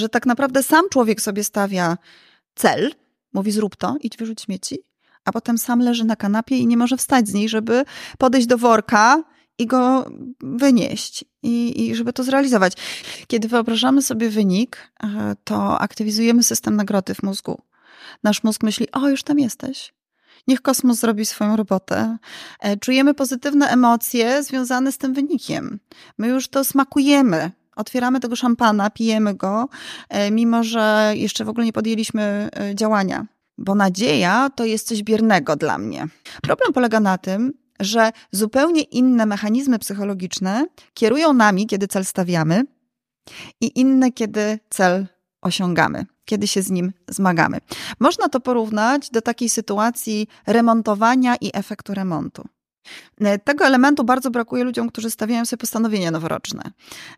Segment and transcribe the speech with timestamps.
[0.00, 1.98] że tak naprawdę sam człowiek sobie stawia
[2.54, 2.90] cel,
[3.32, 4.78] mówi zrób to, idź wyrzuć śmieci,
[5.24, 7.84] a potem sam leży na kanapie i nie może wstać z niej, żeby
[8.18, 9.24] podejść do worka
[9.58, 10.10] i go
[10.40, 12.72] wynieść i, i żeby to zrealizować.
[13.26, 17.62] Kiedy wyobrażamy sobie wynik, e, to aktywizujemy system nagrody w mózgu.
[18.22, 19.92] Nasz mózg myśli, o już tam jesteś,
[20.46, 22.18] Niech kosmos zrobi swoją robotę.
[22.60, 25.80] E, czujemy pozytywne emocje związane z tym wynikiem.
[26.18, 27.50] My już to smakujemy.
[27.80, 29.68] Otwieramy tego szampana, pijemy go,
[30.08, 33.26] e, mimo że jeszcze w ogóle nie podjęliśmy e, działania.
[33.58, 36.06] Bo nadzieja to jest coś biernego dla mnie.
[36.42, 42.64] Problem polega na tym, że zupełnie inne mechanizmy psychologiczne kierują nami, kiedy cel stawiamy,
[43.60, 45.06] i inne, kiedy cel
[45.42, 47.58] osiągamy kiedy się z nim zmagamy.
[48.00, 52.44] Można to porównać do takiej sytuacji remontowania i efektu remontu.
[53.20, 56.62] E, tego elementu bardzo brakuje ludziom, którzy stawiają sobie postanowienia noworoczne.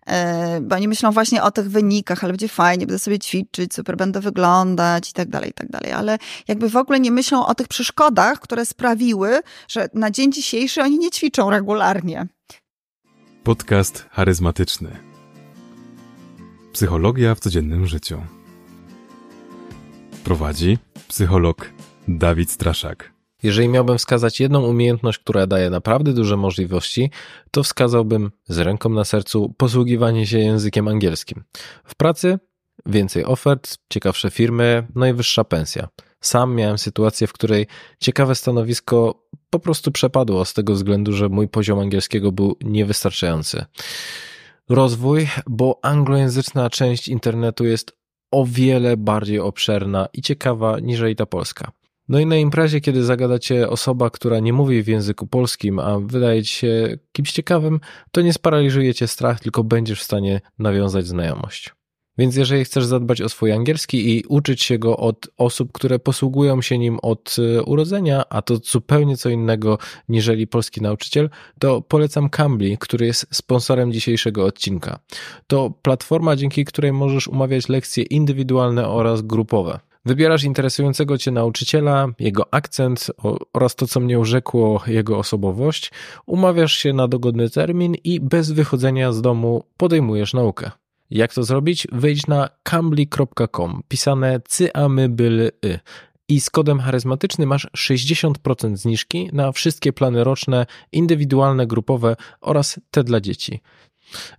[0.07, 3.97] E, bo oni myślą właśnie o tych wynikach, ale będzie fajnie, będę sobie ćwiczyć, super
[3.97, 5.93] będę wyglądać i tak dalej, i tak dalej.
[5.93, 6.19] Ale
[6.49, 10.99] jakby w ogóle nie myślą o tych przeszkodach, które sprawiły, że na dzień dzisiejszy oni
[10.99, 12.27] nie ćwiczą regularnie.
[13.45, 14.97] Podcast charyzmatyczny.
[16.73, 18.23] Psychologia w codziennym życiu.
[20.25, 21.71] Prowadzi psycholog
[22.09, 23.12] Dawid Straszak.
[23.43, 27.11] Jeżeli miałbym wskazać jedną umiejętność, która daje naprawdę duże możliwości,
[27.51, 31.45] to wskazałbym z ręką na sercu posługiwanie się językiem angielskim.
[31.85, 32.39] W pracy
[32.87, 35.89] więcej ofert, ciekawsze firmy, no i wyższa pensja.
[36.21, 37.67] Sam miałem sytuację, w której
[38.01, 43.65] ciekawe stanowisko po prostu przepadło z tego względu, że mój poziom angielskiego był niewystarczający.
[44.69, 47.93] Rozwój, bo anglojęzyczna część internetu jest
[48.31, 51.73] o wiele bardziej obszerna i ciekawa niżeli ta polska.
[52.09, 56.43] No i na imprezie, kiedy zagadacie osoba, która nie mówi w języku polskim, a wydaje
[56.43, 61.73] ci się kimś ciekawym, to nie sparaliżujecie strach, tylko będziesz w stanie nawiązać znajomość.
[62.19, 66.63] Więc jeżeli chcesz zadbać o swój angielski i uczyć się go od osób, które posługują
[66.63, 69.79] się nim od e, urodzenia, a to zupełnie co innego
[70.09, 74.99] niżeli polski nauczyciel, to polecam Cambly, który jest sponsorem dzisiejszego odcinka.
[75.47, 79.81] To platforma, dzięki której możesz umawiać lekcje indywidualne oraz grupowe.
[80.05, 83.11] Wybierasz interesującego cię nauczyciela, jego akcent
[83.53, 85.93] oraz to, co mnie urzekło, jego osobowość,
[86.27, 90.71] umawiasz się na dogodny termin i bez wychodzenia z domu podejmujesz naukę.
[91.11, 91.87] Jak to zrobić?
[91.93, 95.51] Wejdź na cambly.com, pisane cyamybyly
[96.29, 103.05] i z kodem charyzmatyczny masz 60% zniżki na wszystkie plany roczne, indywidualne, grupowe oraz te
[103.05, 103.61] dla dzieci.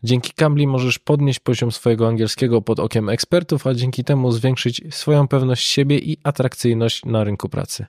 [0.03, 5.27] Dzięki Cambly możesz podnieść poziom swojego angielskiego pod okiem ekspertów, a dzięki temu zwiększyć swoją
[5.27, 7.85] pewność siebie i atrakcyjność na rynku pracy.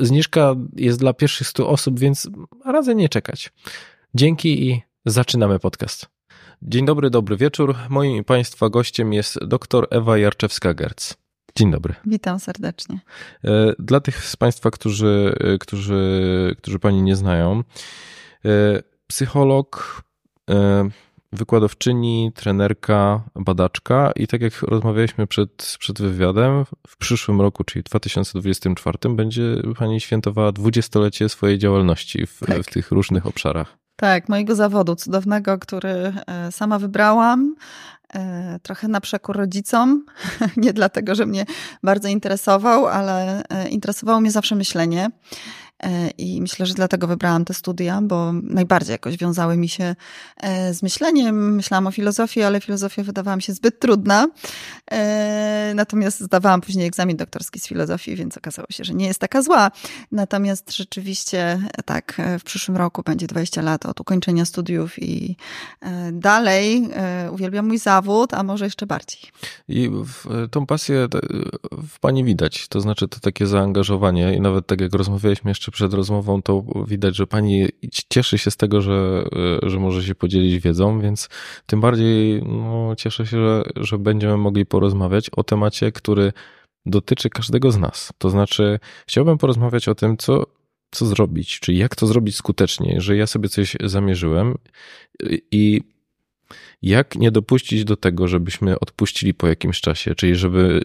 [0.00, 2.30] Zniżka jest dla pierwszych 100 osób, więc
[2.64, 3.52] radzę nie czekać.
[4.14, 6.06] Dzięki i zaczynamy podcast.
[6.62, 7.76] Dzień dobry, dobry wieczór.
[7.88, 11.14] Moim i Państwa gościem jest dr Ewa Jarczewska-Gerc.
[11.56, 11.94] Dzień dobry.
[12.06, 12.98] Witam serdecznie.
[13.44, 17.62] E, dla tych z Państwa, którzy, e, którzy, którzy Pani nie znają,
[18.44, 20.02] e, psycholog,
[21.34, 27.86] wykładowczyni, trenerka, badaczka i tak jak rozmawialiśmy przed, przed wywiadem, w przyszłym roku, czyli w
[27.86, 29.42] 2024, będzie
[29.78, 32.62] Pani świętowała dwudziestolecie swojej działalności w, tak.
[32.62, 33.76] w tych różnych obszarach.
[33.96, 35.88] Tak, mojego zawodu cudownego, który
[36.26, 37.54] e, sama wybrałam,
[38.14, 40.04] e, trochę na przekór rodzicom.
[40.56, 41.44] Nie dlatego, że mnie
[41.82, 45.10] bardzo interesował, ale e, interesowało mnie zawsze myślenie.
[45.84, 49.96] E, I myślę, że dlatego wybrałam te studia, bo najbardziej jakoś wiązały mi się
[50.36, 51.54] e, z myśleniem.
[51.54, 54.28] Myślałam o filozofii, ale filozofia wydawała mi się zbyt trudna.
[54.90, 59.42] E, natomiast zdawałam później egzamin doktorski z filozofii, więc okazało się, że nie jest taka
[59.42, 59.70] zła.
[60.12, 65.36] Natomiast rzeczywiście tak, w przyszłym roku będzie 20 lat od ukończenia studiów i
[66.12, 66.88] dalej
[67.30, 69.20] uwielbiam mój zawód, a może jeszcze bardziej.
[69.68, 69.90] I
[70.50, 71.08] tą pasję
[71.88, 75.94] w pani widać, to znaczy to takie zaangażowanie i nawet tak jak rozmawialiśmy jeszcze przed
[75.94, 77.68] rozmową, to widać, że pani
[78.08, 79.24] cieszy się z tego, że,
[79.62, 81.28] że może się podzielić wiedzą, więc
[81.66, 86.32] tym bardziej no, cieszę się, że, że będziemy mogli porozmawiać o temacie, który
[86.86, 88.12] dotyczy każdego z nas.
[88.18, 90.46] To znaczy, chciałbym porozmawiać o tym, co,
[90.90, 94.54] co zrobić, czyli jak to zrobić skutecznie, że ja sobie coś zamierzyłem
[95.50, 95.82] i
[96.82, 100.80] jak nie dopuścić do tego, żebyśmy odpuścili po jakimś czasie, czyli żeby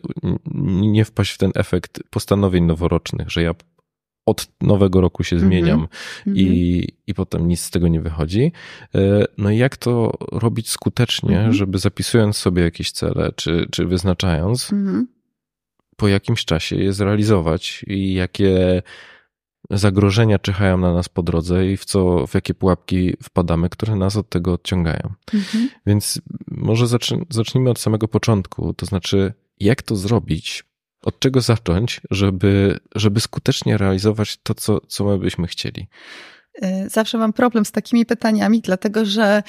[0.81, 3.53] nie wpaść w ten efekt postanowień noworocznych, że ja
[4.29, 5.51] od nowego roku się mhm.
[5.51, 5.87] zmieniam mm
[6.37, 6.41] -hmm.
[6.41, 8.51] i, i potem nic z tego nie wychodzi.
[8.95, 11.55] E, no i jak to robić skutecznie, mm -hmm.
[11.55, 15.05] żeby zapisując sobie jakieś cele, czy, czy wyznaczając, mm -hmm.
[15.95, 18.81] po jakimś czasie je zrealizować i jakie
[19.69, 24.15] zagrożenia czyhają na nas po drodze i w co, w jakie pułapki wpadamy, które nas
[24.15, 25.13] od tego odciągają.
[25.33, 25.69] Mhm.
[25.85, 26.85] Więc może
[27.29, 30.63] zacznijmy od samego początku, to znaczy, jak to zrobić,
[31.01, 35.87] od czego zacząć, żeby, żeby skutecznie realizować to, co, co my byśmy chcieli.
[36.63, 39.43] Y, zawsze mam problem z takimi pytaniami, dlatego że.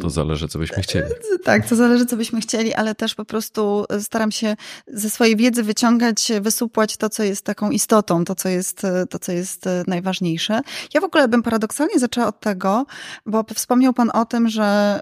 [0.00, 1.08] To zależy, co byśmy chcieli.
[1.44, 5.62] Tak, to zależy, co byśmy chcieli, ale też po prostu staram się ze swojej wiedzy
[5.62, 10.60] wyciągać, wysupłać to, co jest taką istotą, to, co jest, to, co jest najważniejsze.
[10.94, 12.86] Ja w ogóle bym paradoksalnie zaczęła od tego,
[13.26, 15.00] bo wspomniał Pan o tym, że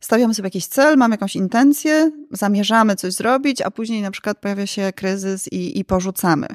[0.00, 4.66] stawiamy sobie jakiś cel, mamy jakąś intencję, zamierzamy coś zrobić, a później na przykład pojawia
[4.66, 6.46] się kryzys i, i porzucamy.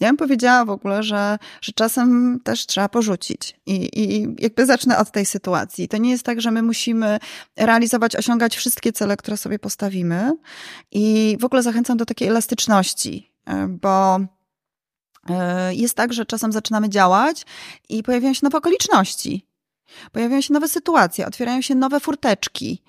[0.00, 3.60] Ja bym powiedziała w ogóle, że, że czasem też trzeba porzucić.
[3.66, 5.88] I, I jakby zacznę od tej sytuacji.
[5.88, 7.18] To nie jest tak, że my musimy
[7.56, 10.32] realizować, osiągać wszystkie cele, które sobie postawimy.
[10.92, 14.20] I w ogóle zachęcam do takiej elastyczności, e, bo
[15.30, 17.46] e, jest tak, że czasem zaczynamy działać
[17.88, 19.47] i pojawiają się nowe okoliczności.
[20.12, 22.82] Pojawiają się nowe sytuacje, otwierają się nowe furteczki.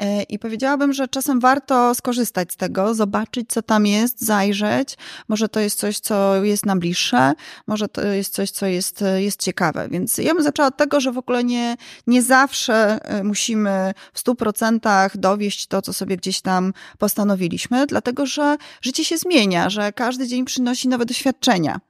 [0.00, 4.96] E, I powiedziałabym, że czasem warto skorzystać z tego, zobaczyć, co tam jest, zajrzeć.
[5.28, 7.32] Może to jest coś, co jest nam bliższe,
[7.66, 9.88] może to jest coś, co jest, jest ciekawe.
[9.90, 14.18] Więc ja bym zaczęła od tego, że w ogóle nie, nie zawsze e, musimy w
[14.18, 19.92] stu procentach dowieść to, co sobie gdzieś tam postanowiliśmy, dlatego że życie się zmienia, że
[19.92, 21.80] każdy dzień przynosi nowe doświadczenia.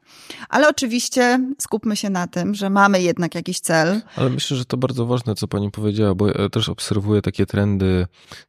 [0.49, 4.01] Ale oczywiście skupmy się na tym, że mamy jednak jakiś cel.
[4.17, 8.07] Ale myślę, że to bardzo ważne, co pani powiedziała, bo ja też obserwuję takie trendy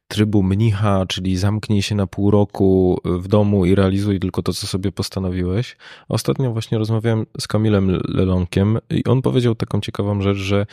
[0.08, 4.66] trybu mnicha, czyli zamknij się na pół roku w domu i realizuj tylko to, co
[4.66, 5.76] sobie postanowiłeś.
[6.08, 10.66] Ostatnio właśnie rozmawiałem z Kamilem Lelonkiem i on powiedział taką ciekawą rzecz, że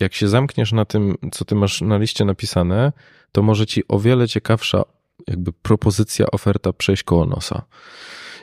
[0.00, 2.92] jak się zamkniesz na tym, co ty masz na liście napisane,
[3.32, 4.82] to może ci o wiele ciekawsza
[5.26, 7.62] jakby propozycja, oferta przejść koło nosa.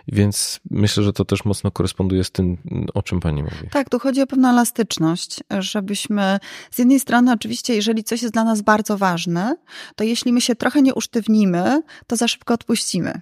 [0.07, 2.57] Więc myślę, że to też mocno koresponduje z tym,
[2.93, 3.69] o czym pani mówi.
[3.71, 6.39] Tak, tu chodzi o pewną elastyczność, żebyśmy
[6.71, 9.55] z jednej strony oczywiście, jeżeli coś jest dla nas bardzo ważne,
[9.95, 13.21] to jeśli my się trochę nie usztywnimy, to za szybko odpuścimy.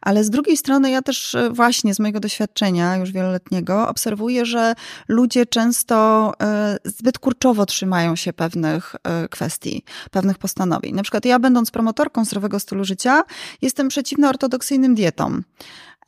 [0.00, 4.74] Ale z drugiej strony, ja też e, właśnie z mojego doświadczenia już wieloletniego obserwuję, że
[5.08, 10.94] ludzie często e, zbyt kurczowo trzymają się pewnych e, kwestii, pewnych postanowień.
[10.94, 13.22] Na przykład ja, będąc promotorką zdrowego stylu życia,
[13.62, 15.44] jestem przeciwna ortodoksyjnym dietom.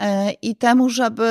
[0.02, 1.29] E, i temu, żeby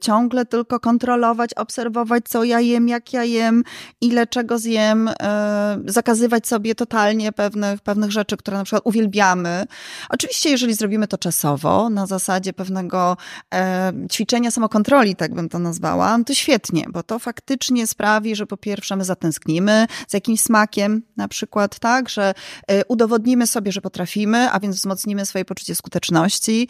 [0.00, 3.64] ciągle tylko kontrolować, obserwować, co ja jem, jak ja jem,
[4.00, 9.64] ile czego zjem, e, zakazywać sobie totalnie pewnych, pewnych rzeczy, które na przykład uwielbiamy.
[10.08, 13.16] Oczywiście, jeżeli zrobimy to czasowo, na zasadzie pewnego
[13.54, 18.56] e, ćwiczenia samokontroli, tak bym to nazwała, to świetnie, bo to faktycznie sprawi, że po
[18.56, 22.34] pierwsze my zatęsknimy z jakimś smakiem, na przykład, tak, że
[22.88, 26.68] udowodnimy sobie, że potrafimy, a więc wzmocnimy swoje poczucie skuteczności,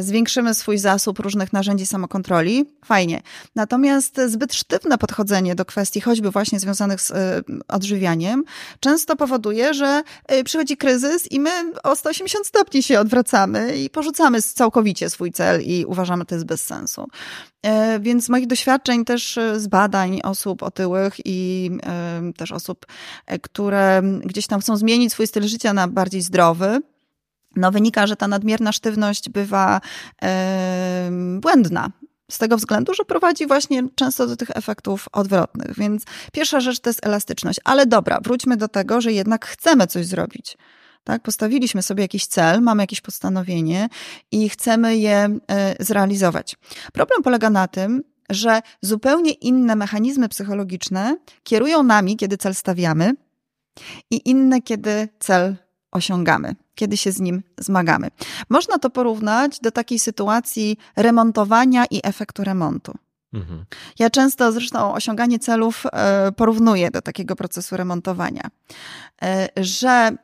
[0.00, 3.22] zwiększymy swój zasób różnych narzędzi samokontroli, fajnie.
[3.54, 7.14] Natomiast zbyt sztywne podchodzenie do kwestii, choćby właśnie związanych z y,
[7.68, 8.44] odżywianiem,
[8.80, 10.02] często powoduje, że
[10.32, 11.50] y, przychodzi kryzys i my
[11.82, 16.46] o 180 stopni się odwracamy i porzucamy całkowicie swój cel i uważamy, że to jest
[16.46, 17.06] bez sensu.
[17.62, 21.70] E, więc z moich doświadczeń też y, z badań osób otyłych i
[22.36, 22.86] też osób,
[23.42, 26.80] które gdzieś tam chcą zmienić swój styl życia na bardziej zdrowy,
[27.56, 29.80] no wynika, że ta nadmierna sztywność bywa
[30.22, 30.28] yy,
[31.40, 31.90] błędna.
[32.30, 35.74] Z tego względu, że prowadzi właśnie często do tych efektów odwrotnych.
[35.76, 36.02] Więc
[36.32, 37.60] pierwsza rzecz to jest elastyczność.
[37.64, 40.56] Ale dobra, wróćmy do tego, że jednak chcemy coś zrobić.
[41.04, 43.88] Tak, postawiliśmy sobie jakiś cel, mamy jakieś postanowienie
[44.30, 45.38] i chcemy je
[45.80, 46.56] y, zrealizować.
[46.92, 53.14] Problem polega na tym, że zupełnie inne mechanizmy psychologiczne kierują nami, kiedy cel stawiamy,
[54.10, 55.56] i inne, kiedy cel
[55.90, 58.08] osiągamy, kiedy się z nim zmagamy.
[58.48, 62.94] Można to porównać do takiej sytuacji remontowania i efektu remontu.
[63.32, 63.64] Mhm.
[63.98, 68.50] Ja często zresztą osiąganie celów e, porównuję do takiego procesu remontowania,
[69.22, 70.16] e, że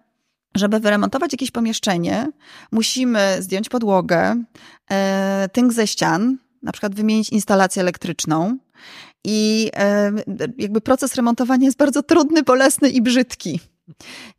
[0.54, 2.28] żeby wyremontować jakieś pomieszczenie,
[2.72, 4.44] musimy zdjąć podłogę,
[4.90, 8.58] e, tynk ze ścian, na przykład wymienić instalację elektryczną.
[9.24, 9.70] I
[10.58, 13.60] jakby proces remontowania jest bardzo trudny, bolesny i brzydki.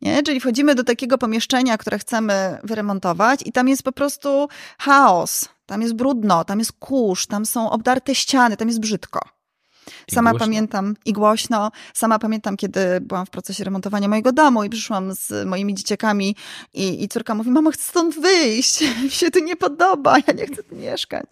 [0.02, 0.22] Nie?
[0.22, 5.82] Czyli wchodzimy do takiego pomieszczenia, które chcemy wyremontować, i tam jest po prostu chaos, tam
[5.82, 9.20] jest brudno, tam jest kurz, tam są obdarte ściany, tam jest brzydko.
[10.10, 15.14] Sama pamiętam i głośno, sama pamiętam, kiedy byłam w procesie remontowania mojego domu i przyszłam
[15.14, 16.36] z moimi dzieciakami
[16.74, 20.46] i, i córka mówi, mamo, chcę stąd wyjść, mi się tu nie podoba, ja nie
[20.46, 21.30] chcę tu mieszkać.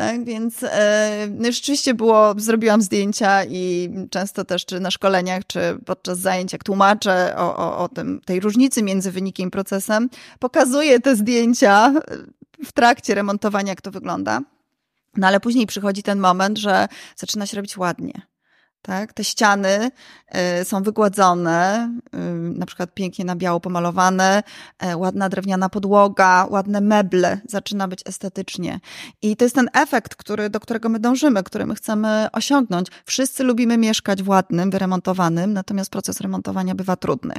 [0.00, 5.60] Tak, więc e, no rzeczywiście było, zrobiłam zdjęcia i często też czy na szkoleniach, czy
[5.86, 11.00] podczas zajęć, jak tłumaczę o, o, o tym, tej różnicy między wynikiem i procesem, pokazuję
[11.00, 11.94] te zdjęcia
[12.64, 14.40] w trakcie remontowania, jak to wygląda.
[15.16, 18.22] No ale później przychodzi ten moment, że zaczyna się robić ładnie.
[18.82, 19.12] Tak?
[19.12, 19.90] Te ściany
[20.60, 22.18] y, są wygładzone, y,
[22.58, 24.42] na przykład pięknie na biało pomalowane,
[24.84, 28.80] y, ładna drewniana podłoga, ładne meble, zaczyna być estetycznie.
[29.22, 32.88] I to jest ten efekt, który, do którego my dążymy, który my chcemy osiągnąć.
[33.06, 37.34] Wszyscy lubimy mieszkać w ładnym, wyremontowanym, natomiast proces remontowania bywa trudny.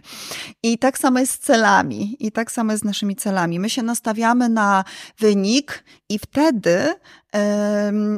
[0.63, 3.59] I tak samo jest z celami, i tak samo jest z naszymi celami.
[3.59, 4.83] My się nastawiamy na
[5.19, 6.95] wynik i wtedy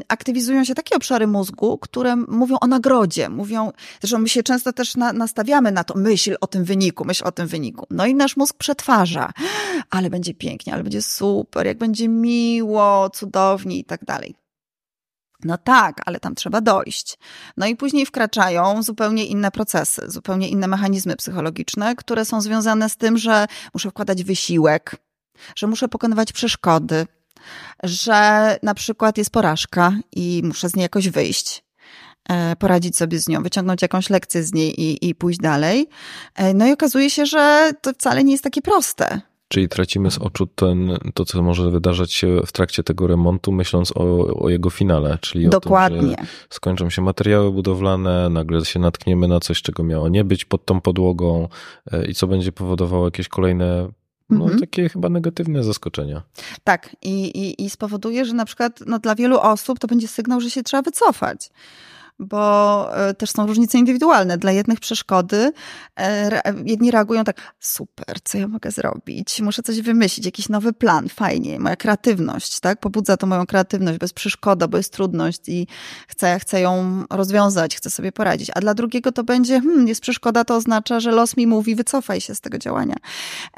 [0.08, 4.96] aktywizują się takie obszary mózgu, które mówią o nagrodzie, mówią, zresztą my się często też
[4.96, 7.86] na, nastawiamy na to, myśl o tym wyniku, myśl o tym wyniku.
[7.90, 9.32] No i nasz mózg przetwarza,
[9.90, 14.36] ale będzie pięknie, ale będzie super, jak będzie miło, cudownie i tak dalej.
[15.44, 17.18] No tak, ale tam trzeba dojść.
[17.58, 22.98] No i później wkraczają zupełnie inne procesy, zupełnie inne mechanizmy psychologiczne, które są związane z
[22.98, 24.96] tym, że muszę wkładać wysiłek,
[25.56, 27.08] że muszę pokonywać przeszkody,
[27.84, 31.64] że na przykład jest porażka i muszę z niej jakoś wyjść
[32.30, 35.88] e, poradzić sobie z nią, wyciągnąć jakąś lekcję z niej i, i pójść dalej.
[36.36, 39.22] E, no i okazuje się, że to wcale nie jest takie proste.
[39.54, 43.92] Czyli tracimy z oczu ten, to, co może wydarzać się w trakcie tego remontu, myśląc
[43.92, 45.98] o, o jego finale, czyli Dokładnie.
[45.98, 50.24] o tym, że skończą się materiały budowlane, nagle się natkniemy na coś, czego miało nie
[50.24, 51.48] być pod tą podłogą
[51.92, 53.90] e, i co będzie powodowało jakieś kolejne
[54.34, 54.60] no, mhm.
[54.60, 56.22] takie chyba negatywne zaskoczenia.
[56.64, 60.42] Tak, i, i, i spowoduje, że na przykład no, dla wielu osób to będzie sygnał,
[60.42, 61.50] że się trzeba wycofać
[62.20, 64.38] bo e, też są różnice indywidualne.
[64.38, 65.52] Dla jednych przeszkody,
[66.00, 69.42] e, jedni reagują tak, super, co ja mogę zrobić?
[69.42, 72.80] Muszę coś wymyślić, jakiś nowy plan, fajnie, moja kreatywność, tak?
[72.80, 75.68] Pobudza to moją kreatywność, bez przeszkoda, bo jest trudność i
[76.08, 78.52] chcę, chcę ją rozwiązać, chcę sobie poradzić.
[78.56, 82.22] A dla drugiego to będzie, hmm, jest przeszkoda, to oznacza, że los mi mówi, wycofaj
[82.22, 82.96] się z tego działania.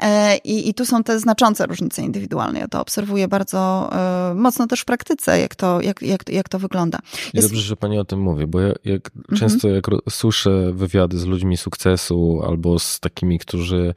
[0.00, 2.60] E, I, i tu są te znaczące różnice indywidualne.
[2.60, 3.90] Ja to obserwuję bardzo
[4.34, 6.98] mocno też w praktyce, jak to, jak, jak, jak to wygląda.
[7.34, 7.48] Jest...
[7.48, 9.38] Dobrze, że pani o tym mówi, bo ja jak, mhm.
[9.38, 13.94] często jak słyszę wywiady z ludźmi sukcesu albo z takimi, którzy,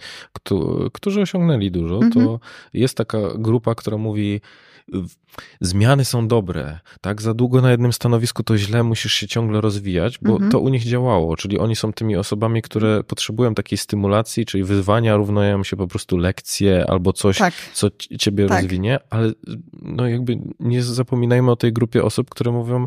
[0.94, 2.12] którzy osiągnęli dużo, mhm.
[2.12, 2.40] to
[2.74, 4.42] jest taka grupa, która mówi
[5.62, 7.22] zmiany są dobre, tak?
[7.22, 10.52] Za długo na jednym stanowisku to źle, musisz się ciągle rozwijać, bo mhm.
[10.52, 15.16] to u nich działało, czyli oni są tymi osobami, które potrzebują takiej stymulacji, czyli wyzwania
[15.16, 17.54] równają się po prostu lekcje albo coś, tak.
[17.74, 17.88] co
[18.20, 18.62] ciebie tak.
[18.62, 19.32] rozwinie, ale
[19.82, 22.86] no jakby nie zapominajmy o tej grupie osób, które mówią,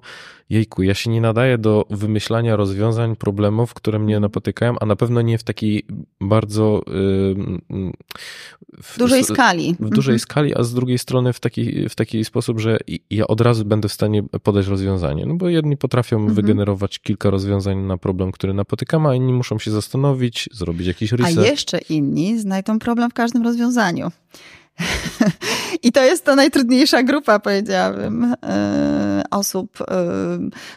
[0.52, 4.22] jejku, ja się nie nadaję do wymyślania rozwiązań problemów, które mnie mhm.
[4.22, 5.86] napotykają, a na pewno nie w takiej
[6.20, 6.82] bardzo
[8.82, 9.76] w dużej skali.
[9.80, 10.18] W dużej mhm.
[10.18, 12.78] skali, a z drugiej strony w taki, w taki sposób, że
[13.10, 15.26] ja od razu będę w stanie podać rozwiązanie.
[15.26, 16.34] No bo jedni potrafią mhm.
[16.34, 21.38] wygenerować kilka rozwiązań na problem, który napotykamy, a inni muszą się zastanowić, zrobić jakiś research.
[21.38, 24.10] A jeszcze inni znajdą problem w każdym rozwiązaniu.
[25.82, 29.84] I to jest to najtrudniejsza grupa, powiedziałabym, e, osób, e,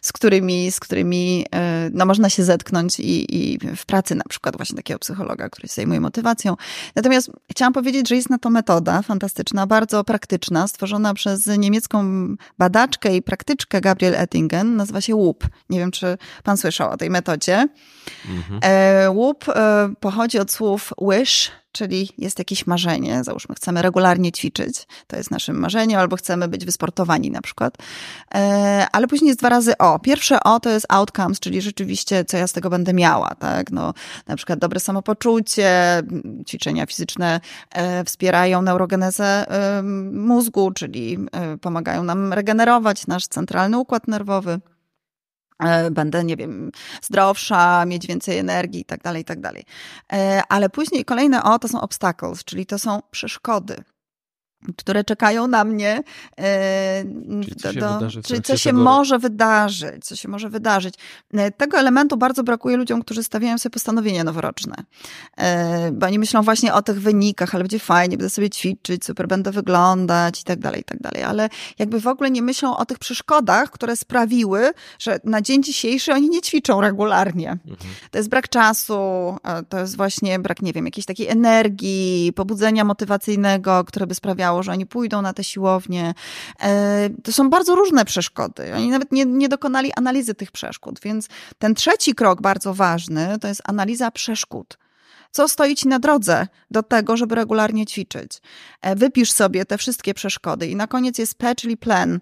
[0.01, 4.57] z którymi, z którymi e, no, można się zetknąć i, i w pracy na przykład
[4.57, 6.55] właśnie takiego psychologa, który się zajmuje motywacją.
[6.95, 12.05] Natomiast chciałam powiedzieć, że jest na to metoda fantastyczna, bardzo praktyczna, stworzona przez niemiecką
[12.57, 15.47] badaczkę i praktyczkę Gabriel Ettingen, nazywa się WUP.
[15.69, 17.67] Nie wiem, czy pan słyszał o tej metodzie.
[18.29, 18.61] Mhm.
[19.15, 19.45] WUP
[19.99, 25.59] pochodzi od słów wish, czyli jest jakieś marzenie, załóżmy, chcemy regularnie ćwiczyć, to jest naszym
[25.59, 27.77] marzeniem, albo chcemy być wysportowani na przykład,
[28.35, 29.99] e, ale później jest dwa razy O.
[29.99, 33.93] Pierwsze O to jest outcomes, czyli rzeczywiście, co ja z tego będę miała, tak, no,
[34.27, 36.03] na przykład dobre samopoczucie,
[36.47, 37.39] ćwiczenia fizyczne
[37.71, 41.17] e, wspierają neurogenezę e, mózgu, czyli
[41.61, 44.59] pomagają nam regenerować nasz centralny układ nerwowy.
[45.63, 46.71] E, będę, nie wiem,
[47.01, 49.63] zdrowsza, mieć więcej energii i tak dalej, i tak dalej.
[50.13, 53.83] E, ale później kolejne O to są obstacles, czyli to są przeszkody
[54.77, 56.03] które czekają na mnie,
[56.39, 57.03] e,
[57.43, 60.95] czyli co, do, się, czyli co się może wydarzyć, co się może wydarzyć.
[61.33, 64.75] E, tego elementu bardzo brakuje ludziom, którzy stawiają sobie postanowienia noworoczne,
[65.37, 69.27] e, bo oni myślą właśnie o tych wynikach, ale będzie fajnie, będę sobie ćwiczyć, super
[69.27, 72.85] będę wyglądać i tak dalej, i tak dalej, ale jakby w ogóle nie myślą o
[72.85, 77.51] tych przeszkodach, które sprawiły, że na dzień dzisiejszy oni nie ćwiczą regularnie.
[77.51, 77.77] Mhm.
[78.11, 78.95] To jest brak czasu,
[79.69, 84.71] to jest właśnie brak, nie wiem, jakiejś takiej energii, pobudzenia motywacyjnego, które by sprawiało, że
[84.71, 86.13] oni pójdą na te siłownie.
[86.61, 88.75] E, to są bardzo różne przeszkody.
[88.75, 93.47] Oni nawet nie, nie dokonali analizy tych przeszkód, więc ten trzeci krok bardzo ważny to
[93.47, 94.77] jest analiza przeszkód.
[95.31, 98.31] Co stoi ci na drodze do tego, żeby regularnie ćwiczyć?
[98.81, 102.19] E, wypisz sobie te wszystkie przeszkody i na koniec jest P, czyli plan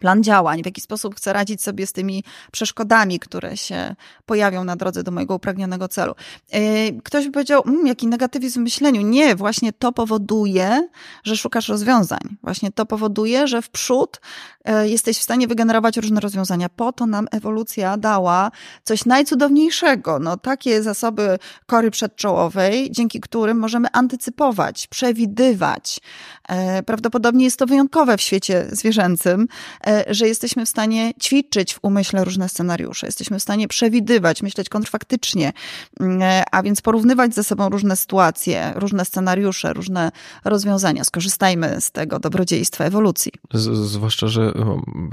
[0.00, 4.76] plan działań, w jaki sposób chcę radzić sobie z tymi przeszkodami, które się pojawią na
[4.76, 6.14] drodze do mojego upragnionego celu.
[6.52, 6.60] Yy,
[7.04, 9.00] ktoś by powiedział, mmm, jaki negatywizm w myśleniu.
[9.00, 10.88] Nie, właśnie to powoduje,
[11.24, 12.20] że szukasz rozwiązań.
[12.42, 14.20] Właśnie to powoduje, że w przód
[14.64, 16.68] yy, jesteś w stanie wygenerować różne rozwiązania.
[16.68, 18.50] Po to nam ewolucja dała
[18.84, 20.18] coś najcudowniejszego.
[20.18, 26.00] No, takie zasoby kory przedczołowej, dzięki którym możemy antycypować, przewidywać.
[26.48, 29.46] Yy, prawdopodobnie jest to wyjątkowe w świecie zwierzęcym,
[29.80, 34.68] E, że jesteśmy w stanie ćwiczyć w umyśle różne scenariusze, jesteśmy w stanie przewidywać, myśleć
[34.68, 35.52] kontrfaktycznie,
[36.00, 40.10] mm, e, a więc porównywać ze sobą różne sytuacje, różne scenariusze, różne
[40.44, 41.04] rozwiązania.
[41.04, 43.32] Skorzystajmy z tego dobrodziejstwa ewolucji.
[43.54, 44.52] Z, zwłaszcza, że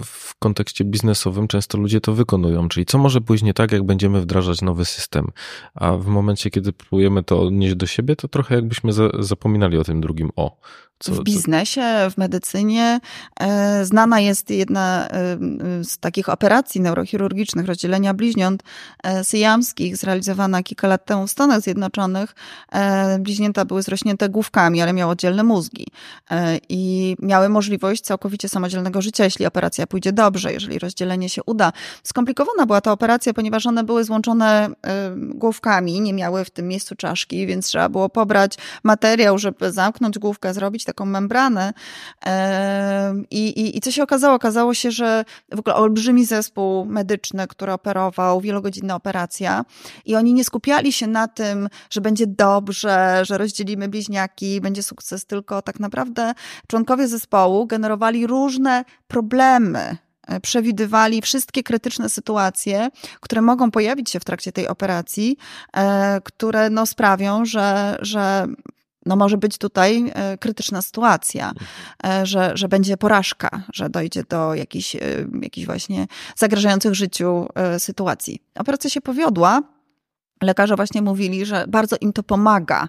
[0.03, 4.21] w kontekście biznesowym często ludzie to wykonują, czyli co może pójść nie tak, jak będziemy
[4.21, 5.27] wdrażać nowy system,
[5.75, 9.83] a w momencie, kiedy próbujemy to odnieść do siebie, to trochę jakbyśmy za, zapominali o
[9.83, 10.57] tym drugim o.
[11.03, 11.81] Co, w biznesie,
[12.11, 12.99] w medycynie.
[13.39, 15.37] E, znana jest jedna e,
[15.83, 18.63] z takich operacji neurochirurgicznych, rozdzielenia bliźniąt
[19.03, 22.35] e, syjamskich, zrealizowana kilka lat temu w Stanach Zjednoczonych.
[23.19, 25.87] Bliźnięta były zrośnięte główkami, ale miały oddzielne mózgi
[26.69, 31.71] i miały możliwość całkowicie samodzielnego życia, jeśli operacja pójdzie dobrze, jeżeli rozdzielenie się uda.
[32.03, 34.69] Skomplikowana była ta operacja, ponieważ one były złączone
[35.17, 40.53] główkami, nie miały w tym miejscu czaszki, więc trzeba było pobrać materiał, żeby zamknąć główkę,
[40.53, 41.73] zrobić taką membranę.
[43.31, 44.35] I, i, I co się okazało?
[44.35, 49.65] Okazało się, że w ogóle olbrzymi zespół medyczny, który operował, wielogodzinna operacja,
[50.05, 55.25] i oni nie skupiali się na tym, że będzie dobrze, że rozdzielimy bliźniaki, będzie sukces,
[55.25, 56.33] tylko tak naprawdę
[56.67, 59.97] członkowie zespołu generowali różne problemy
[60.27, 65.37] e, przewidywali wszystkie krytyczne sytuacje, które mogą pojawić się w trakcie tej operacji,
[65.77, 68.47] e, które no sprawią, że, że
[69.05, 71.53] no może być tutaj e, krytyczna sytuacja,
[72.05, 74.99] e, że, że będzie porażka, że dojdzie do jakichś, e,
[75.41, 76.07] jakichś właśnie
[76.37, 78.39] zagrażających życiu sytuacji.
[78.55, 79.61] Operacja się powiodła.
[80.41, 82.87] Lekarze właśnie mówili, że bardzo im to pomaga,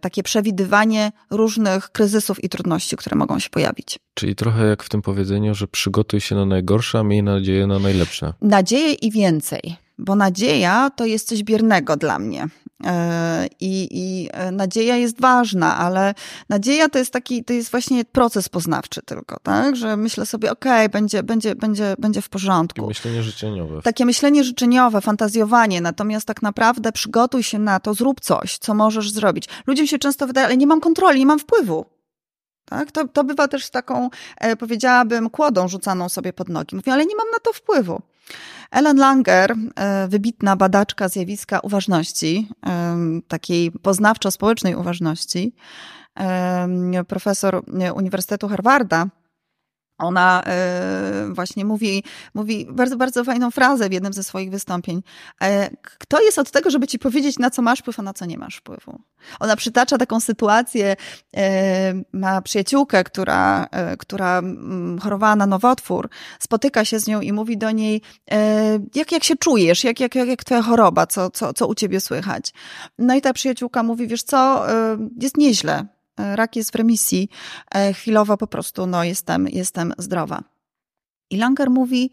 [0.00, 3.98] takie przewidywanie różnych kryzysów i trudności, które mogą się pojawić.
[4.14, 7.78] Czyli trochę jak w tym powiedzeniu, że przygotuj się na najgorsze, a miej nadzieję na
[7.78, 8.32] najlepsze.
[8.40, 12.48] Nadzieję i więcej bo nadzieja to jest coś biernego dla mnie.
[12.84, 16.14] E, I, I, e, nadzieja jest ważna, ale
[16.48, 19.76] nadzieja to jest taki, to jest właśnie proces poznawczy tylko, tak?
[19.76, 22.76] Że myślę sobie, okej, okay, będzie, będzie, będzie, będzie w porządku.
[22.76, 23.82] Takie myślenie życzeniowe.
[23.82, 29.10] Takie myślenie życzeniowe, fantazjowanie, natomiast tak naprawdę przygotuj się na to, zrób coś, co możesz
[29.10, 29.48] zrobić.
[29.66, 31.86] Ludziom się często wydaje, ale nie mam kontroli, nie mam wpływu.
[32.64, 32.92] Tak?
[32.92, 36.76] To, to bywa też taką, e, powiedziałabym, kłodą rzucaną sobie pod nogi.
[36.76, 38.02] Mówię, ale nie mam na to wpływu.
[38.70, 42.96] Ellen Langer, e, wybitna badaczka zjawiska uważności, e,
[43.28, 45.54] takiej poznawczo-społecznej uważności,
[47.08, 47.62] profesor
[47.94, 49.06] Uniwersytetu Harvarda,
[49.98, 50.42] ona
[51.30, 52.04] y, właśnie mówi,
[52.34, 55.02] mówi bardzo, bardzo fajną frazę w jednym ze swoich wystąpień.
[55.42, 58.26] E, kto jest od tego, żeby ci powiedzieć, na co masz wpływ, a na co
[58.26, 59.00] nie masz wpływu?
[59.40, 60.96] Ona przytacza taką sytuację,
[61.36, 66.08] e, ma przyjaciółkę, która, e, która mm, chorowała na nowotwór,
[66.40, 68.02] spotyka się z nią i mówi do niej,
[68.94, 72.00] jak, jak się czujesz, jak, jak, jak, jak twoja choroba, co, co, co u ciebie
[72.00, 72.52] słychać?
[72.98, 74.66] No i ta przyjaciółka mówi, wiesz co,
[75.20, 77.28] jest nieźle, rak jest w remisji,
[77.74, 80.42] e, chwilowo po prostu no, jestem, jestem zdrowa.
[81.30, 82.10] I Langer mówi,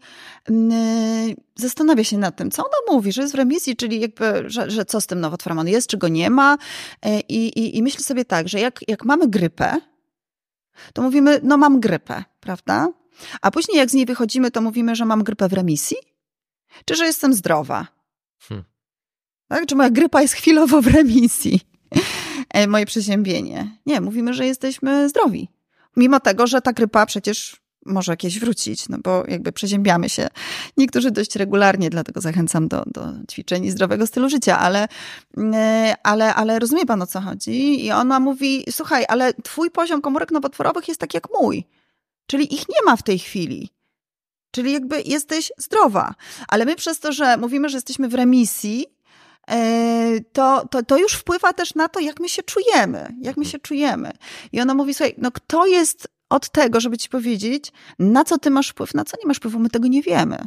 [1.56, 4.84] zastanawia się nad tym, co ona mówi, że jest w remisji, czyli jakby, że, że
[4.84, 6.58] co z tym nowotworem on jest, czy go nie ma.
[7.02, 9.76] E, I, i, i myślę sobie tak, że jak, jak mamy grypę,
[10.92, 12.88] to mówimy, no mam grypę, prawda?
[13.42, 15.96] A później jak z niej wychodzimy, to mówimy, że mam grypę w remisji,
[16.84, 17.86] czy że jestem zdrowa.
[18.38, 18.64] Hmm.
[19.48, 19.66] Tak?
[19.66, 21.60] Czy moja grypa jest chwilowo w remisji?
[22.54, 23.78] E, moje przeziębienie.
[23.86, 25.48] Nie, mówimy, że jesteśmy zdrowi.
[25.96, 30.28] Mimo tego, że ta grypa przecież może jakieś wrócić, no bo jakby przeziębiamy się.
[30.76, 34.88] Niektórzy dość regularnie, dlatego zachęcam do, do ćwiczeń i zdrowego stylu życia, ale,
[35.54, 37.86] e, ale, ale rozumie pan o co chodzi?
[37.86, 41.64] I ona mówi, słuchaj, ale twój poziom komórek nowotworowych jest tak jak mój.
[42.26, 43.70] Czyli ich nie ma w tej chwili.
[44.50, 46.14] Czyli jakby jesteś zdrowa.
[46.48, 48.86] Ale my przez to, że mówimy, że jesteśmy w remisji,
[50.32, 53.44] to, to, to już wpływa też na to, jak my się czujemy, jak my mhm.
[53.44, 54.12] się czujemy.
[54.52, 58.50] I ona mówi, słuchaj, no kto jest od tego, żeby ci powiedzieć, na co ty
[58.50, 60.38] masz wpływ, na co nie masz wpływu, my tego nie wiemy.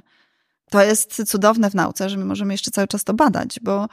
[0.69, 3.87] To jest cudowne w nauce, że my możemy jeszcze cały czas to badać, bo,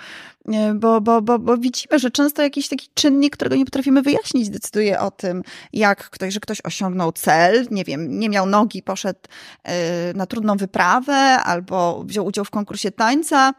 [0.74, 5.00] bo, bo, bo, bo widzimy, że często jakiś taki czynnik, którego nie potrafimy wyjaśnić, decyduje
[5.00, 9.20] o tym, jak ktoś, że ktoś osiągnął cel, nie wiem, nie miał nogi, poszedł
[9.62, 11.14] e, na trudną wyprawę
[11.44, 13.52] albo wziął udział w konkursie tańca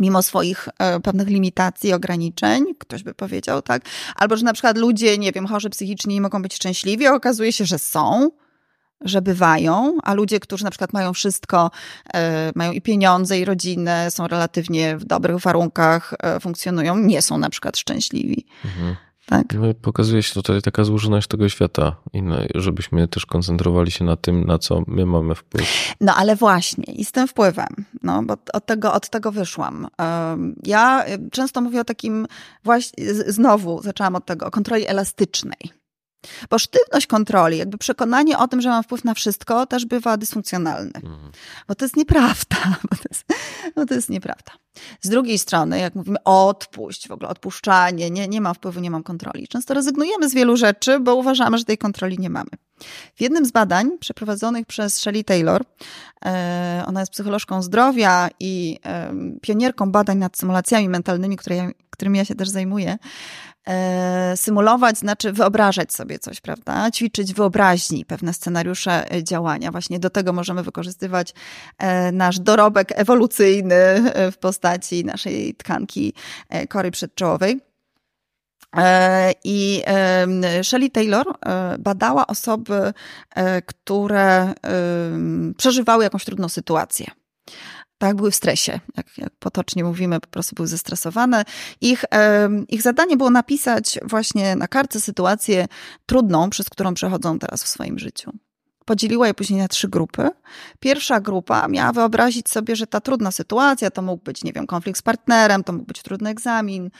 [0.00, 3.82] mimo swoich e, pewnych limitacji, ograniczeń, ktoś by powiedział, tak?
[4.16, 7.64] Albo, że na przykład ludzie, nie wiem, chorzy psychicznie mogą być szczęśliwi, a okazuje się,
[7.64, 8.30] że są.
[9.00, 11.70] że bywają, a ludzie, którzy na przykład mają wszystko,
[12.14, 17.38] e, mają i pieniądze, i rodzinę, są relatywnie w dobrych warunkach, e, funkcjonują, nie są
[17.38, 18.46] na przykład szczęśliwi.
[18.64, 18.96] Mhm.
[19.28, 19.54] Tak.
[19.54, 22.22] No, pokazuje się tutaj taka złożoność tego świata, i
[22.54, 25.94] żebyśmy też koncentrowali się na tym, na co my mamy wpływ.
[26.00, 27.68] No ale właśnie, i z tym wpływem,
[28.02, 29.86] no bo od tego, od tego wyszłam.
[30.64, 32.26] Ja y, często mówię o takim,
[32.64, 35.77] właśnie, znowu zaczęłam od tego, o kontroli elastycznej.
[36.50, 40.92] Bo sztywność kontroli, jakby przekonanie o tym, że mam wpływ na wszystko, też bywa dysfunkcjonalne.
[40.94, 41.32] Mhm.
[41.68, 42.56] Bo to jest nieprawda.
[42.90, 43.24] Bo to jest,
[43.76, 44.52] bo to jest nieprawda.
[45.00, 49.02] Z drugiej strony, jak mówimy odpuść, w ogóle odpuszczanie, nie, nie mam wpływu, nie mam
[49.02, 49.48] kontroli.
[49.48, 52.50] Często rezygnujemy z wielu rzeczy, bo uważamy, że tej kontroli nie mamy.
[53.16, 55.64] W jednym z badań przeprowadzonych przez Shelley Taylor,
[56.24, 58.78] e, ona jest psycholożką zdrowia i
[59.42, 61.36] pionierką badań nad symulacjami mentalnymi,
[61.90, 62.98] którymi ja się też zajmuję,
[64.36, 66.90] symulować znaczy wyobrażać sobie coś, prawda?
[66.90, 69.70] Ćwiczyć wyobraźni, pewne scenariusze e, działania.
[69.70, 71.34] Właśnie do tego możemy wykorzystywać
[71.78, 73.76] e, nasz dorobek ewolucyjny
[74.32, 76.12] w postaci naszej tkanki
[76.68, 77.60] kory przedczołowej.
[79.44, 79.82] I
[80.62, 81.26] Shelley Taylor
[81.78, 82.92] badała osoby,
[83.66, 84.54] które
[85.56, 87.06] przeżywały jakąś trudną sytuację
[87.98, 91.44] tak, były w stresie, jak, jak potocznie mówimy, po prostu były zestresowane.
[91.80, 92.04] Ich,
[92.68, 95.66] ich zadanie było napisać właśnie na kartce sytuację
[96.06, 98.32] trudną, przez którą przechodzą teraz w swoim życiu.
[98.84, 100.30] Podzieliła je później na trzy grupy.
[100.80, 104.98] Pierwsza grupa miała wyobrazić sobie, że ta trudna sytuacja to mógł być, nie wiem, konflikt
[104.98, 106.90] z partnerem, to mógł być trudny egzamin,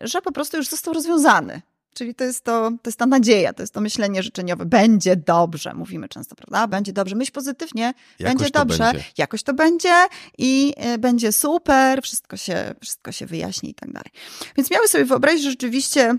[0.00, 1.62] że po prostu już został rozwiązany,
[1.94, 4.64] Czyli to jest, to, to jest ta nadzieja, to jest to myślenie życzeniowe.
[4.66, 6.66] Będzie dobrze, mówimy często, prawda?
[6.66, 9.04] Będzie dobrze, myśl pozytywnie, Jakoś będzie dobrze, będzie.
[9.18, 10.06] jakoś to będzie
[10.38, 14.10] i y, będzie super, wszystko się, wszystko się wyjaśni i tak dalej.
[14.56, 16.16] Więc miały sobie wyobrazić, że rzeczywiście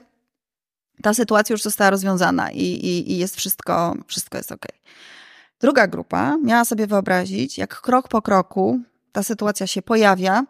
[1.02, 4.66] ta sytuacja już została rozwiązana i, i, i jest wszystko, wszystko jest ok.
[5.60, 8.80] Druga grupa miała sobie wyobrazić, jak krok po kroku
[9.12, 10.46] ta sytuacja się pojawia,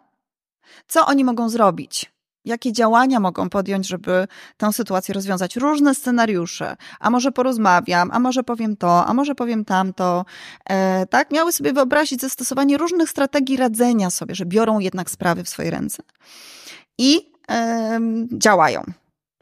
[0.88, 2.11] co oni mogą zrobić,
[2.44, 4.26] Jakie działania mogą podjąć, żeby
[4.56, 5.56] tę sytuację rozwiązać?
[5.56, 6.76] Różne scenariusze.
[7.00, 10.24] A może porozmawiam, a może powiem to, a może powiem tamto.
[10.70, 11.30] E, tak?
[11.30, 16.02] Miały sobie wyobrazić zastosowanie różnych strategii radzenia sobie, że biorą jednak sprawy w swoje ręce
[16.98, 18.00] i e,
[18.32, 18.82] działają.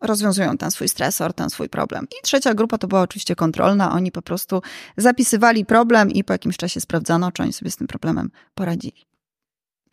[0.00, 2.04] Rozwiązują ten swój stresor, ten swój problem.
[2.04, 3.92] I trzecia grupa to była oczywiście kontrolna.
[3.92, 4.62] Oni po prostu
[4.96, 9.09] zapisywali problem i po jakimś czasie sprawdzano, czy oni sobie z tym problemem poradzili.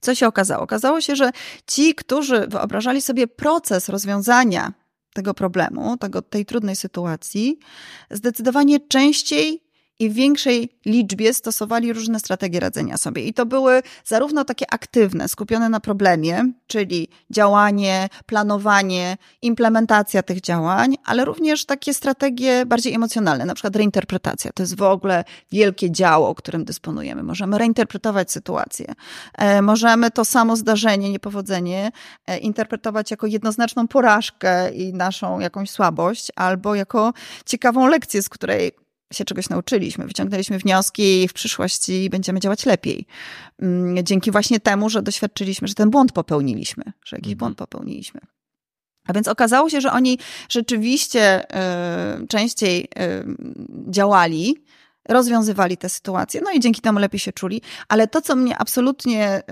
[0.08, 0.64] Co się okazało?
[0.64, 1.32] Okazało się, że
[1.66, 4.74] ci, którzy wyobrażali sobie proces rozwiązania
[5.14, 7.60] tego problemu, tego, tej trudnej sytuacji,
[8.12, 9.64] zdecydowanie częściej
[10.00, 13.24] i w większej liczbie stosowali różne strategie radzenia sobie.
[13.24, 20.96] I to były zarówno takie aktywne, skupione na problemie, czyli działanie, planowanie, implementacja tych działań,
[21.06, 24.52] ale również takie strategie bardziej emocjonalne, na przykład reinterpretacja.
[24.54, 27.24] To jest w ogóle wielkie działo, którym dysponujemy.
[27.24, 28.94] Możemy reinterpretować sytuację.
[29.38, 31.92] E, możemy to samo zdarzenie, niepowodzenie
[32.28, 37.14] e, interpretować jako jednoznaczną porażkę i naszą jakąś słabość, albo jako
[37.46, 43.06] ciekawą lekcję, z której się czegoś nauczyliśmy, wyciągnęliśmy wnioski i w przyszłości będziemy działać lepiej.
[43.60, 47.38] Mm, dzięki właśnie temu, że doświadczyliśmy, że ten błąd popełniliśmy, że jakiś mhm.
[47.38, 48.22] błąd popełniliśmy.
[49.08, 51.44] A więc okazało się, że oni rzeczywiście
[52.24, 52.88] y, częściej y,
[53.90, 54.56] działali,
[55.10, 57.62] rozwiązywali te sytuacje, no i dzięki temu lepiej się czuli.
[57.88, 59.44] Ale to, co mnie absolutnie y,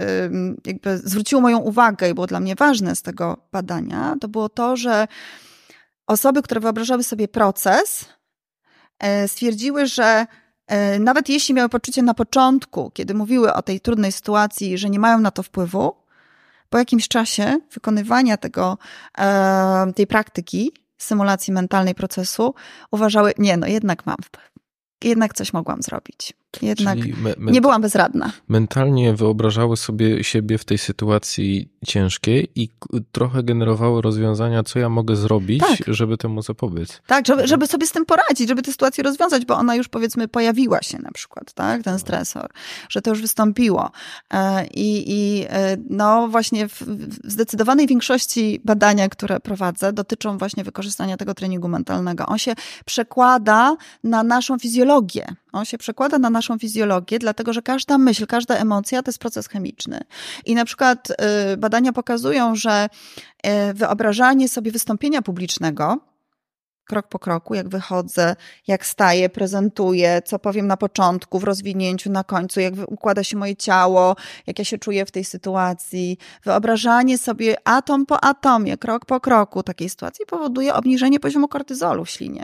[0.66, 4.78] jakby zwróciło moją uwagę i było dla mnie ważne z tego badania, to było to,
[4.78, 5.08] że
[6.08, 8.06] osoby, które wyobrażały sobie proces,
[9.28, 10.26] stwierdziły, że
[10.68, 15.00] e, nawet jeśli miały poczucie na początku, kiedy mówiły o tej trudnej sytuacji, że nie
[15.00, 15.96] mają na to wpływu,
[16.70, 18.78] po jakimś czasie wykonywania tego,
[19.18, 22.54] e, tej praktyki, symulacji mentalnej procesu,
[22.92, 24.52] uważały, nie, no jednak mam wpływ.
[25.04, 26.34] Jednak coś mogłam zrobić.
[26.62, 26.98] Jednak
[27.38, 28.32] nie byłam bezradna.
[28.48, 32.70] Mentalnie wyobrażały sobie siebie w tej sytuacji ciężkiej i
[33.12, 35.78] trochę generowały rozwiązania, co ja mogę zrobić, tak.
[35.88, 37.02] żeby temu zapobiec.
[37.08, 40.28] Tak, żeby, żeby sobie z tym poradzić, żeby tę sytuację rozwiązać, bo ona już powiedzmy
[40.28, 42.50] pojawiła się na przykład, tak, ten stresor,
[42.90, 43.92] że to już wystąpiło.
[44.34, 50.64] E, I, i e, no właśnie w, w zdecydowanej większości badania, które prowadzę, dotyczą właśnie
[50.64, 52.26] wykorzystania tego treningu mentalnego.
[52.26, 52.54] On się
[52.86, 55.26] przekłada na naszą fizjologię.
[55.52, 59.48] On się przekłada na naszą fizjologię, dlatego że każda myśl, każda emocja to jest proces
[59.48, 60.00] chemiczny.
[60.46, 61.10] I na przykład
[61.54, 62.90] y, badania pokazują, że
[63.48, 66.00] y, wyobrażanie sobie wystąpienia publicznego,
[66.86, 68.36] krok po kroku, jak wychodzę,
[68.68, 73.56] jak staję, prezentuję, co powiem na początku, w rozwinięciu, na końcu, jak układa się moje
[73.56, 74.16] ciało,
[74.48, 76.18] jak ja się czuję w tej sytuacji.
[76.44, 82.10] Wyobrażanie sobie atom po atomie, krok po kroku takiej sytuacji powoduje obniżenie poziomu kortyzolu w
[82.10, 82.44] ślinie.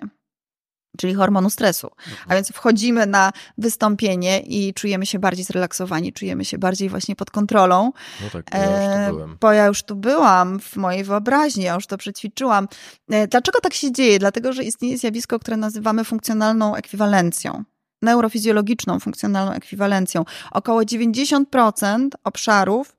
[0.98, 1.90] Czyli hormonu stresu.
[2.28, 7.32] A więc wchodzimy na wystąpienie i czujemy się bardziej zrelaksowani, czujemy się bardziej właśnie pod
[7.32, 7.92] kontrolą.
[8.24, 9.38] No tak, bo ja już tu E, byłem.
[9.42, 12.68] Bo ja już tu byłam w mojej wyobraźni, ja już to przećwiczyłam.
[13.10, 14.20] E, Dlaczego tak się dzieje?
[14.20, 17.64] Dlatego, że istnieje zjawisko, które nazywamy funkcjonalną ekwiwalencją.
[18.02, 20.26] Neurofizjologiczną funkcjonalną ekwiwalencją.
[20.52, 22.96] Około 90% obszarów,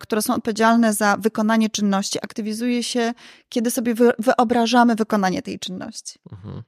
[0.00, 3.14] które są odpowiedzialne za wykonanie czynności, aktywizuje się,
[3.48, 6.18] kiedy sobie wy, wyobrażamy wykonanie tej czynności.
[6.32, 6.62] Mhm.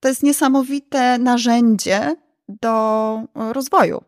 [0.00, 2.16] To jest niesamowite narzędzie
[2.48, 4.02] do e, rozwoju.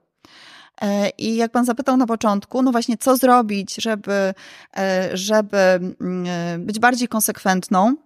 [0.82, 4.34] E, I jak pan zapytał na początku, no właśnie, co zrobić, żeby,
[4.76, 7.96] e, żeby mm, e, być bardziej konsekwentną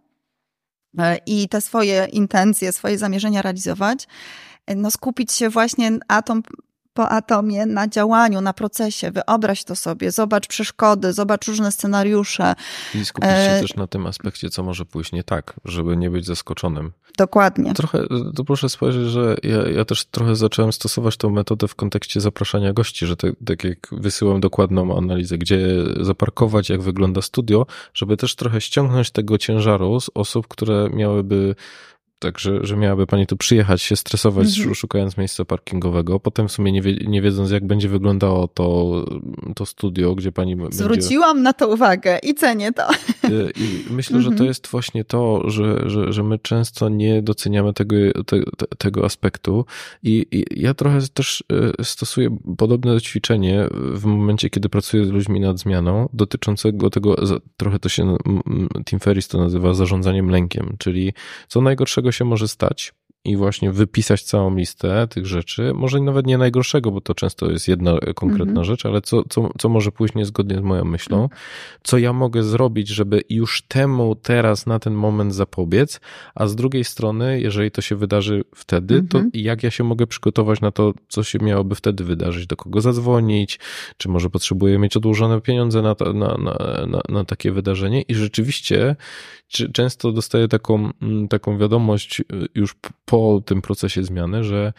[0.98, 4.08] e, i te swoje intencje, swoje zamierzenia realizować,
[4.66, 6.42] e, no skupić się właśnie atom
[6.94, 9.10] po atomie na działaniu, na procesie.
[9.10, 12.54] Wyobraź to sobie, zobacz przeszkody, zobacz różne scenariusze.
[12.94, 16.10] I skupić się E, też na tym aspekcie, co może pójść nie tak, żeby nie
[16.10, 16.92] być zaskoczonym.
[17.18, 17.74] Dokładnie.
[17.74, 17.98] Trochę,
[18.36, 22.72] to proszę spojrzeć, że ja, ja też trochę zacząłem stosować tą metodę w kontekście zapraszania
[22.72, 25.58] gości, że te, tak jak wysyłam dokładną analizę, gdzie
[26.00, 31.54] zaparkować, jak wygląda studio, żeby też trochę ściągnąć tego ciężaru z osób, które miałyby
[32.24, 34.74] tak, że, że miałaby pani tu przyjechać, się stresować, Mhm.
[34.74, 39.04] szukając miejsca parkingowego, potem w sumie nie, wie, nie wiedząc, jak będzie wyglądało to,
[39.54, 40.76] to studio, gdzie pani będzie...
[40.76, 42.90] Zwróciłam na to uwagę i cenię to.
[43.24, 44.48] Y, I myślę, że to Mhm.
[44.48, 49.64] jest właśnie to, że, że, że my często nie doceniamy tego, te, te, tego aspektu.
[50.02, 51.44] I, I ja trochę też
[51.80, 57.16] y, stosuję podobne ćwiczenie w momencie, kiedy pracuję z ludźmi nad zmianą, dotyczącego tego,
[57.56, 58.16] trochę to się,
[58.84, 61.12] Tim Ferriss to nazywa zarządzaniem lękiem, czyli
[61.48, 62.94] co najgorszego się może stać.
[63.26, 67.68] I właśnie wypisać całą listę tych rzeczy, może nawet nie najgorszego, bo to często jest
[67.68, 68.64] jedna konkretna Mhm.
[68.64, 71.28] rzecz, ale co, co, co może pójść niezgodnie z moją myślą,
[71.82, 76.00] co ja mogę zrobić, żeby już temu teraz na ten moment zapobiec,
[76.34, 79.30] a z drugiej strony, jeżeli to się wydarzy wtedy, Mhm.
[79.30, 82.80] to jak ja się mogę przygotować na to, co się miałoby wtedy wydarzyć, do kogo
[82.80, 83.58] zadzwonić,
[83.96, 88.02] czy może potrzebuję mieć odłożone pieniądze na, to, na, na, na, na takie wydarzenie?
[88.02, 88.96] I rzeczywiście
[89.48, 94.72] czy, często dostaję taką, mm, taką wiadomość y, już p- po tym procesie zmiany, że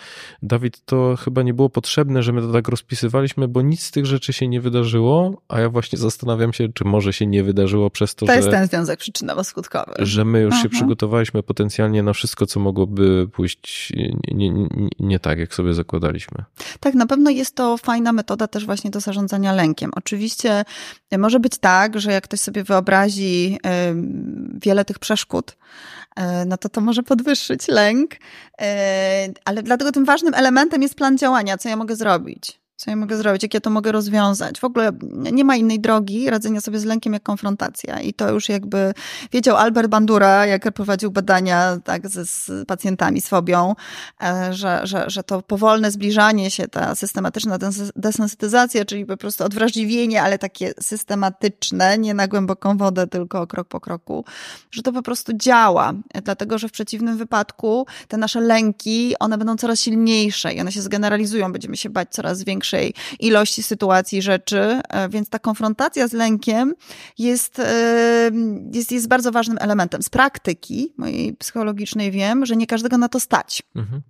[0.44, 4.06] Dawid, to chyba nie było potrzebne, że my to tak rozpisywaliśmy, bo nic z tych
[4.06, 8.16] rzeczy się nie wydarzyło, a ja właśnie zastanawiam się, czy może się nie wydarzyło przez
[8.16, 9.94] to, To jest że, ten związek przyczynowo-skutkowy.
[10.00, 10.70] że my już się Aha.
[10.72, 13.94] przygotowaliśmy potencjalnie na wszystko, co mogłoby pójść
[14.34, 14.68] nie, nie,
[15.00, 16.44] nie, tak, jak sobie zakładaliśmy.
[16.80, 19.92] Tak, na pewno jest to fajna metoda też właśnie do zarządzania lękiem.
[19.96, 20.66] Oczywiście
[21.12, 23.60] e, może być tak, że jak ktoś sobie wyobrazi
[24.62, 25.58] wiele tych przeszkód,
[26.16, 28.12] e, no to to może podwyższyć lęk,
[29.46, 32.60] ale dlatego tym ważnym elementem jest plan działania, co ja mogę zrobić.
[32.78, 34.60] Co ja mogę zrobić, jak ja to mogę rozwiązać?
[34.60, 38.00] W ogóle nie ma innej drogi radzenia sobie z lękiem jak konfrontacja.
[38.02, 38.94] I to już jakby
[39.32, 43.76] wiedział Albert Bandura, jak prowadził badania tak, z, z pacjentami z fobią,
[44.24, 49.44] e, że, że, że to powolne zbliżanie się, ta systematyczna des- desensytyzacja, czyli po prostu
[49.44, 54.26] odwrażliwienie, ale takie systematyczne, nie na głęboką wodę, tylko krok po kroku,
[54.72, 55.94] że to po prostu działa.
[56.14, 60.72] E, Dlatego, że w przeciwnym wypadku te nasze lęki, one będą coraz silniejsze i one
[60.72, 61.52] się zgeneralizują.
[61.52, 66.74] Będziemy się bać coraz większej ilości sytuacji, rzeczy, e, więc ta konfrontacja z lękiem
[67.18, 68.32] jest, e,
[68.74, 70.02] jest, jest bardzo ważnym elementem.
[70.02, 73.64] Z praktyki mojej psychologicznej wiem, że nie każdego na to stać.
[73.76, 74.02] Mhm.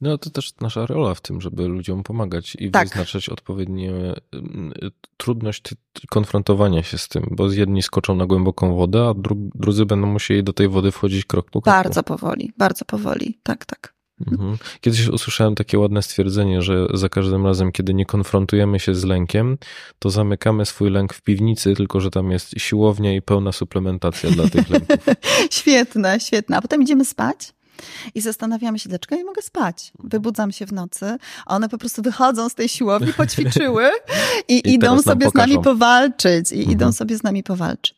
[0.00, 2.88] No to też nasza rola w tym, żeby ludziom pomagać i Tak.
[2.88, 3.92] wyznaczać odpowiednie
[4.34, 4.72] ym,
[5.16, 5.62] trudność
[6.10, 10.44] konfrontowania się z tym, bo jedni skoczą na głęboką wodę, a dru- drudzy będą musieli
[10.44, 11.78] do tej wody wchodzić krok po kroku.
[11.82, 13.38] Bardzo powoli, bardzo powoli.
[13.42, 13.94] Tak, tak.
[14.20, 14.58] Mhm.
[14.80, 19.58] Kiedyś usłyszałem takie ładne stwierdzenie, że za każdym razem, kiedy nie konfrontujemy się z lękiem,
[19.98, 24.48] to zamykamy swój lęk w piwnicy, tylko że tam jest siłownia i pełna suplementacja dla
[24.50, 24.96] tych lęków.
[25.50, 26.56] Świetne, świetne.
[26.56, 27.52] A potem idziemy spać
[28.14, 29.92] i zastanawiamy się, dlaczego ja nie mogę spać.
[30.04, 33.90] Wybudzam się w nocy, a one po prostu wychodzą z tej siłowni, poćwiczyły
[34.48, 35.62] i, I idą sobie z nami pokażą.
[35.74, 36.52] powalczyć.
[36.52, 36.72] I Mhm.
[36.72, 37.96] idą sobie z nami powalczyć.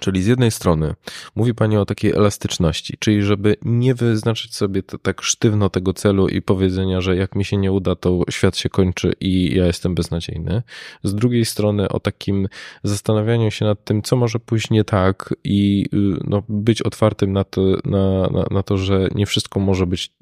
[0.00, 0.94] Czyli z jednej strony
[1.34, 6.28] mówi Pani o takiej elastyczności, czyli żeby nie wyznaczyć sobie t- tak sztywno tego celu
[6.28, 9.94] i powiedzenia, że jak mi się nie uda, to świat się kończy i ja jestem
[9.94, 10.62] beznadziejny.
[11.04, 12.48] Z drugiej strony o takim
[12.84, 17.44] zastanawianiu się nad tym, co może pójść nie tak i y, no, być otwartym na
[17.44, 20.12] to, na, na, na to, że nie wszystko może być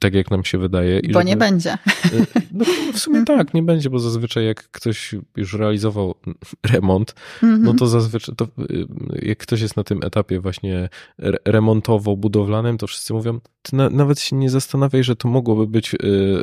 [0.00, 0.98] tak, jak nam się wydaje.
[0.98, 1.72] I Bo żeby- nie będzie.
[1.74, 6.14] Y, No, w sumie tak, nie będzie, bo zazwyczaj jak ktoś już realizował
[6.72, 7.76] remont, no Mhm.
[7.78, 8.86] to zazwyczaj, to, y,
[9.22, 14.20] jak ktoś jest na tym etapie właśnie re- remontowo-budowlanym, to wszyscy mówią, ty na, nawet
[14.20, 15.98] się nie zastanawiaj, że to mogłoby być y,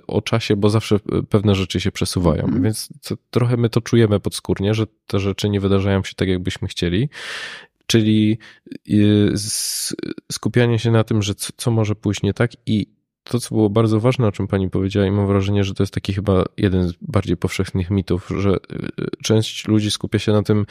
[0.07, 2.43] o czasie, bo zawsze y, pewne rzeczy się przesuwają.
[2.43, 2.63] Mhm.
[2.63, 6.67] Więc to, trochę my to czujemy podskórnie, że te rzeczy nie wydarzają się tak, jakbyśmy
[6.67, 7.09] chcieli.
[7.87, 8.37] Czyli
[8.89, 9.33] y,
[10.31, 13.69] skupianie się na tym, że co, co może pójść nie tak i to, co było
[13.69, 16.87] bardzo ważne, o czym pani powiedziała, i mam wrażenie, że to jest taki chyba jeden
[16.87, 18.57] z bardziej powszechnych mitów, że
[19.23, 20.65] część ludzi skupia się na tym,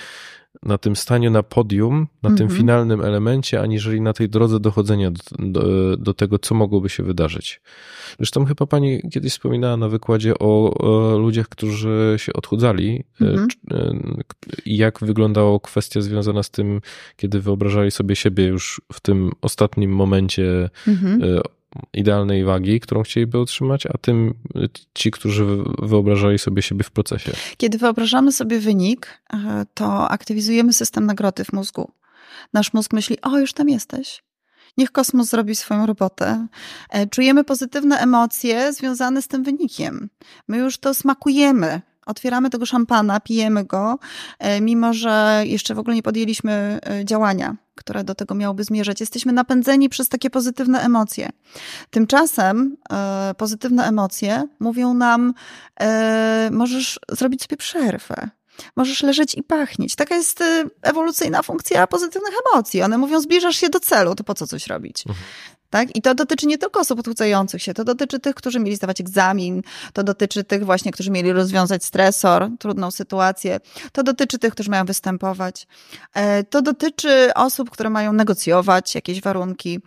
[0.63, 2.39] na tym staniu na podium, na mm -hmm.
[2.39, 2.61] tym mhm.
[2.61, 7.61] finalnym elemencie, aniżeli na tej drodze dochodzenia do, do, do, tego, co mogłoby się wydarzyć.
[8.17, 14.21] Zresztą chyba pani kiedyś wspominała na wykładzie o, o ludziach, którzy się odchudzali mm -hmm.
[14.65, 16.81] i jak wyglądała kwestia związana z tym,
[17.17, 21.41] kiedy wyobrażali sobie siebie już w tym ostatnim momencie mm -hmm
[21.93, 24.35] idealnej wagi, którą chcieliby utrzymać, a tym
[24.95, 25.45] ci, którzy
[25.79, 27.33] wyobrażali sobie siebie w procesie.
[27.57, 31.91] Kiedy wyobrażamy sobie wynik, e, to aktywizujemy system nagrody w mózgu.
[32.53, 34.23] Nasz mózg myśli, o już tam jesteś.
[34.77, 36.47] Niech kosmos zrobi swoją robotę.
[36.91, 40.09] E, czujemy pozytywne emocje związane z tym wynikiem.
[40.49, 43.99] My już to smakujemy otwieramy tego szampana, pijemy go,
[44.39, 49.01] e, mimo że jeszcze w ogóle nie podjęliśmy e, działania, które do tego miałoby zmierzać.
[49.01, 51.31] Jesteśmy napędzeni przez takie pozytywne emocje.
[51.91, 55.35] Tymczasem e, pozytywne emocje mówią nam,
[56.51, 58.31] możesz zrobić sobie przerwę.
[58.77, 59.97] Możesz leżeć i pachnieć.
[59.97, 60.45] Taka jest
[60.83, 62.83] ewolucyjna funkcja pozytywnych emocji.
[62.83, 65.05] One mówią, zbliżasz się do celu, to po co coś robić?
[65.07, 65.25] Mhm.
[65.75, 65.97] Tak?
[65.97, 69.63] I to dotyczy nie tylko osób odchudzających się, to dotyczy tych, którzy mieli zdawać egzamin,
[69.93, 73.61] to dotyczy tych właśnie, którzy mieli rozwiązać stresor, trudną sytuację,
[73.93, 75.67] to dotyczy tych, którzy mają występować,
[76.15, 79.81] e, to dotyczy osób, które mają negocjować jakieś warunki.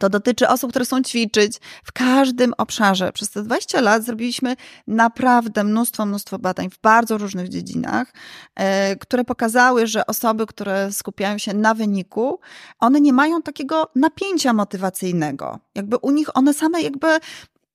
[0.00, 3.12] To dotyczy osób, które chcą ćwiczyć w każdym obszarze.
[3.12, 8.12] Przez te 20 lat zrobiliśmy naprawdę mnóstwo, mnóstwo badań w bardzo różnych dziedzinach,
[8.54, 12.40] e, które pokazały, że osoby, które skupiają się na wyniku,
[12.78, 15.58] one nie mają takiego napięcia motywacyjnego.
[15.74, 17.06] Jakby u nich one same jakby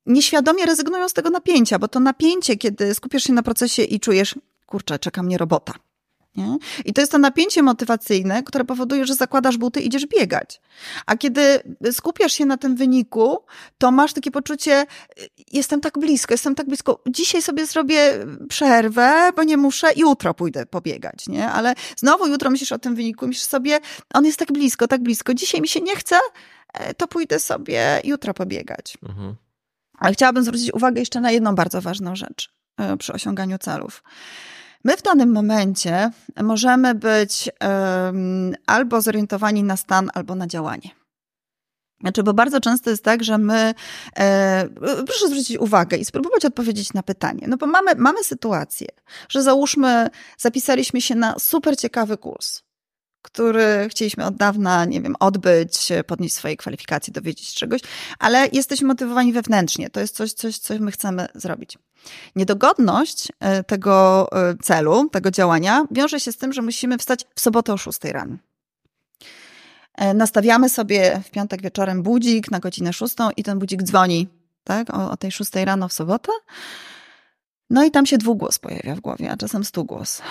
[0.05, 4.35] nieświadomie rezygnują z tego napięcia, bo to napięcie, kiedy skupiasz się na procesie i czujesz,
[4.65, 5.73] kurczę, czeka mnie robota
[6.37, 6.57] nie?
[6.85, 10.61] I to jest to napięcie motywacyjne, które powoduje, że zakładasz buty i idziesz biegać.
[11.05, 11.59] A kiedy
[11.91, 13.37] skupiasz się na tym wyniku,
[13.77, 14.85] to masz takie poczucie,
[15.51, 17.01] jestem tak blisko, jestem tak blisko.
[17.07, 21.49] Dzisiaj sobie zrobię przerwę, bo nie muszę, jutro pójdę pobiegać, nie?
[21.49, 23.79] Ale znowu jutro myślisz o tym wyniku, myślisz sobie,
[24.13, 25.33] on jest tak blisko, tak blisko.
[25.33, 26.19] Dzisiaj mi się nie chce,
[26.73, 28.97] e, to pójdę sobie jutro pobiegać.
[29.09, 29.35] Mhm.
[29.97, 34.03] Ale chciałabym zwrócić uwagę jeszcze na jedną bardzo ważną rzecz e, przy osiąganiu celów.
[34.83, 36.11] My w danym momencie
[36.43, 40.89] możemy być um, albo zorientowani na stan, albo na działanie.
[42.01, 43.73] Znaczy, bo bardzo często jest tak, że my,
[44.17, 44.69] e,
[45.05, 47.45] proszę zwrócić uwagę i spróbować odpowiedzieć na pytanie.
[47.47, 48.87] No bo mamy, mamy sytuację,
[49.29, 52.66] że załóżmy, zapisaliśmy się na super ciekawy kurs
[53.21, 57.81] który chcieliśmy od dawna, nie wiem, odbyć, podnieść swoje kwalifikacje, dowiedzieć czegoś,
[58.19, 59.89] ale jesteśmy motywowani wewnętrznie.
[59.89, 61.77] To jest coś, coś, co my chcemy zrobić.
[62.35, 67.41] Niedogodność e, tego e, celu, tego działania wiąże się z tym, że musimy wstać w
[67.41, 68.37] sobotę o 6 rano.
[69.95, 74.27] E, nastawiamy sobie w piątek wieczorem budzik na godzinę 6 i ten budzik dzwoni
[74.63, 76.31] tak, o, o tej 6 rano w sobotę.
[77.69, 80.21] No i tam się dwugłos pojawia w głowie, a czasem stugłos.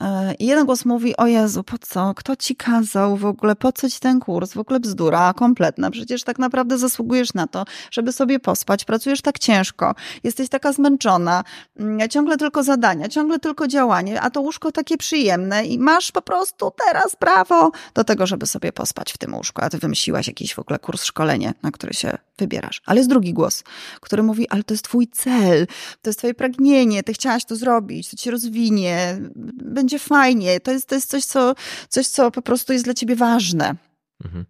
[0.00, 2.14] E, I jeden głos mówi, o Jezu, po co?
[2.14, 3.56] Kto ci kazał w ogóle?
[3.56, 4.52] Po co ci ten kurs?
[4.52, 5.90] W ogóle bzdura kompletna.
[5.90, 8.84] Przecież tak naprawdę zasługujesz na to, żeby sobie pospać.
[8.84, 9.94] Pracujesz tak ciężko.
[10.24, 11.44] Jesteś taka zmęczona.
[11.76, 16.22] Mm, ciągle tylko zadania, ciągle tylko działanie, a to łóżko takie przyjemne i masz po
[16.22, 19.60] prostu teraz prawo do tego, żeby sobie pospać w tym łóżku.
[19.64, 22.82] A ty wymyśliłaś jakiś w ogóle kurs, szkolenie, na który się wybierasz.
[22.86, 23.64] Ale jest drugi głos,
[24.00, 25.66] który mówi, ale to jest twój cel,
[26.02, 29.18] to jest twoje pragnienie, ty chciałaś to zrobić, to cię rozwinie,
[29.64, 31.54] będzie fajnie, to jest, to jest coś, co,
[31.88, 33.76] coś, co po prostu jest dla ciebie ważne.
[34.24, 34.44] Mhm.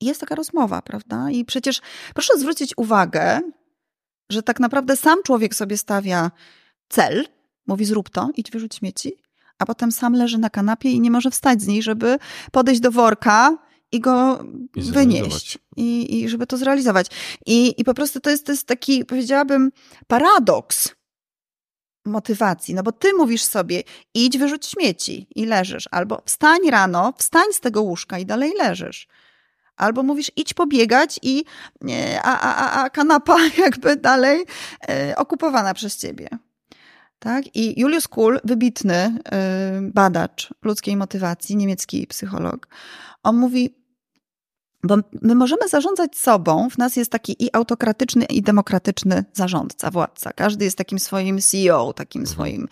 [0.00, 1.30] Jest taka rozmowa, prawda?
[1.30, 1.80] I przecież
[2.14, 3.40] proszę zwrócić uwagę,
[4.30, 6.30] że tak naprawdę sam człowiek sobie stawia
[6.88, 7.26] cel,
[7.66, 9.12] mówi zrób to, idź wyrzuć śmieci,
[9.58, 12.18] a potem sam leży na kanapie i nie może wstać z niej, żeby
[12.52, 13.58] podejść do worka
[13.94, 15.58] i go I wynieść.
[15.76, 17.06] I, I żeby to zrealizować.
[17.46, 19.72] I, I po prostu to jest, to jest taki, powiedziałabym,
[20.06, 20.94] paradoks
[22.04, 22.74] motywacji.
[22.74, 23.82] No bo ty mówisz sobie,
[24.14, 25.88] idź wyrzuć śmieci i leżysz.
[25.90, 29.08] Albo wstań rano, wstań z tego łóżka i dalej leżysz.
[29.76, 31.44] Albo mówisz, idź pobiegać i
[32.22, 34.44] a, a, a kanapa jakby dalej
[34.88, 36.28] e, okupowana przez ciebie.
[37.18, 37.56] Tak?
[37.56, 42.68] I Julius Kuhl, wybitny e, badacz ludzkiej motywacji, niemiecki psycholog,
[43.22, 43.74] on mówi,
[44.84, 50.32] bo my możemy zarządzać sobą, w nas jest taki i autokratyczny, i demokratyczny zarządca, władca.
[50.32, 52.34] Każdy jest takim swoim CEO, takim mhm.
[52.34, 52.68] swoim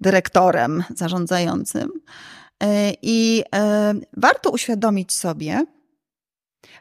[0.00, 1.88] dyrektorem zarządzającym.
[2.62, 5.64] E, I e, warto uświadomić sobie,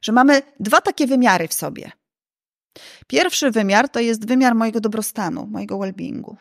[0.02, 1.92] że mamy dwa takie wymiary w sobie.
[3.08, 6.36] Pierwszy wymiar to jest wymiar mojego dobrostanu, mojego well-beingu.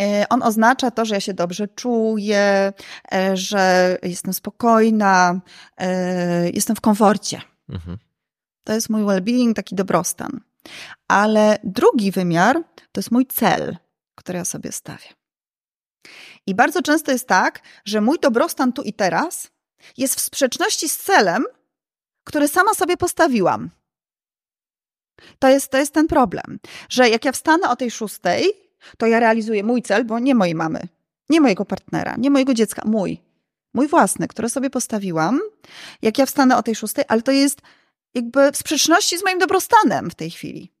[0.00, 2.72] E, on oznacza to, że ja się dobrze czuję,
[3.12, 5.40] e, że jestem spokojna,
[5.76, 7.40] e, jestem w komforcie.
[7.68, 7.98] Mhm.
[8.64, 10.40] To jest mój well-being, taki dobrostan.
[11.08, 12.56] Ale drugi wymiar
[12.92, 13.76] to jest mój cel,
[14.14, 15.08] który ja sobie stawię.
[16.46, 19.50] I bardzo często jest tak, że mój dobrostan tu i teraz
[19.96, 21.44] jest w sprzeczności z celem,
[22.24, 23.70] który sama sobie postawiłam.
[25.38, 28.67] To jest, to jest ten problem, że jak ja wstanę o tej szóstej,
[28.98, 30.80] to ja realizuję mój cel, bo nie mojej mamy,
[31.28, 33.20] nie mojego partnera, nie mojego dziecka, mój.
[33.74, 35.40] Mój własny, który sobie postawiłam,
[36.02, 37.60] jak ja wstanę o tej szóstej, ale to jest
[38.14, 40.72] jakby w sprzeczności z moim dobrostanem w tej chwili.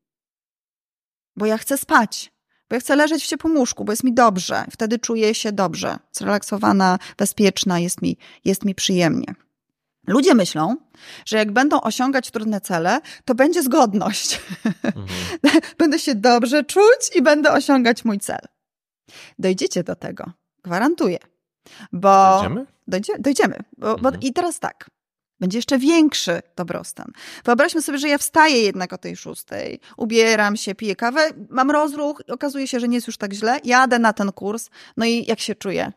[1.36, 2.32] Bo ja chcę spać,
[2.68, 4.64] bo ja chcę leżeć w ciepłym łóżku, bo jest mi dobrze.
[4.70, 9.34] Wtedy czuję się dobrze, zrelaksowana, bezpieczna, jest mi, jest mi przyjemnie.
[10.08, 10.76] Ludzie myślą,
[11.24, 14.40] że jak będą osiągać trudne cele, to będzie zgodność.
[14.82, 15.06] Mhm.
[15.78, 18.40] będę się dobrze czuć i będę osiągać mój cel.
[19.38, 20.32] Dojdziecie do tego,
[20.64, 21.18] gwarantuję.
[21.92, 22.66] Bo dojdziemy?
[22.88, 23.56] Dojdzie, dojdziemy.
[23.78, 24.14] Bo, mhm.
[24.14, 24.90] bo I teraz tak.
[25.40, 27.12] Będzie jeszcze większy dobrostan.
[27.44, 32.22] Wyobraźmy sobie, że ja wstaję jednak o tej szóstej, ubieram się, piję kawę, mam rozruch,
[32.28, 35.40] okazuje się, że nie jest już tak źle, jadę na ten kurs, no i jak
[35.40, 35.92] się czuję?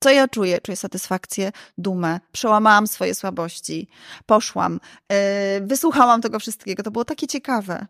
[0.00, 0.60] Co ja czuję?
[0.60, 3.88] Czuję satysfakcję, dumę, przełamałam swoje słabości,
[4.26, 4.80] poszłam,
[5.10, 5.16] yy,
[5.66, 6.82] wysłuchałam tego wszystkiego.
[6.82, 7.86] To było takie ciekawe.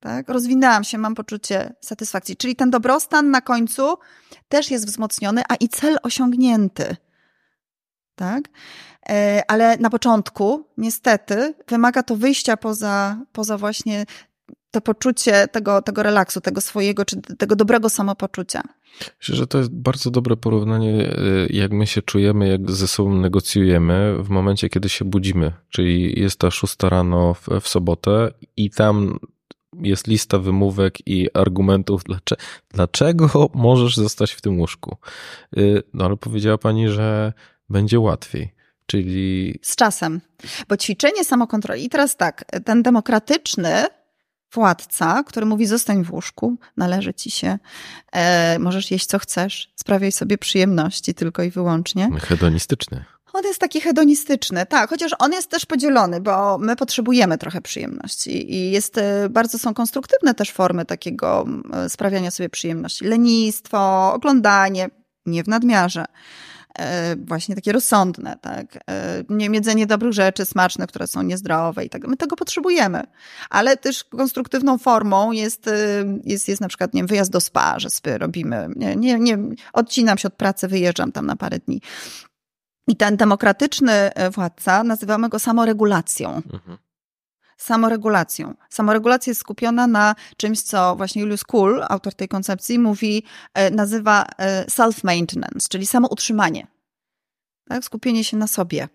[0.00, 0.28] Tak?
[0.28, 2.36] Rozwinęłam się, mam poczucie satysfakcji.
[2.36, 3.98] Czyli ten dobrostan na końcu
[4.48, 6.96] też jest wzmocniony, a i cel osiągnięty.
[8.14, 8.44] Tak?
[9.08, 9.14] Yy,
[9.48, 14.06] ale na początku, niestety, wymaga to wyjścia poza, poza właśnie
[14.70, 18.62] to poczucie tego, tego relaksu, tego swojego, czy tego dobrego samopoczucia.
[19.20, 23.14] Myślę, że to jest bardzo dobre porównanie, y, jak my się czujemy, jak ze sobą
[23.14, 25.52] negocjujemy w momencie, kiedy się budzimy.
[25.68, 29.18] Czyli jest ta szósta rano w, w sobotę i tam
[29.80, 34.96] jest lista wymówek i argumentów, dlaczego, dlaczego możesz zostać w tym łóżku.
[35.56, 37.32] Y, no ale powiedziała pani, że
[37.70, 38.52] będzie łatwiej.
[38.86, 39.58] Czyli.
[39.62, 40.20] Z czasem.
[40.68, 41.84] Bo ćwiczenie samokontroli.
[41.84, 43.84] I teraz tak, ten demokratyczny
[44.52, 47.58] władca, który mówi: zostań w łóżku, należy ci się,
[48.12, 52.10] e, możesz jeść co chcesz, sprawiaj sobie przyjemności tylko i wyłącznie.
[52.20, 53.04] Hedonistyczny.
[53.32, 58.54] On jest taki hedonistyczny, tak, chociaż on jest też podzielony, bo my potrzebujemy trochę przyjemności
[58.54, 61.46] i jest, e, bardzo są konstruktywne też formy takiego
[61.88, 63.04] sprawiania sobie przyjemności.
[63.04, 64.88] Lenistwo, oglądanie,
[65.26, 66.04] nie w nadmiarze.
[66.78, 68.78] E, właśnie takie rozsądne, tak?
[68.90, 72.06] E, nie jedzenie dobrych rzeczy, smaczne, które są niezdrowe i tak.
[72.06, 73.02] My tego potrzebujemy.
[73.50, 75.72] Ale też konstruktywną formą jest, e,
[76.24, 79.38] jest, jest na przykład, nie wiem, wyjazd do spa, że sobie robimy, nie, nie, nie,
[79.72, 81.80] odcinam się od pracy, wyjeżdżam tam na parę dni.
[82.88, 86.34] I ten demokratyczny władca, nazywamy go samoregulacją.
[86.52, 86.78] Mhm
[87.62, 88.54] samoregulacją.
[88.70, 94.24] Samoregulacja jest skupiona na czymś, co właśnie Julius Kuhl, autor tej koncepcji, mówi, e, nazywa
[94.38, 96.66] e, self-maintenance, czyli samoutrzymanie.
[97.68, 97.84] Tak?
[97.84, 98.88] Skupienie się na sobie.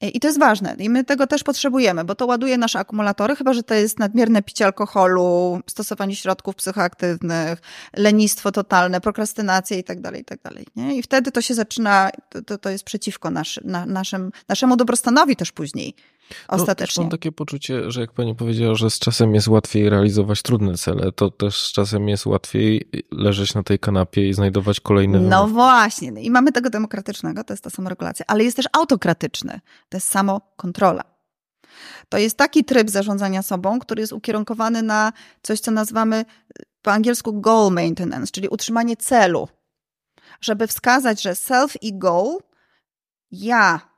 [0.00, 0.76] E, I to jest ważne.
[0.78, 4.42] I my tego też potrzebujemy, bo to ładuje nasze akumulatory, chyba że to jest nadmierne
[4.42, 7.58] picie alkoholu, stosowanie środków psychoaktywnych,
[7.96, 10.66] lenistwo totalne, prokrastynacja i tak dalej, i tak dalej.
[10.76, 10.96] Nie?
[10.96, 12.10] I wtedy to się zaczyna,
[12.46, 15.94] to, to jest przeciwko naszy, na, naszym, naszemu dobrostanowi też później.
[16.48, 17.00] Ostatecznie.
[17.00, 20.74] No, mam takie poczucie, że jak pani powiedziała, że z czasem jest łatwiej realizować trudne
[20.74, 25.20] cele, to też z czasem jest łatwiej leżeć na tej kanapie i znajdować kolejne.
[25.20, 26.22] No właśnie.
[26.22, 31.04] I mamy tego demokratycznego, to jest ta samoregulacja, ale jest też autokratyczny, to jest samokontrola.
[32.08, 35.12] To jest taki tryb zarządzania sobą, który jest ukierunkowany na
[35.42, 36.24] coś, co nazywamy
[36.82, 39.48] po angielsku goal maintenance, czyli utrzymanie celu.
[40.40, 42.38] Żeby wskazać, że self i goal,
[43.30, 43.93] ja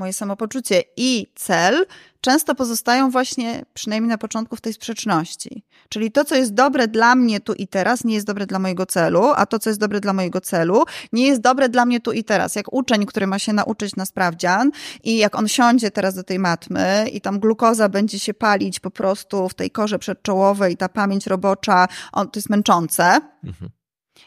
[0.00, 1.86] moje samopoczucie i cel
[2.20, 5.64] często pozostają właśnie, przynajmniej na początku, w tej sprzeczności.
[5.88, 8.86] Czyli to, co jest dobre dla mnie tu i teraz, nie jest dobre dla mojego
[8.86, 12.12] celu, a to, co jest dobre dla mojego celu, nie jest dobre dla mnie tu
[12.12, 12.54] i teraz.
[12.54, 14.70] Jak uczeń, który ma się nauczyć na sprawdzian
[15.04, 18.90] i jak on siądzie teraz do tej matmy i tam glukoza będzie się palić po
[18.90, 23.20] prostu w tej korze przedczołowej, ta pamięć robocza, on, to jest męczące.
[23.44, 23.70] Mhm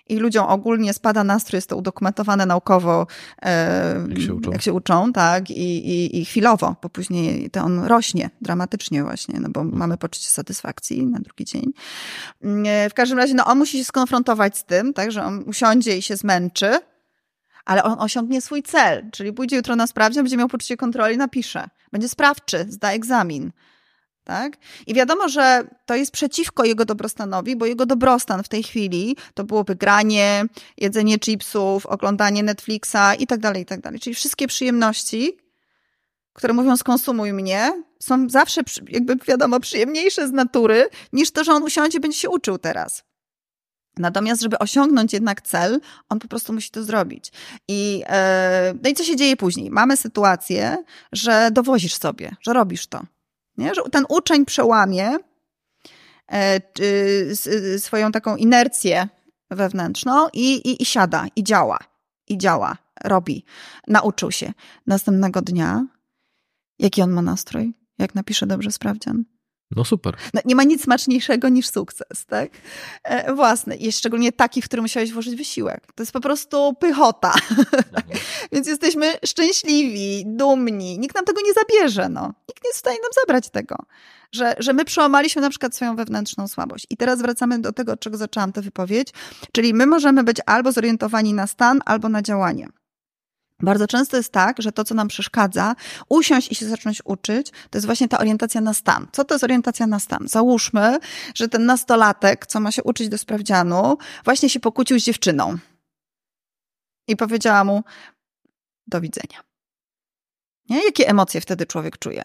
[0.09, 3.07] i ludziom ogólnie spada nastrój, jest to udokumentowane naukowo,
[3.41, 4.51] e, jak, się uczą.
[4.51, 9.39] jak się uczą, tak, I, i, i chwilowo, bo później to on rośnie dramatycznie właśnie,
[9.39, 9.79] no bo mhm.
[9.79, 11.73] mamy poczucie satysfakcji na drugi dzień.
[12.65, 15.97] E, w każdym razie, no on musi się skonfrontować z tym, tak, że on usiądzie
[15.97, 16.79] i się zmęczy,
[17.65, 21.69] ale on osiągnie swój cel, czyli pójdzie jutro na sprawdzian, będzie miał poczucie kontroli, napisze.
[21.91, 23.51] Będzie sprawczy, zda egzamin.
[24.23, 24.57] Tak?
[24.87, 29.43] I wiadomo, że to jest przeciwko jego dobrostanowi, bo jego dobrostan w tej chwili to
[29.43, 30.45] byłoby granie,
[30.77, 33.99] jedzenie chipsów, oglądanie Netflixa i tak dalej, i tak dalej.
[33.99, 35.37] Czyli wszystkie przyjemności,
[36.33, 41.63] które mówią skonsumuj mnie, są zawsze jakby wiadomo przyjemniejsze z natury niż to, że on
[41.63, 43.03] usiądzie i będzie się uczył teraz.
[43.97, 47.31] Natomiast, żeby osiągnąć jednak cel, on po prostu musi to zrobić.
[47.67, 49.71] I, e, no i co się dzieje później?
[49.71, 53.01] Mamy sytuację, że dowozisz sobie, że robisz to.
[53.57, 53.75] Nie?
[53.75, 55.17] Że ten uczeń przełamie
[56.31, 56.59] e,
[57.79, 59.07] swoją taką inercję
[59.51, 61.79] wewnętrzną i, i, i siada, i działa,
[62.27, 63.45] i działa, robi.
[63.87, 64.53] Nauczył się.
[64.87, 65.85] Następnego dnia,
[66.79, 67.73] jaki on ma nastrój?
[67.97, 69.23] Jak napisze dobrze sprawdzian?
[69.75, 70.15] No super.
[70.33, 72.51] No, nie ma nic smaczniejszego niż sukces, tak?
[73.03, 73.75] E, własny.
[73.75, 75.87] I szczególnie taki, w który musiałeś włożyć wysiłek.
[75.95, 77.33] To jest po prostu pychota.
[77.49, 77.83] Mhm.
[78.51, 80.99] Więc jesteśmy szczęśliwi, dumni.
[80.99, 82.27] Nikt nam tego nie zabierze, no.
[82.49, 83.75] Nikt nie jest w stanie nam zabrać tego.
[84.31, 86.87] Że, że my przełamaliśmy na przykład swoją wewnętrzną słabość.
[86.89, 89.09] I teraz wracamy do tego, od czego zaczęłam tę wypowiedź.
[89.51, 92.67] Czyli my możemy być albo zorientowani na stan, albo na działanie.
[93.59, 95.75] Bardzo często jest tak, że to, co nam przeszkadza,
[96.09, 99.07] usiąść i się zacząć uczyć, to jest właśnie ta orientacja na stan.
[99.11, 100.27] Co to jest orientacja na stan?
[100.27, 100.99] Załóżmy,
[101.35, 105.57] że ten nastolatek, co ma się uczyć do sprawdzianu, właśnie się pokłócił z dziewczyną.
[107.07, 107.83] I powiedziała mu:
[108.87, 109.43] Do widzenia.
[110.69, 110.85] Nie?
[110.85, 112.23] Jakie emocje wtedy człowiek czuje?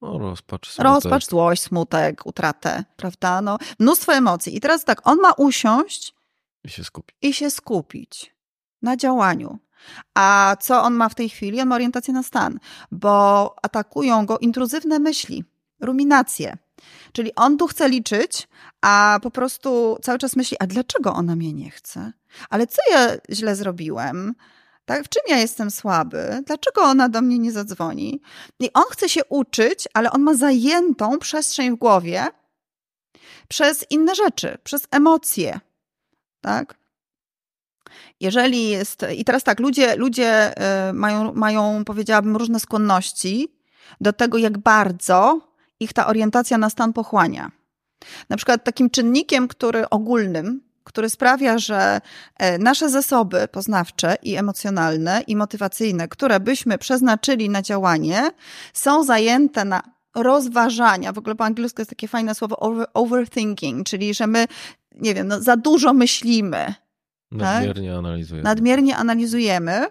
[0.00, 0.92] O, rozpacz, smutek.
[0.92, 3.42] Rozpacz, złość, smutek, utratę, prawda?
[3.42, 4.56] No, mnóstwo emocji.
[4.56, 6.14] I teraz tak, on ma usiąść
[6.64, 7.16] i się skupić.
[7.22, 8.34] I się skupić
[8.82, 9.58] na działaniu.
[10.14, 11.60] A co on ma w tej chwili?
[11.60, 12.58] On ma orientację na stan,
[12.90, 15.44] bo atakują go intruzywne myśli,
[15.80, 16.56] ruminacje.
[17.12, 18.48] Czyli on tu chce liczyć,
[18.80, 22.12] a po prostu cały czas myśli, a dlaczego ona mnie nie chce?
[22.50, 24.34] Ale co ja źle zrobiłem?
[24.84, 25.04] Tak?
[25.04, 26.42] W czym ja jestem słaby?
[26.46, 28.20] Dlaczego ona do mnie nie zadzwoni?
[28.60, 32.26] I on chce się uczyć, ale on ma zajętą przestrzeń w głowie
[33.48, 35.60] przez inne rzeczy, przez emocje.
[36.40, 36.83] Tak?
[38.20, 43.54] Jeżeli jest, i teraz tak, ludzie, ludzie e, mają, mają, powiedziałabym, różne skłonności
[44.00, 45.40] do tego, jak bardzo
[45.80, 47.50] ich ta orientacja na stan pochłania.
[48.28, 52.00] Na przykład takim czynnikiem, który ogólnym, który sprawia, że
[52.38, 58.30] e, nasze zasoby poznawcze i emocjonalne i motywacyjne, które byśmy przeznaczyli na działanie,
[58.72, 59.82] są zajęte na
[60.14, 61.12] rozważania.
[61.12, 64.46] W ogóle po angielsku jest takie fajne słowo over, overthinking, czyli że my,
[64.94, 66.74] nie wiem, no, za dużo myślimy,
[67.38, 67.98] Nadmiernie tak?
[67.98, 68.44] analizujemy.
[68.44, 69.86] Nadmiernie analizujemy.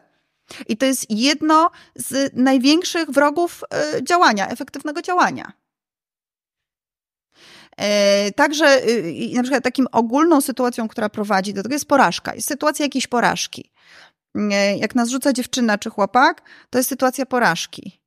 [0.67, 5.53] I to jest jedno z największych wrogów e, działania, efektywnego działania.
[7.77, 12.35] E, także y, na przykład takim ogólną sytuacją, która prowadzi do tego jest porażka.
[12.35, 13.71] Jest sytuacja jakiejś porażki.
[14.35, 18.02] E, jak nas rzuca dziewczyna czy chłopak, to jest sytuacja porażki.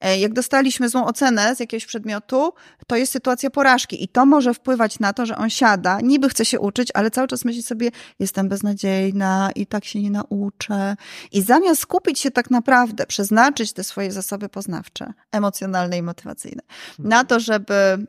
[0.00, 2.52] E, jak dostaliśmy złą ocenę z jakiegoś przedmiotu,
[2.86, 6.44] to jest sytuacja porażki i to może wpływać na to, że on siada, niby chce
[6.44, 10.96] się uczyć, ale cały czas myśli sobie, jestem beznadziejna i tak się nie nauczę.
[11.32, 16.62] I zamiast skupić się tak naprawdę, przeznaczyć te swoje zasoby poznawcze, emocjonalne i motywacyjne,
[16.98, 18.06] na to, żeby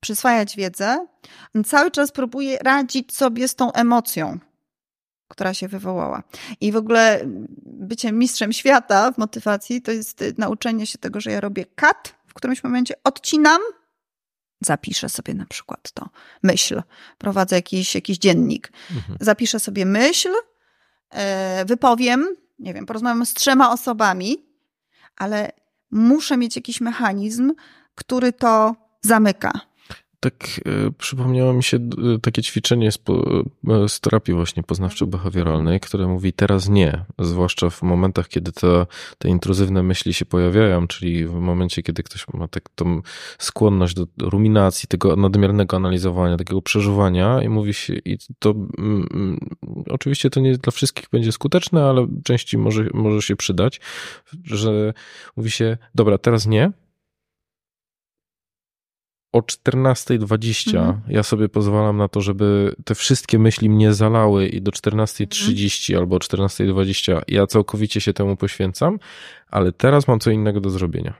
[0.00, 1.06] przyswajać wiedzę,
[1.66, 4.38] cały czas próbuje radzić sobie z tą emocją
[5.32, 6.22] która się wywołała.
[6.60, 7.20] I w ogóle
[7.64, 12.34] bycie mistrzem świata w motywacji to jest nauczenie się tego, że ja robię cut, w
[12.34, 13.60] którymś momencie odcinam,
[14.60, 16.08] zapiszę sobie na przykład to
[16.42, 16.82] myśl,
[17.18, 19.18] prowadzę jakiś, jakiś dziennik, mhm.
[19.20, 20.28] zapiszę sobie myśl,
[21.10, 22.26] e, wypowiem,
[22.58, 24.46] nie wiem, porozmawiam z trzema osobami,
[25.16, 25.52] ale
[25.90, 27.52] muszę mieć jakiś mechanizm,
[27.94, 29.71] który to zamyka
[30.22, 32.98] tak e, przypomniało mi się e, takie ćwiczenie z,
[33.68, 38.86] e, z terapii właśnie poznawczo-behawioralnej, które mówi teraz nie, zwłaszcza w momentach, kiedy te,
[39.18, 43.02] te intruzywne myśli się pojawiają, czyli w momencie, kiedy ktoś ma tak, tą
[43.38, 48.54] skłonność do ruminacji, tego nadmiernego analizowania, takiego przeżuwania i mówi się, i to
[49.90, 53.80] oczywiście to nie dla wszystkich będzie skuteczne, ale części może, może się przydać,
[54.44, 54.94] że
[55.36, 56.72] mówi się, dobra, teraz nie,
[59.32, 61.00] o 14.20 mhm.
[61.08, 66.02] ja sobie pozwalam na to, żeby te wszystkie myśli mnie zalały i do 14.30 mhm.
[66.02, 68.98] albo 14.20 ja całkowicie się temu poświęcam,
[69.48, 71.14] ale teraz mam co innego do zrobienia.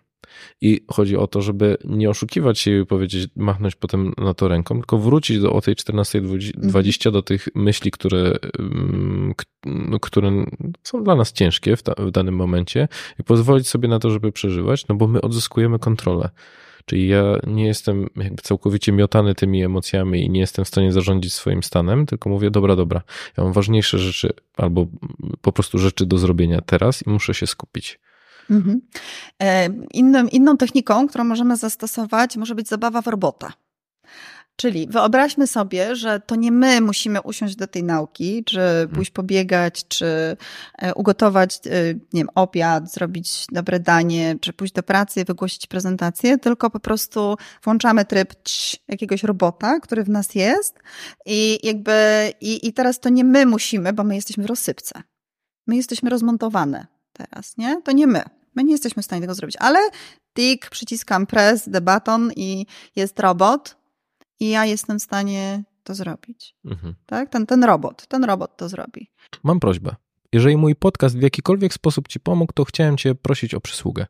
[0.60, 4.74] I chodzi o to, żeby nie oszukiwać się i powiedzieć, machnąć potem na to ręką,
[4.74, 7.12] tylko wrócić do o tej 14.20 mhm.
[7.12, 9.34] do tych myśli, które, mm,
[9.64, 10.44] no, które
[10.82, 12.88] są dla nas ciężkie w, ta, w danym momencie
[13.20, 16.28] i pozwolić sobie na to, żeby przeżywać, no bo my odzyskujemy kontrolę.
[16.86, 21.34] Czyli ja nie jestem jakby całkowicie miotany tymi emocjami i nie jestem w stanie zarządzić
[21.34, 23.02] swoim stanem, tylko mówię, dobra, dobra,
[23.36, 24.86] ja mam ważniejsze rzeczy albo
[25.40, 28.00] po prostu rzeczy do zrobienia teraz i muszę się skupić.
[28.50, 28.80] Mhm.
[29.42, 29.68] E,
[30.32, 33.52] inną techniką, którą możemy zastosować, może być zabawa w robota.
[34.62, 38.60] Czyli wyobraźmy sobie, że to nie my musimy usiąść do tej nauki, czy
[38.94, 40.36] pójść pobiegać, czy
[40.78, 46.38] e, ugotować, e, nie wiem, obiad, zrobić dobre danie, czy pójść do pracy, wygłosić prezentację,
[46.38, 48.34] tylko po prostu włączamy tryb
[48.88, 50.78] jakiegoś robota, który w nas jest
[51.26, 51.92] i jakby,
[52.40, 55.02] i, i teraz to nie my musimy, bo my jesteśmy w rozsypce.
[55.66, 57.82] My jesteśmy rozmontowane teraz, nie?
[57.82, 58.22] To nie my.
[58.54, 59.78] My nie jesteśmy w stanie tego zrobić, ale
[60.34, 63.81] tik, przyciskam press, debaton i jest robot
[64.40, 66.54] i ja jestem w stanie to zrobić.
[66.64, 66.94] Mhm.
[67.06, 67.28] Tak?
[67.28, 69.10] Ten, ten robot, ten robot to zrobi.
[69.42, 69.94] Mam prośbę.
[70.32, 74.06] Jeżeli mój podcast w jakikolwiek sposób Ci pomógł, to chciałem Cię prosić o przysługę.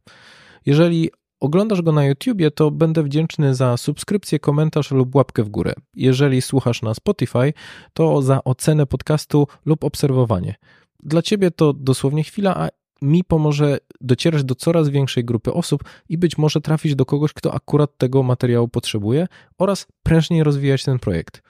[0.66, 1.10] Jeżeli
[1.40, 5.72] oglądasz go na YouTubie, to będę wdzięczny za subskrypcję, komentarz lub łapkę w górę.
[5.96, 7.52] Jeżeli słuchasz na Spotify,
[7.92, 10.54] to za ocenę podcastu lub obserwowanie.
[11.02, 12.68] Dla Ciebie to dosłownie chwila, a
[13.02, 17.54] mi pomoże docierać do coraz większej grupy osób i być może trafić do kogoś, kto
[17.54, 19.28] akurat tego materiału potrzebuje
[19.58, 21.42] oraz prężniej rozwijać ten projekt.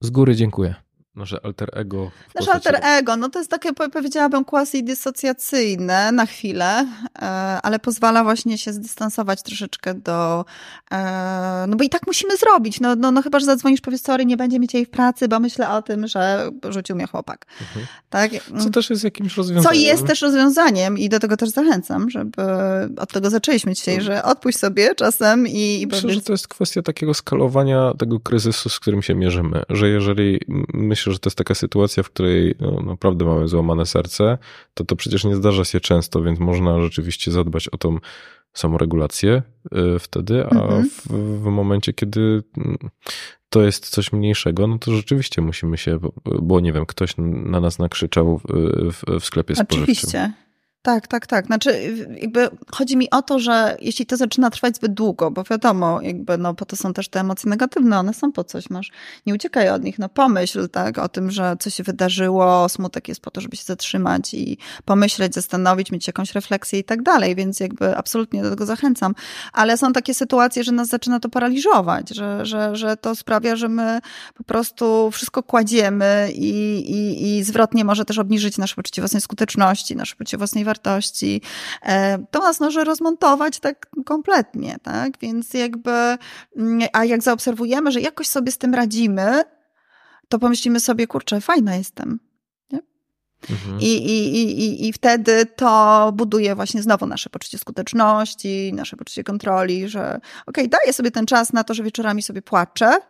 [0.00, 0.87] Z góry dziękuję.
[1.18, 2.10] Nasze alter ego.
[2.34, 6.86] Nasze alter ego, no to jest takie, powiedziałabym, quasi dysocjacyjne na chwilę,
[7.18, 7.22] e,
[7.62, 10.44] ale pozwala właśnie się zdystansować troszeczkę do.
[10.90, 12.80] E, no bo i tak musimy zrobić.
[12.80, 15.40] No, no, no chyba, że zadzwonisz, powiesz, sorry, nie będzie mieć jej w pracy, bo
[15.40, 17.46] myślę o tym, że rzucił mnie chłopak.
[17.60, 17.86] Mhm.
[18.10, 18.30] Tak?
[18.64, 19.74] Co też jest jakimś rozwiązaniem.
[19.74, 22.42] Co jest też rozwiązaniem i do tego też zachęcam, żeby
[22.98, 24.14] od tego zaczęliśmy dzisiaj, mhm.
[24.14, 25.80] że odpuść sobie czasem i.
[25.80, 26.18] i Myślę, powiedz...
[26.18, 29.62] że to jest kwestia takiego skalowania tego kryzysu, z którym się mierzymy.
[29.68, 30.40] Że jeżeli
[30.74, 34.38] myślę, myślę, że to jest taka sytuacja, w której no, naprawdę mamy złamane serce,
[34.74, 37.98] to to przecież nie zdarza się często, więc można rzeczywiście zadbać o tą
[38.54, 39.42] samoregulację
[39.96, 40.90] y, wtedy, a mhm.
[40.90, 41.06] w,
[41.42, 42.78] w, momencie, kiedy mm,
[43.48, 45.98] to jest coś mniejszego, no to rzeczywiście musimy się,
[46.42, 49.82] bo, nie wiem, ktoś na nas nakrzyczał w, w, sklepie spożywczym.
[49.82, 50.32] Oczywiście.
[50.88, 51.46] Tak, tak, tak.
[51.46, 56.00] Znaczy, jakby chodzi mi o to, że jeśli to zaczyna trwać zbyt długo, bo wiadomo,
[56.02, 58.90] jakby, no, po to są też te emocje negatywne, one są po coś, masz,
[59.26, 63.20] nie uciekaj od nich, no, pomyśl, tak, o tym, że coś się wydarzyło, smutek jest
[63.20, 67.60] po to, żeby się zatrzymać i pomyśleć, zastanowić, mieć jakąś refleksję i tak dalej, więc
[67.60, 69.14] jakby absolutnie do tego zachęcam.
[69.52, 73.68] Ale są takie sytuacje, że nas zaczyna to paraliżować, że, że, że to sprawia, że
[73.68, 74.00] my
[74.34, 79.96] po prostu wszystko kładziemy i, i, i zwrotnie może też obniżyć nasze poczucie własnej skuteczności,
[79.96, 80.77] nasze poczucie własnej wartości,
[81.82, 85.18] e, to nas może rozmontować tak kompletnie, tak?
[85.20, 85.90] Więc jakby,
[86.56, 89.42] mm, a jak zaobserwujemy, że jakoś sobie z tym radzimy,
[90.28, 92.18] to pomyślimy sobie, kurczę, fajna jestem.
[93.50, 93.80] Mhm.
[93.80, 99.88] I, i, i, I wtedy to buduje właśnie znowu nasze poczucie skuteczności, nasze poczucie kontroli,
[99.88, 103.00] że okej, okay, daję sobie ten czas na to, że wieczorami sobie płaczę,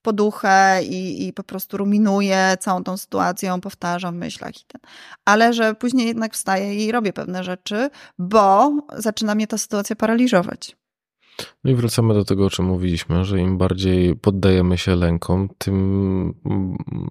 [0.00, 4.80] w poduchę i, i po prostu ruminuję całą tą sytuacją, powtarzam w myślach i ten.
[5.24, 10.76] Ale że później jednak wstaję i robię pewne rzeczy, bo zaczyna mnie ta sytuacja paraliżować.
[11.64, 16.34] No i wracamy do tego, o czym mówiliśmy, że im bardziej poddajemy się lękom, tym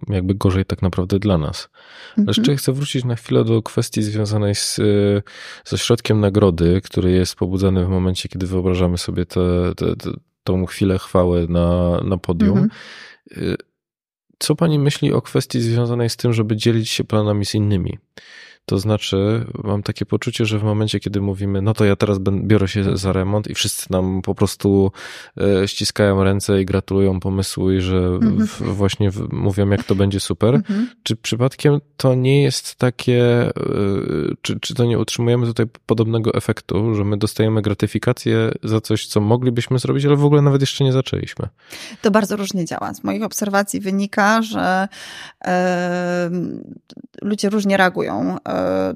[0.07, 1.69] jakby gorzej tak naprawdę dla nas.
[2.09, 2.27] Mhm.
[2.27, 4.79] Jeszcze chcę wrócić na chwilę do kwestii związanej z,
[5.65, 9.41] ze środkiem nagrody, który jest pobudzany w momencie, kiedy wyobrażamy sobie te,
[9.75, 10.09] te, te,
[10.49, 12.57] tą chwilę chwały na, na podium.
[12.57, 12.69] Mhm.
[13.37, 13.57] Y,
[14.39, 17.97] co pani myśli o kwestii związanej z tym, żeby dzielić się planami z innymi?
[18.69, 22.67] To znaczy, mam takie poczucie, że w momencie, kiedy mówimy, no to ja teraz biorę
[22.67, 24.91] się za remont i wszyscy nam po prostu
[25.37, 28.47] e, ściskają ręce i gratulują pomysłu i że mhm.
[28.59, 30.55] właśnie mówią, jak to będzie super.
[30.55, 30.89] Mhm.
[31.03, 33.51] Czy przypadkiem to nie jest takie, e,
[34.41, 39.21] czy, czy to nie utrzymujemy tutaj podobnego efektu, że my dostajemy gratyfikację za coś, co
[39.21, 41.47] moglibyśmy zrobić, ale w ogóle nawet jeszcze nie zaczęliśmy?
[42.01, 42.93] To bardzo różnie działa.
[42.93, 44.87] Z moich obserwacji wynika, że
[47.21, 48.37] ludzie różnie reagują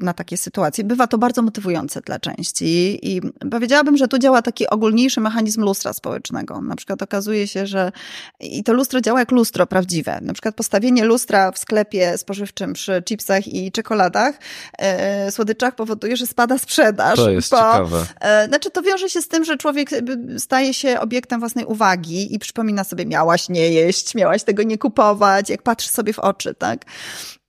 [0.02, 0.84] na takie sytuacje.
[0.84, 5.94] Bywa to bardzo motywujące dla części i powiedziałabym, że tu działa taki ogólniejszy mechanizm lustra
[5.94, 6.62] społecznego.
[6.62, 7.92] Na przykład okazuje się, że
[8.40, 10.20] i to lustro działa jak lustro prawdziwe.
[10.22, 14.36] Na przykład postawienie lustra w sklepie spożywczym przy chipsach i czekoladach,
[14.78, 17.16] e, słodyczach powoduje, że spada sprzedaż.
[17.16, 18.06] To jest bo, ciekawe.
[18.20, 19.90] E, znaczy to wiąże się z tym, że człowiek
[20.38, 25.50] staje się obiektem własnej uwagi i przypomina sobie, miałaś nie jeść, miałaś tego nie kupować,
[25.50, 26.86] jak patrzy sobie w oczy, tak?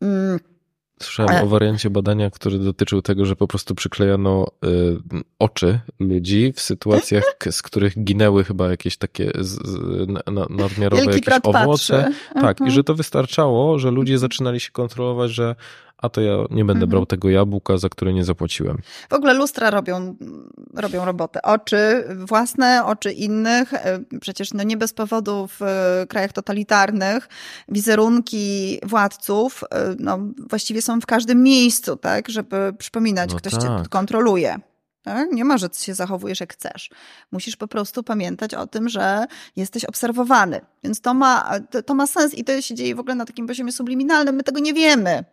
[0.03, 0.54] Mm.
[1.03, 4.69] Słyszałem o wariancie badania, który dotyczył tego, że po prostu przyklejano y,
[5.39, 9.79] oczy ludzi w sytuacjach, z których ginęły chyba jakieś takie z, z,
[10.09, 12.03] na, nadmiarowe Wielki jakieś owoce.
[12.03, 12.41] Patrzy.
[12.41, 15.55] Tak, i że to wystarczało, że ludzie zaczynali się kontrolować, że
[16.05, 16.91] a to ja nie będę mhm.
[16.91, 18.79] brał tego jabłka, za które nie zapłaciłem.
[19.11, 20.17] W ogóle lustra robią,
[20.75, 21.43] robią robotę.
[21.43, 23.75] Oczy własne, oczy innych.
[23.75, 25.61] E, przecież no nie bez powodu w
[26.09, 27.29] krajach totalitarnych
[27.69, 33.63] wizerunki władców e, no, właściwie są w każdym miejscu, tak, żeby przypominać, no ktoś tak.
[33.63, 34.59] cię kontroluje.
[35.05, 35.33] Tak?
[35.33, 36.91] Nie ma, że się zachowujesz jak chcesz.
[37.33, 39.27] Musisz po prostu pamiętać o tym, że
[39.57, 40.61] jesteś obserwowany.
[40.85, 41.51] Więc to ma,
[41.87, 44.35] to ma sens i to się dzieje w ogóle na takim poziomie subliminalnym.
[44.35, 45.25] My tego nie wiemy.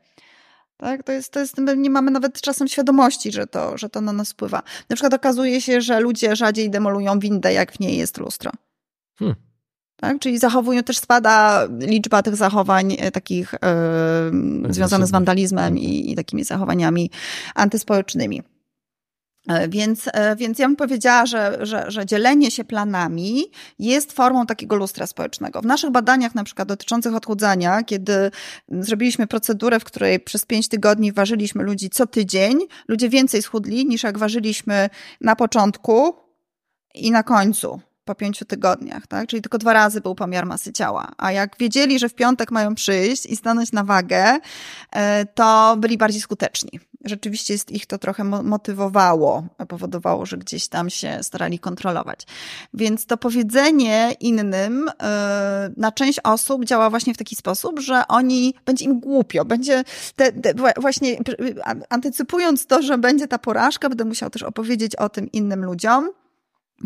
[0.82, 1.03] Tak?
[1.03, 4.32] To jest, to jest, nie mamy nawet czasem świadomości, że to, że to na nas
[4.32, 4.63] wpływa.
[4.89, 8.51] Na przykład okazuje się, że ludzie rzadziej demolują windę, jak w niej jest lustro.
[9.19, 9.36] Hmm.
[9.95, 10.19] Tak?
[10.19, 13.53] Czyli zachowują, też spada liczba tych zachowań e, takich
[14.63, 17.11] yy, związanych z wandalizmem i, i takimi zachowaniami
[17.55, 18.43] antyspołecznymi.
[19.47, 23.43] E, więc, e, więc ja bym powiedziała, że, że, że dzielenie się planami
[23.79, 25.61] jest formą takiego lustra społecznego.
[25.61, 28.31] W naszych badaniach, na przykład dotyczących odchudzania, kiedy
[28.69, 34.03] zrobiliśmy procedurę, w której przez pięć tygodni ważyliśmy ludzi co tydzień, ludzie więcej schudli niż
[34.03, 34.89] jak ważyliśmy
[35.21, 36.15] na początku
[36.93, 39.27] i na końcu po pięciu tygodniach, tak?
[39.27, 41.11] Czyli tylko dwa razy był pomiar masy ciała.
[41.17, 44.39] A jak wiedzieli, że w piątek mają przyjść i stanąć na wagę,
[44.91, 46.79] e, to byli bardziej skuteczni.
[47.06, 52.28] Rzeczywiście jest ich to trochę motywowało, powodowało, że gdzieś tam się starali kontrolować.
[52.74, 58.54] Więc to powiedzenie innym e, na część osób działa właśnie w taki sposób, że oni,
[58.66, 59.84] będzie im głupio, będzie
[60.16, 61.18] te, te, właśnie
[61.89, 66.10] antycypując to, że będzie ta porażka, będę musiał też opowiedzieć o tym innym ludziom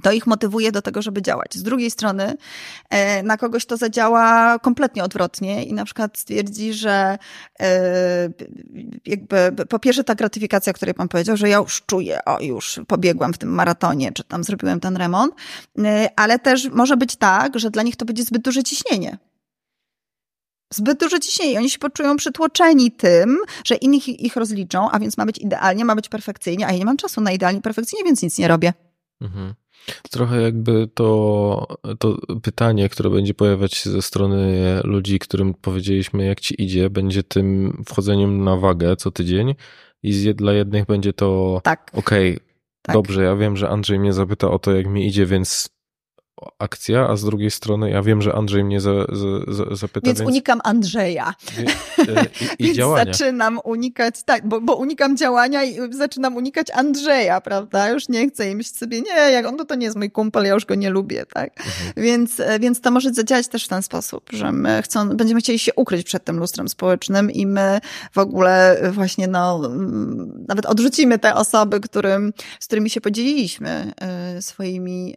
[0.03, 1.55] to ich motywuje do tego, żeby działać.
[1.55, 2.37] Z drugiej strony,
[2.89, 7.17] e, na kogoś to zadziała kompletnie odwrotnie i na przykład stwierdzi, że
[7.59, 8.29] e,
[9.05, 12.79] jakby po pierwsze ta gratyfikacja, o której pan powiedział, że ja już czuję, o już
[12.87, 15.35] pobiegłam w tym maratonie, czy tam zrobiłem ten remont,
[15.79, 19.17] e, ale też może być tak, że dla nich to będzie zbyt duże ciśnienie.
[20.73, 21.59] Zbyt duże ciśnienie.
[21.59, 25.95] Oni się poczują przytłoczeni tym, że inni ich rozliczą, a więc ma być idealnie, ma
[25.95, 28.73] być perfekcyjnie, a ja nie mam czasu na idealnie, perfekcyjnie, więc nic nie robię.
[29.21, 29.53] Mhm.
[30.11, 31.67] Trochę jakby to,
[31.99, 37.23] to pytanie, które będzie pojawiać się ze strony ludzi, którym powiedzieliśmy, jak ci idzie, będzie
[37.23, 39.55] tym wchodzeniem na wagę co tydzień
[40.03, 41.91] i dla jednych będzie to tak.
[41.93, 42.45] okej, okay,
[42.81, 42.93] tak.
[42.93, 45.74] dobrze, ja wiem, że Andrzej mnie zapyta o to, jak mi idzie, więc
[46.59, 50.07] akcja, a z drugiej strony ja wiem, że Andrzej mnie za, za, za, zapyta.
[50.07, 51.33] Więc, więc, unikam Andrzeja.
[52.07, 52.25] E,
[52.59, 53.13] I, i, działania.
[53.13, 57.89] zaczynam unikać, tak, bo, bo, unikam działania i zaczynam unikać Andrzeja, prawda?
[57.89, 60.45] Już nie chcę i myśleć sobie, nie, jak on to, to nie jest mój kumpel,
[60.45, 61.51] ja już go nie lubię, tak?
[61.57, 61.93] Mhm.
[61.97, 65.59] Więc, e, więc to może zadziałać też w ten sposób, że my chcą, będziemy chcieli
[65.59, 67.79] się ukryć przed tym lustrem społecznym i my
[68.11, 73.93] w ogóle właśnie, no, mm, nawet odrzucimy te osoby, którym, z którymi się podzieliliśmy
[74.37, 75.15] y, swoimi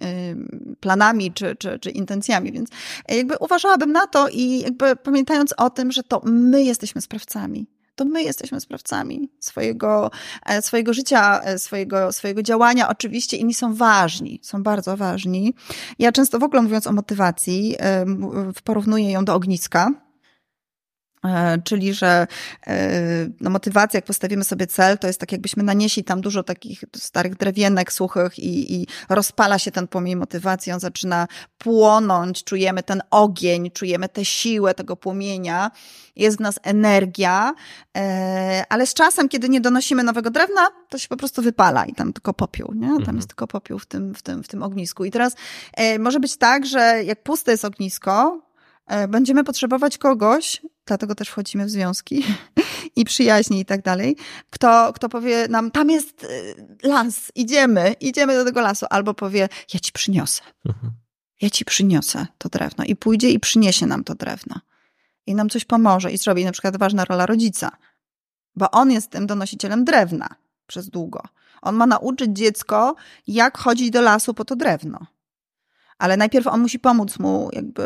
[0.81, 2.71] planami, planami czy, czy, czy intencjami, więc
[3.09, 8.05] jakby uważałabym na to i jakby pamiętając o tym, że to my jesteśmy sprawcami to
[8.05, 10.11] my jesteśmy sprawcami swojego,
[10.47, 12.89] e, swojego życia, e, swojego, swojego działania.
[12.89, 15.55] Oczywiście inni są ważni, są bardzo ważni.
[15.99, 17.77] Ja często w ogóle mówiąc o motywacji,
[18.65, 20.08] porównuję ją do ogniska E,
[21.65, 22.27] czyli, że
[22.67, 22.91] e,
[23.41, 27.37] no, motywacja, jak postawimy sobie cel, to jest tak, jakbyśmy nanieśli tam dużo takich starych
[27.37, 31.27] drewienek suchych i, i rozpala się ten płomień motywacji, on zaczyna
[31.59, 35.71] płonąć, czujemy ten ogień, czujemy tę siłę tego płomienia,
[36.17, 37.55] jest w nas energia,
[37.97, 41.95] e, ale z czasem, kiedy nie donosimy nowego drewna, to się po prostu wypala i
[41.95, 42.89] tam tylko popiół, nie?
[42.89, 43.17] Tam mhm.
[43.17, 45.05] jest tylko popiół w tym, w, tym, w tym ognisku.
[45.05, 45.35] I teraz
[45.99, 48.48] może być tak, że jak puste jest ognisko, E,
[49.09, 52.25] będziemy potrzebować kogoś, dlatego też wchodzimy w związki
[52.97, 54.17] i przyjaźni i tak dalej,
[54.51, 59.49] kto, kto powie nam, tam jest e, las, idziemy, idziemy do tego lasu, albo powie,
[59.75, 60.43] ja ci przyniosę.
[60.67, 60.93] Mhm.
[61.41, 64.61] Ja ci przyniosę to drewno i pójdzie i przyniesie nam to drewno.
[65.27, 67.71] I nam coś pomoże i zrobi na przykład ważna rola rodzica,
[68.57, 70.29] bo on jest tym donosicielem drewna
[70.67, 71.23] przez długo.
[71.63, 72.95] On ma nauczyć dziecko,
[73.27, 75.07] jak chodzić do lasu po to drewno
[75.99, 77.83] ale najpierw on musi pomóc mu, jakby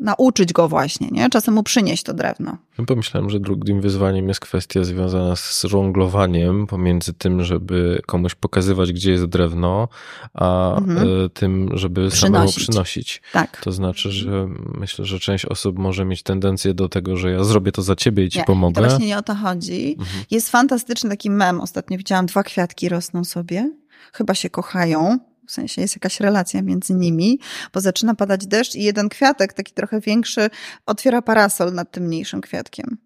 [0.00, 1.30] nauczyć go właśnie, nie?
[1.30, 2.56] Czasem mu przynieść to drewno.
[2.78, 8.92] Ja pomyślałem, że drugim wyzwaniem jest kwestia związana z żonglowaniem pomiędzy tym, żeby komuś pokazywać,
[8.92, 9.88] gdzie jest drewno,
[10.34, 11.08] a mhm.
[11.24, 12.20] E, tym, żeby przynosić.
[12.20, 13.22] samemu przynosić.
[13.32, 13.60] Tak.
[13.60, 17.72] To znaczy, że myślę, że część osób może mieć tendencję do tego, że ja zrobię
[17.72, 18.82] to za ciebie i ci nie, pomogę.
[18.82, 19.96] To właśnie nie o to chodzi.
[19.98, 20.24] Mhm.
[20.30, 21.60] Jest fantastyczny taki mem.
[21.60, 23.70] Ostatnio widziałam, dwa kwiatki rosną sobie.
[24.12, 27.38] Chyba się kochają w sensie jest jakaś relacja między nimi,
[27.72, 30.50] bo zaczyna padać deszcz i jeden kwiatek, taki trochę większy,
[30.86, 32.98] otwiera parasol nad tym mniejszym kwiatkiem.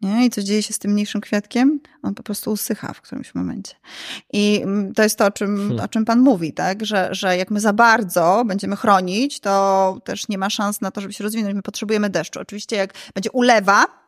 [0.00, 0.26] Nie?
[0.26, 1.80] I co dzieje się z tym mniejszym kwiatkiem?
[2.02, 3.74] On po prostu usycha w którymś momencie.
[4.32, 5.80] I mm, to jest to, o czym, hmm.
[5.80, 6.86] o czym Pan mówi, tak?
[6.86, 11.00] Że, że jak my za bardzo będziemy chronić, to też nie ma szans na to,
[11.00, 11.54] żeby się rozwinąć.
[11.54, 12.40] My potrzebujemy deszczu.
[12.40, 14.05] Oczywiście, jak będzie ulewa,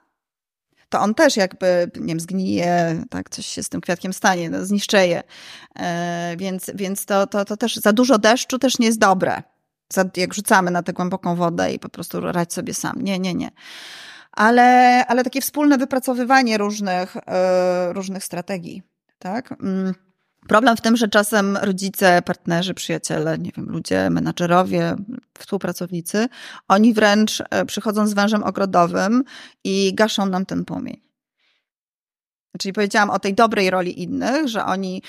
[0.88, 4.64] to on też jakby, nie wiem, zgnije, tak, coś się z tym kwiatkiem stanie, no,
[4.64, 5.22] zniszczeje.
[5.78, 9.42] E, więc więc to, to, to też za dużo deszczu też nie jest dobre.
[10.16, 13.02] Jak rzucamy na tę głęboką wodę i po prostu radź sobie sam.
[13.02, 13.50] Nie, nie, nie.
[14.32, 18.82] Ale, ale takie wspólne wypracowywanie różnych, e, różnych strategii,
[19.18, 19.52] tak?
[19.62, 20.07] Mm
[20.48, 24.96] Problem w tym, że czasem rodzice, partnerzy, przyjaciele, nie wiem, ludzie, menadżerowie,
[25.38, 26.28] współpracownicy,
[26.68, 29.24] oni wręcz e, przychodzą z wężem ogrodowym
[29.64, 31.00] i gaszą nam ten płomień.
[32.58, 35.02] Czyli powiedziałam o tej dobrej roli innych, że oni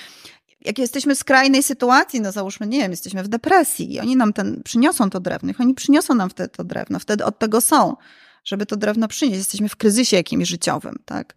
[0.61, 4.33] jak jesteśmy w skrajnej sytuacji, no załóżmy, nie wiem, jesteśmy w depresji i oni nam
[4.33, 7.95] ten, przyniosą to drewno, oni przyniosą nam wtedy to drewno, wtedy od tego są,
[8.43, 9.37] żeby to drewno przynieść.
[9.37, 11.35] Jesteśmy w kryzysie jakimś życiowym, tak?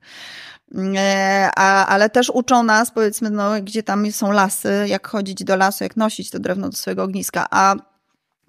[0.97, 5.57] E, a, ale też uczą nas, powiedzmy, no, gdzie tam są lasy, jak chodzić do
[5.57, 7.47] lasu, jak nosić to drewno do swojego ogniska.
[7.51, 7.75] A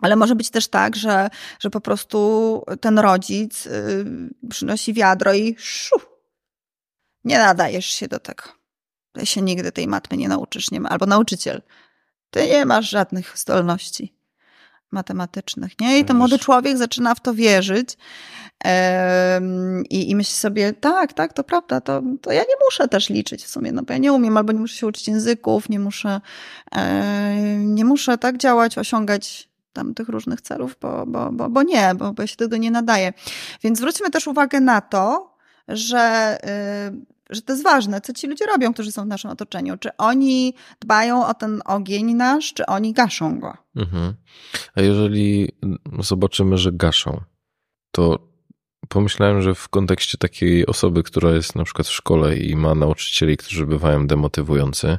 [0.01, 4.05] ale może być też tak, że, że po prostu ten rodzic y,
[4.49, 5.95] przynosi wiadro i szu,
[7.23, 8.43] nie nadajesz się do tego.
[9.11, 11.61] Ty się nigdy tej matmy nie nauczysz, nie ma, albo nauczyciel.
[12.29, 14.13] Ty nie masz żadnych zdolności
[14.93, 15.99] matematycznych, nie?
[15.99, 17.97] I ten młody człowiek zaczyna w to wierzyć
[19.89, 23.43] i, i myśli sobie, tak, tak, to prawda, to, to ja nie muszę też liczyć
[23.43, 26.21] w sumie, no bo ja nie umiem, albo nie muszę się uczyć języków, nie muszę,
[27.57, 32.13] nie muszę tak działać, osiągać tam tych różnych celów, bo, bo, bo, bo nie, bo,
[32.13, 33.13] bo ja się tego nie nadaje.
[33.63, 35.33] Więc zwróćmy też uwagę na to,
[35.67, 36.37] że
[36.91, 39.77] y, że to jest ważne, co ci ludzie robią, którzy są w naszym otoczeniu.
[39.77, 43.53] Czy oni dbają o ten ogień nasz, czy oni gaszą go?
[43.75, 44.13] Mhm.
[44.75, 45.49] A jeżeli
[45.99, 47.21] zobaczymy, że gaszą,
[47.91, 48.33] to
[48.89, 53.37] pomyślałem, że w kontekście takiej osoby, która jest na przykład w szkole i ma nauczycieli,
[53.37, 54.97] którzy bywają demotywujący,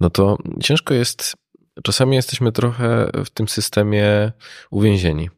[0.00, 1.36] no to ciężko jest,
[1.82, 4.32] czasami jesteśmy trochę w tym systemie
[4.70, 5.30] uwięzieni.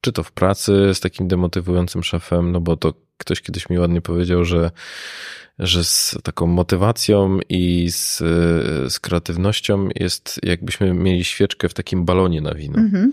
[0.00, 4.00] Czy to w pracy z takim demotywującym szefem, no bo to ktoś kiedyś mi ładnie
[4.00, 4.70] powiedział, że
[5.58, 8.18] że z taką motywacją i z,
[8.92, 12.78] z kreatywnością jest jakbyśmy mieli świeczkę w takim balonie na wino.
[12.78, 13.12] Mhm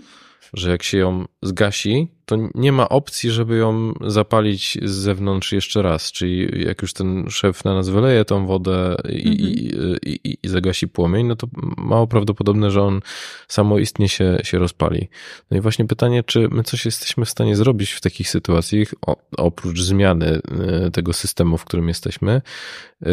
[0.54, 5.82] że jak się ją zgasi, to nie ma opcji, żeby ją zapalić z zewnątrz jeszcze
[5.82, 6.12] raz.
[6.12, 9.96] Czyli jak już ten szef na nas wyleje tą wodę i, mhm.
[10.06, 11.46] i, i, i, zagasi płomień, no to
[11.76, 13.00] mało prawdopodobne, że on
[13.48, 15.08] samoistnie się, się rozpali.
[15.50, 18.88] No i właśnie pytanie, czy my coś jesteśmy w stanie zrobić w takich sytuacjach,
[19.36, 23.12] oprócz zmiany e, tego systemu, w którym jesteśmy, e,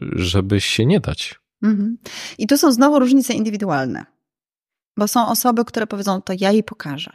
[0.00, 1.40] żeby się nie dać.
[1.62, 1.98] Mhm.
[2.38, 4.19] I tu są znowu różnice indywidualne.
[4.96, 7.10] Bo są osoby, które powiedzą, to ja jej pokażę.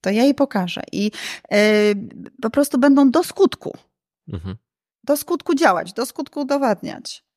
[0.00, 0.82] To ja jej pokażę.
[0.92, 1.04] I
[1.50, 1.58] yy,
[2.42, 3.78] po prostu będą do skutku.
[4.28, 4.56] Mhm.
[5.04, 7.27] Do skutku działać, do skutku udowadniać.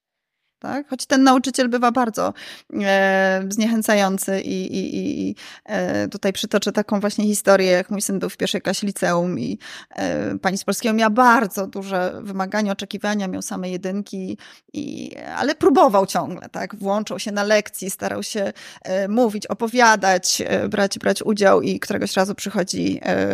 [0.61, 0.89] Tak?
[0.89, 2.33] Choć ten nauczyciel bywa bardzo
[2.73, 5.35] e, zniechęcający i, i, i
[5.65, 9.57] e, tutaj przytoczę taką właśnie historię, jak mój syn był w pierwszej klasie liceum i
[9.89, 14.37] e, pani z polskiego miała bardzo duże wymagania, oczekiwania, miał same jedynki,
[14.73, 16.75] i, ale próbował ciągle, tak?
[16.75, 22.13] Włączał się na lekcji, starał się e, mówić, opowiadać, e, brać, brać udział i któregoś
[22.13, 23.27] razu przychodzi e,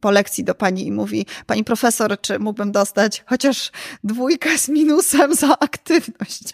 [0.00, 3.70] po lekcji do pani i mówi, pani profesor, czy mógłbym dostać chociaż
[4.04, 6.52] dwójkę z minusem za aktywność?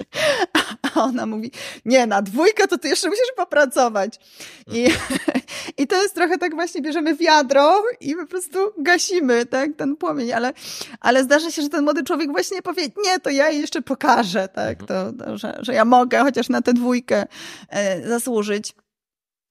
[0.94, 1.50] A ona mówi,
[1.84, 4.18] nie, na dwójkę to ty jeszcze musisz popracować.
[4.66, 4.88] I,
[5.82, 10.32] I to jest trochę tak właśnie, bierzemy wiadro i po prostu gasimy tak, ten płomień,
[10.32, 10.52] ale,
[11.00, 14.48] ale zdarza się, że ten młody człowiek właśnie powie, nie, to ja jej jeszcze pokażę,
[14.48, 17.26] tak, to, to że, że ja mogę chociaż na tę dwójkę
[17.68, 18.74] e, zasłużyć.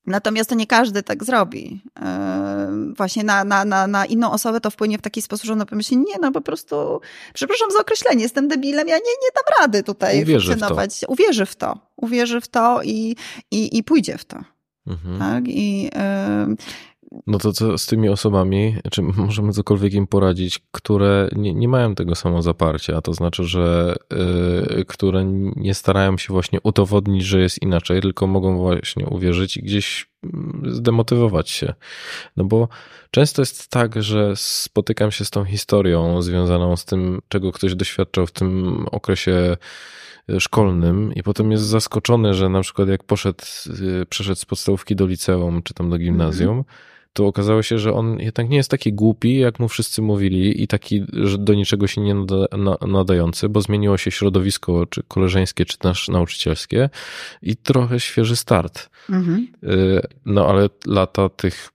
[0.07, 1.81] Natomiast to nie każdy tak zrobi.
[2.97, 5.97] Właśnie na, na, na, na inną osobę to wpłynie w taki sposób, że ona pomyśli,
[5.97, 7.01] nie no po prostu,
[7.33, 10.99] przepraszam za określenie, jestem debilem, ja nie, nie dam rady tutaj Uwierzy funkcjonować.
[10.99, 11.79] W Uwierzy w to.
[11.95, 13.15] Uwierzy w to i,
[13.51, 14.43] i, i pójdzie w to.
[14.87, 15.19] Mhm.
[15.19, 15.43] Tak?
[15.47, 15.89] I,
[17.27, 21.95] no to co z tymi osobami, czy możemy cokolwiek im poradzić, które nie, nie mają
[21.95, 23.95] tego samozaparcia, to znaczy, że
[24.79, 29.63] y, które nie starają się właśnie udowodnić, że jest inaczej, tylko mogą właśnie uwierzyć i
[29.63, 31.73] gdzieś mm, zdemotywować się.
[32.37, 32.67] No bo
[33.11, 38.27] często jest tak, że spotykam się z tą historią związaną z tym, czego ktoś doświadczał
[38.27, 39.57] w tym okresie
[40.29, 43.43] y, szkolnym i potem jest zaskoczony, że na przykład jak poszedł,
[44.01, 47.79] y, przeszedł z podstawówki do liceum czy tam do gimnazjum, mm -hmm to okazało się,
[47.79, 51.53] że on jednak nie jest taki głupi, jak mu wszyscy mówili i taki że do
[51.53, 56.89] niczego się nie nada, na, nadający, bo zmieniło się środowisko, czy koleżeńskie, czy też nauczycielskie
[57.41, 58.89] i trochę świeży start.
[59.09, 59.47] Mhm.
[59.63, 61.69] Y, no ale lata tych,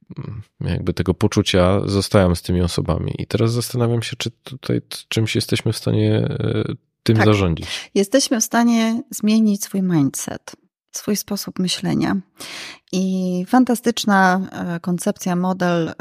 [0.60, 5.72] jakby tego poczucia zostają z tymi osobami i teraz zastanawiam się, czy tutaj czymś jesteśmy
[5.72, 6.28] w stanie
[6.70, 7.26] y, tym tak.
[7.26, 7.90] zarządzić.
[7.94, 10.61] Jesteśmy w stanie zmienić swój mindset
[10.96, 12.16] swój sposób myślenia.
[12.92, 15.94] I fantastyczna e, koncepcja, model e,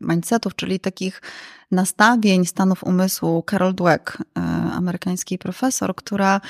[0.00, 1.22] mindsetów, czyli takich
[1.70, 4.40] nastawień, stanów umysłu Carol Dweck, e,
[4.72, 6.40] amerykański profesor, która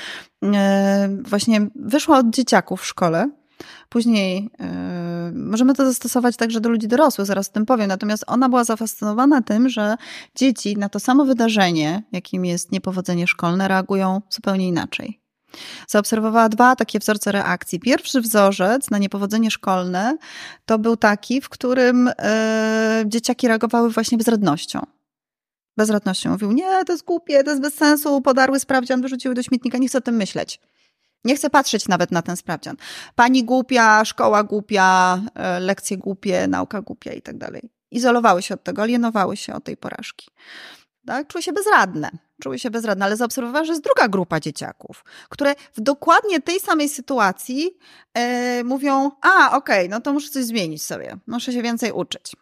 [1.21, 3.29] właśnie wyszła od dzieciaków w szkole.
[3.89, 4.49] Później
[5.33, 7.87] możemy to zastosować także do ludzi dorosłych, zaraz o tym powiem.
[7.87, 9.95] Natomiast ona była zafascynowana tym, że
[10.35, 15.26] dzieci na to samo wydarzenie, jakim jest niepowodzenie szkolne, reagują zupełnie inaczej.
[15.87, 17.79] Zaobserwowała dwa takie wzorce reakcji.
[17.79, 20.17] Pierwszy wzorzec na niepowodzenie szkolne
[20.65, 24.79] to był taki, w którym e, dzieciaki reagowały właśnie bezradnością.
[25.77, 26.29] Bezradnością.
[26.29, 29.87] Mówił, nie, to jest głupie, to jest bez sensu, podarły sprawdzian, wyrzuciły do śmietnika, nie
[29.87, 30.59] chcę o tym myśleć.
[31.23, 32.75] Nie chcę patrzeć nawet na ten sprawdzian.
[33.15, 37.69] Pani głupia, szkoła głupia, e, lekcje głupie, nauka głupia i tak dalej.
[37.91, 40.27] Izolowały się od tego, alienowały się od tej porażki.
[41.07, 41.27] Tak?
[41.27, 42.09] Czuły się bezradne.
[42.43, 46.89] Czuły się bezradne, ale zaobserwowała, że jest druga grupa dzieciaków, które w dokładnie tej samej
[46.89, 47.77] sytuacji
[48.13, 52.35] e, mówią: A, okej, okay, no to muszę coś zmienić sobie, muszę się więcej uczyć.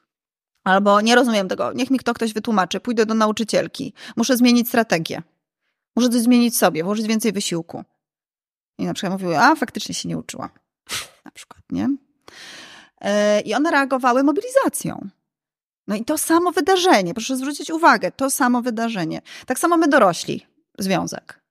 [0.64, 5.22] Albo nie rozumiem tego, niech mi to ktoś wytłumaczy, pójdę do nauczycielki, muszę zmienić strategię,
[5.96, 7.84] muszę coś zmienić sobie, włożyć więcej wysiłku.
[8.78, 10.50] I na przykład mówiły, a faktycznie się nie uczyła.
[11.26, 11.90] Na przykład, nie?
[13.02, 15.10] E, I one reagowały mobilizacją.
[15.88, 19.22] No i to samo wydarzenie, proszę zwrócić uwagę, to samo wydarzenie.
[19.46, 20.46] Tak samo my dorośli,
[20.80, 21.46] związek.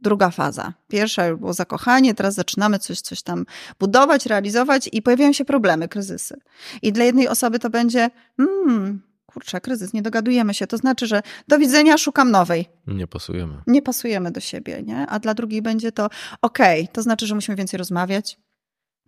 [0.00, 0.72] Druga faza.
[0.88, 3.46] Pierwsza było zakochanie, teraz zaczynamy coś, coś tam
[3.78, 6.40] budować, realizować i pojawiają się problemy, kryzysy.
[6.82, 10.66] I dla jednej osoby to będzie, hmm, kurczę, kryzys, nie dogadujemy się.
[10.66, 12.66] To znaczy, że do widzenia, szukam nowej.
[12.86, 13.62] Nie pasujemy.
[13.66, 15.06] Nie pasujemy do siebie, nie?
[15.06, 16.06] A dla drugiej będzie to,
[16.42, 18.38] okej, okay, to znaczy, że musimy więcej rozmawiać.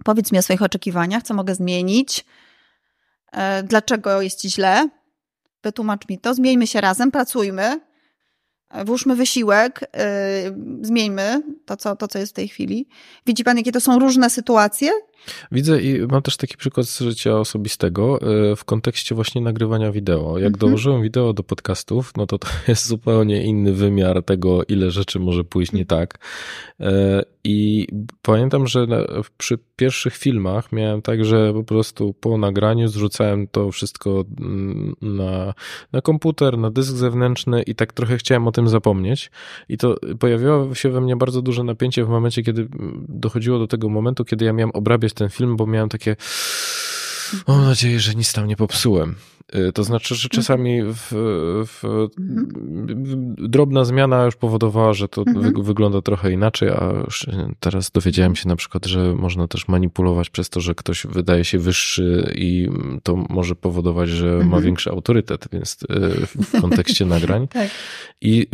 [0.05, 2.25] Powiedz mi o swoich oczekiwaniach, co mogę zmienić,
[3.65, 4.89] dlaczego jest ci źle,
[5.63, 7.81] wytłumacz mi to, zmieńmy się razem, pracujmy,
[8.85, 12.89] włóżmy wysiłek, yy, zmieńmy to co, to, co jest w tej chwili.
[13.27, 14.91] Widzi pan, jakie to są różne sytuacje?
[15.53, 18.21] Widzę i mam też taki przykład z życia osobistego
[18.53, 20.39] y, w kontekście właśnie nagrywania wideo.
[20.39, 20.53] Jak mhm.
[20.53, 25.45] dołożyłem wideo do podcastów, no to to jest zupełnie inny wymiar tego, ile rzeczy może
[25.45, 26.19] pójść nie tak.
[26.81, 26.85] Y,
[27.45, 27.87] I
[28.23, 28.87] pamiętam, że
[29.39, 35.55] przy pierwszych filmach miałem tak, że po prostu po nagraniu zrzucałem to wszystko mm, na,
[35.93, 39.31] na komputer, na dysk zewnętrzny i tak trochę chciałem o tym zapomnieć.
[39.69, 42.69] I to pojawiło się we mnie bardzo duże napięcie w momencie, kiedy
[43.09, 46.17] dochodziło do tego momentu, kiedy ja miałem obrabiać ten film, bo miałem takie
[47.49, 49.17] mam nadzieję, że nic tam nie popsułem.
[49.55, 51.09] Y, to znaczy, że czasami w,
[51.67, 51.85] w,
[52.19, 53.35] mhm.
[53.39, 55.55] drobna zmiana już powodowała, że to mhm.
[55.55, 56.93] wy, wygląda trochę inaczej, a
[57.61, 61.59] teraz dowiedziałem się na przykład, że można też manipulować przez to, że ktoś wydaje się
[61.59, 62.69] wyższy i
[63.03, 64.49] to może powodować, że mhm.
[64.49, 67.49] ma większy autorytet, więc y, w kontekście nagrań.
[67.49, 67.71] tak.
[68.21, 68.47] I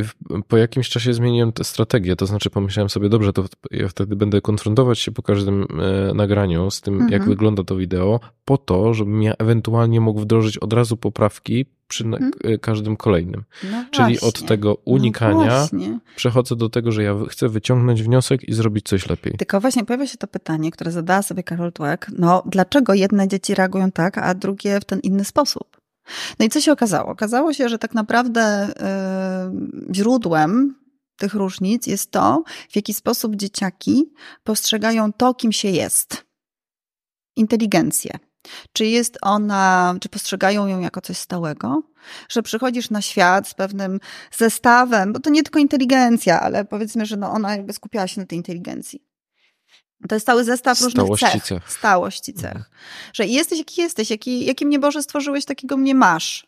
[0.48, 4.40] po jakimś czasie zmieniłem tę strategię, to znaczy pomyślałem sobie, dobrze, to ja wtedy będę
[4.40, 5.66] konfrontować się po każdym
[6.10, 10.58] e, nagraniu z tym, jak wygląda to wideo, po to, żebym ja ewentualnie mógł wdrożyć
[10.58, 12.32] od razu poprawki przy hmm.
[12.60, 13.44] każdym kolejnym.
[13.70, 18.48] No Czyli od tego no unikania no przechodzę do tego, że ja chcę wyciągnąć wniosek
[18.48, 19.34] i zrobić coś lepiej.
[19.38, 22.10] Tylko właśnie pojawia się to pytanie, które zadała sobie Karol Tłek.
[22.18, 25.76] No, dlaczego jedne dzieci reagują tak, a drugie w ten inny sposób?
[26.38, 27.10] No i co się okazało?
[27.10, 28.68] Okazało się, że tak naprawdę
[29.88, 30.74] yy, źródłem
[31.16, 34.12] tych różnic jest to, w jaki sposób dzieciaki
[34.44, 36.24] postrzegają to, kim się jest.
[37.36, 38.18] Inteligencję.
[38.72, 41.82] Czy jest ona, czy postrzegają ją jako coś stałego?
[42.28, 44.00] Że przychodzisz na świat z pewnym
[44.32, 48.26] zestawem, bo to nie tylko inteligencja, ale powiedzmy, że no ona jakby skupiała się na
[48.26, 49.02] tej inteligencji.
[50.08, 51.42] To jest cały zestaw różnych cech.
[51.44, 51.70] cech.
[51.70, 52.44] Stałości cech.
[52.44, 52.64] Mhm.
[53.12, 56.46] Że jesteś jaki jesteś, jaki, jakim mnie Boże stworzyłeś, takiego mnie masz.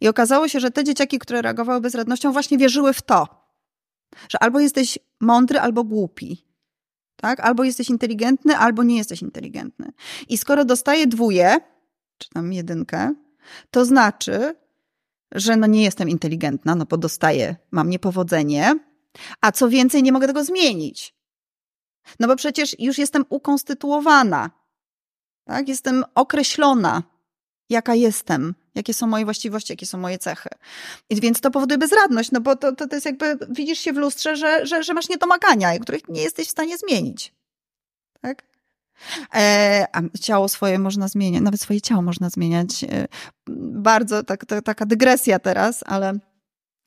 [0.00, 3.28] I okazało się, że te dzieciaki, które reagowały bezradnością, właśnie wierzyły w to,
[4.28, 6.49] że albo jesteś mądry, albo głupi.
[7.20, 7.40] Tak?
[7.40, 9.92] Albo jesteś inteligentny, albo nie jesteś inteligentny.
[10.28, 11.56] I skoro dostaję dwóje,
[12.18, 13.14] czy tam jedynkę,
[13.70, 14.54] to znaczy,
[15.32, 18.74] że no nie jestem inteligentna, no bo dostaję, mam niepowodzenie,
[19.40, 21.14] a co więcej, nie mogę tego zmienić.
[22.20, 24.50] No bo przecież już jestem ukonstytuowana,
[25.44, 25.68] tak?
[25.68, 27.02] Jestem określona,
[27.70, 30.48] jaka jestem, jakie są moje właściwości, jakie są moje cechy.
[31.10, 33.96] I więc to powoduje bezradność, no bo to, to, to jest jakby, widzisz się w
[33.96, 37.34] lustrze, że, że, że masz niedomagania, których nie jesteś w stanie zmienić.
[38.20, 38.42] Tak?
[39.34, 42.84] E, a ciało swoje można zmieniać, nawet swoje ciało można zmieniać.
[42.84, 43.08] E,
[43.72, 46.12] bardzo tak, to, taka dygresja teraz, ale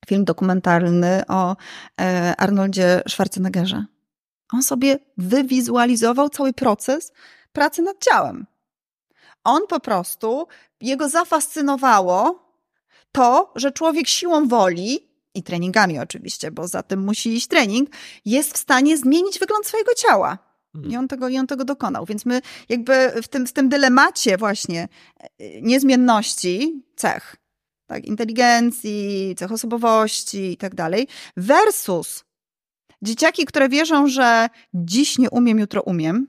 [0.07, 1.55] film dokumentalny o
[2.01, 3.85] e, Arnoldzie Schwarzeneggerze.
[4.53, 7.11] On sobie wywizualizował cały proces
[7.53, 8.45] pracy nad ciałem.
[9.43, 10.47] On po prostu,
[10.81, 12.43] jego zafascynowało
[13.11, 17.89] to, że człowiek siłą woli i treningami oczywiście, bo za tym musi iść trening,
[18.25, 20.37] jest w stanie zmienić wygląd swojego ciała.
[20.75, 20.93] Mhm.
[20.93, 22.05] I on tego, i on tego dokonał.
[22.05, 24.87] Więc my jakby w tym, w tym dylemacie właśnie
[25.39, 27.35] e, niezmienności cech,
[27.87, 32.23] tak, inteligencji, cech osobowości i tak dalej, versus
[33.01, 36.27] dzieciaki, które wierzą, że dziś nie umiem, jutro umiem,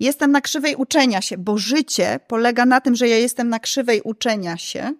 [0.00, 4.00] Jestem na krzywej uczenia się, bo życie polega na tym, że ja jestem na krzywej
[4.04, 4.92] uczenia się.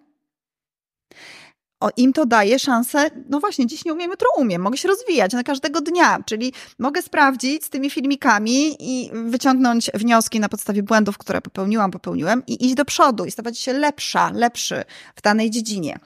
[1.79, 5.33] o, im to daje szansę, no właśnie, dziś nie umiem, jutro umiem, mogę się rozwijać
[5.33, 11.17] na każdego dnia, czyli mogę sprawdzić z tymi filmikami i wyciągnąć wnioski na podstawie błędów,
[11.17, 14.83] które popełniłam, popełniłem i iść do przodu i stawać się lepsza, lepszy
[15.15, 15.99] w danej dziedzinie.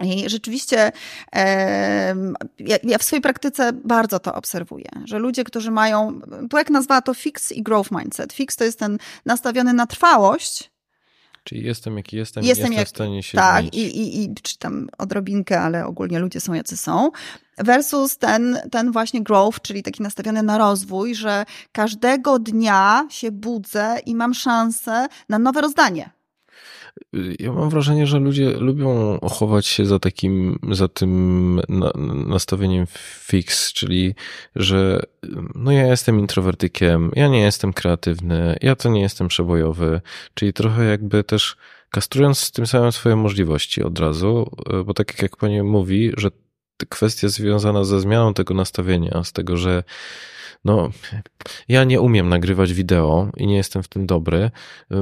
[0.00, 0.92] I rzeczywiście
[2.58, 6.20] ja, ja, w swojej praktyce bardzo to obserwuję, że ludzie, którzy mają,
[6.50, 8.32] tu jak nazwała to fix i growth mindset.
[8.32, 10.74] Fix to jest ten nastawiony na trwałość,
[11.44, 14.58] Czyli jestem jaki jestem, jestem, jestem jak, w stanie się Tak, i, i, i czy
[14.58, 17.10] tam odrobinkę, ale ogólnie ludzie są jacy są.
[17.58, 23.96] Versus ten, ten właśnie growth, czyli taki nastawiony na rozwój, że każdego dnia się budzę
[24.06, 26.10] i mam szansę na nowe rozdanie.
[27.38, 31.60] Ja mam wrażenie, że ludzie lubią chować się za takim, za tym
[32.26, 32.86] nastawieniem
[33.20, 34.14] fix, czyli
[34.56, 35.02] że
[35.54, 40.00] no ja jestem introwertykiem, ja nie jestem kreatywny, ja to nie jestem przebojowy,
[40.34, 41.56] czyli trochę jakby też
[41.90, 44.50] kastrując tym samym swoje możliwości od razu,
[44.86, 46.30] bo tak jak pani mówi, że
[46.88, 49.82] kwestia związana ze zmianą tego nastawienia, z tego, że
[50.64, 50.90] no,
[51.68, 54.50] ja nie umiem nagrywać wideo i nie jestem w tym dobry,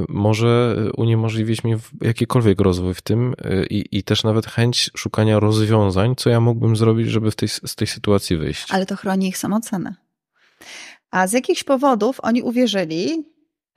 [0.09, 3.33] może uniemożliwić mi jakikolwiek rozwój w tym
[3.69, 7.75] i, i też nawet chęć szukania rozwiązań, co ja mógłbym zrobić, żeby w tej, z
[7.75, 8.71] tej sytuacji wyjść.
[8.71, 9.95] Ale to chroni ich samocenę.
[11.11, 13.25] A z jakichś powodów oni uwierzyli,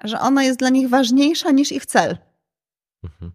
[0.04, 2.16] że ona jest dla nich ważniejsza niż ich cel.
[3.04, 3.32] Mhm.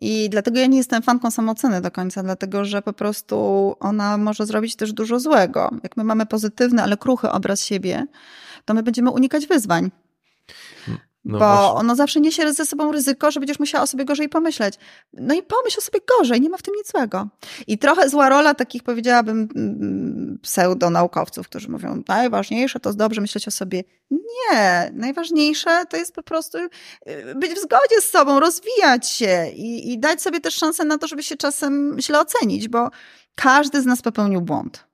[0.00, 3.36] I dlatego ja nie jestem fanką samooceny do końca, dlatego że po prostu
[3.80, 5.70] ona może zrobić też dużo złego.
[5.82, 8.06] Jak my mamy pozytywny, ale kruchy obraz siebie,
[8.64, 9.90] to my będziemy unikać wyzwań.
[11.24, 11.80] No bo właśnie.
[11.80, 14.74] ono zawsze niesie ze sobą ryzyko, że będziesz musiała o sobie gorzej pomyśleć.
[15.12, 17.28] No i pomyśl o sobie gorzej, nie ma w tym nic złego.
[17.66, 23.50] I trochę zła rola takich, powiedziałabym, mm, pseudonaukowców, którzy mówią, najważniejsze to dobrze myśleć o
[23.50, 23.84] sobie.
[24.10, 26.68] Nie, najważniejsze to jest po prostu y,
[27.34, 31.06] być w zgodzie z sobą, rozwijać się i, i dać sobie też szansę na to,
[31.06, 32.90] żeby się czasem źle ocenić, bo
[33.34, 34.89] każdy z nas popełnił błąd.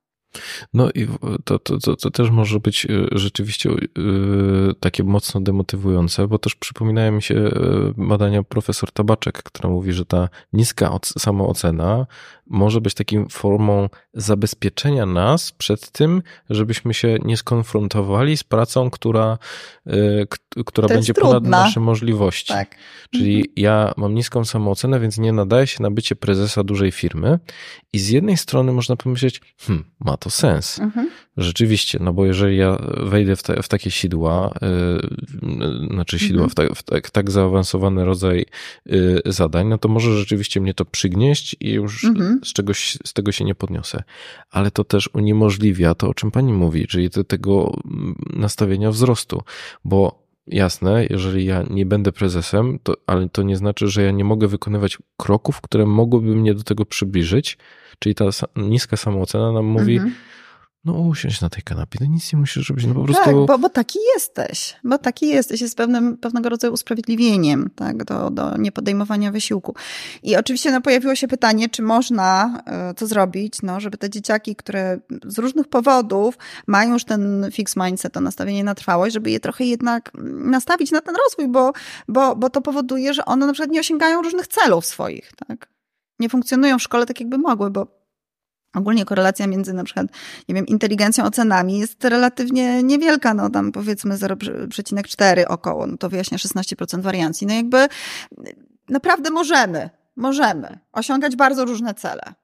[0.75, 1.07] No i
[1.45, 3.75] to, to, to, to, też może być e, rzeczywiście e,
[4.81, 7.51] takie mocno demotywujące, bo też przypominają mi się e,
[7.97, 12.07] badania profesor Tabaczek, która mówi, że ta niska samoocena
[12.47, 19.39] może być takim formą zabezpieczenia nas przed tym, żebyśmy się nie skonfrontowali z pracą, która,
[20.67, 22.49] która będzie ponad nasze możliwości.
[22.53, 22.77] Tak.
[23.11, 23.53] Czyli mhm.
[23.57, 27.39] ja mam niską samoocenę, więc nie nadaję się na bycie prezesa dużej firmy
[27.93, 30.79] i z jednej strony można pomyśleć, hmm, ma to sens.
[30.79, 31.11] Mhm.
[31.37, 34.55] Rzeczywiście, no bo jeżeli ja wejdę w, te, w takie sidła,
[35.43, 36.51] yy, znaczy sidła, mhm.
[36.51, 38.47] w, ta, w tak, tak zaawansowany rodzaj
[38.87, 42.36] yy, zadań, no to może rzeczywiście mnie to przygnieść i już mhm.
[42.45, 44.03] Z czegoś, z tego się nie podniosę.
[44.51, 49.43] Ale to też uniemożliwia to, o czym pani mówi, czyli do tego mm, nastawienia wzrostu,
[49.85, 54.25] bo Jasne, jeżeli ja nie będę prezesem, to, ale to nie znaczy, że ja nie
[54.25, 57.59] mogę wykonywać kroków, które mogłyby mnie do tego przybliżyć.
[57.99, 58.25] Czyli ta
[58.57, 60.15] niska samoocena nam mówi, mhm
[60.87, 63.25] no usiądź na tej kanapie, no nic nie musisz robić, no po prostu...
[63.25, 68.31] Tak, bo, bo taki jesteś, bo taki jesteś, jest pewnym, pewnego rodzaju usprawiedliwieniem, tak, do,
[68.31, 69.75] do niepodejmowania wysiłku.
[70.23, 74.57] I oczywiście no, pojawiło się pytanie, czy można y, to zrobić, no, żeby te dzieciaki,
[74.57, 79.41] które z różnych powodów mają już ten fix mindset, to nastawienie na trwałość, żeby je
[79.41, 81.73] trochę jednak nastawić na ten rozwój, bo,
[82.09, 85.69] bo, bo to powoduje, że one na przykład nie osiągają różnych celów swoich, tak.
[86.19, 88.06] Nie funkcjonują w szkole tak, jakby mogły, bo
[88.77, 90.07] Ogólnie korelacja między na przykład,
[90.49, 96.39] nie wiem, inteligencją, ocenami jest relatywnie niewielka, no tam powiedzmy 0,4 około, no to wyjaśnia
[96.39, 97.47] 16% wariancji.
[97.47, 97.89] No jakby
[98.89, 102.35] naprawdę możemy, możemy osiągać bardzo różne cele.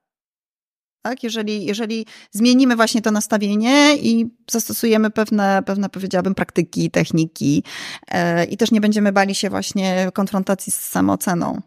[1.03, 1.23] Tak?
[1.23, 7.65] Jeżeli, jeżeli zmienimy właśnie to nastawienie i zastosujemy pewne, pewne powiedziałabym, praktyki, techniki
[8.11, 11.61] yy, i też nie będziemy bali się właśnie konfrontacji z samooceną.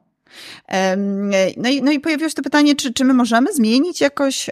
[1.57, 4.49] No i, no i pojawiło się to pytanie, czy, czy my możemy zmienić jakoś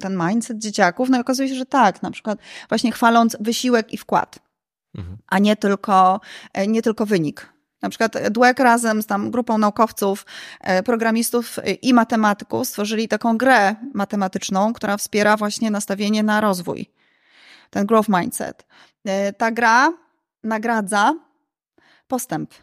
[0.00, 1.08] ten mindset dzieciaków?
[1.10, 2.38] No i okazuje się, że tak, na przykład
[2.68, 4.38] właśnie chwaląc wysiłek i wkład,
[4.98, 5.16] mhm.
[5.26, 6.20] a nie tylko,
[6.52, 7.52] e, nie tylko wynik.
[7.82, 10.26] Na przykład Dweck razem z tam grupą naukowców,
[10.60, 16.90] e, programistów i matematyków stworzyli taką grę matematyczną, która wspiera właśnie nastawienie na rozwój.
[17.70, 18.66] Ten growth mindset.
[19.04, 19.92] E, ta gra
[20.44, 21.14] nagradza
[22.08, 22.54] postęp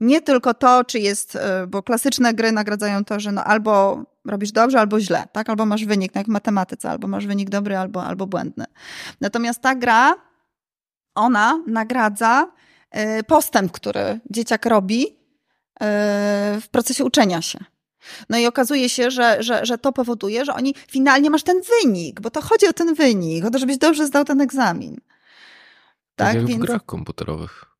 [0.00, 4.52] nie tylko to, czy jest, e, bo klasyczne gry nagradzają to, że no albo robisz
[4.52, 5.50] dobrze, albo źle, tak?
[5.50, 8.64] Albo masz wynik, tak jak w matematyce, albo masz wynik dobry, albo, albo błędny.
[9.20, 10.14] Natomiast ta gra,
[11.14, 12.52] ona nagradza
[12.90, 15.06] e, postęp, który dzieciak robi
[15.80, 17.58] e, w procesie uczenia się.
[18.28, 22.20] No i okazuje się, że, że, że to powoduje, że oni finalnie masz ten wynik,
[22.20, 24.94] bo to chodzi o ten wynik, o to, żebyś dobrze zdał ten egzamin.
[26.16, 26.62] Tak, tak jak Więc...
[26.62, 27.75] w grach komputerowych.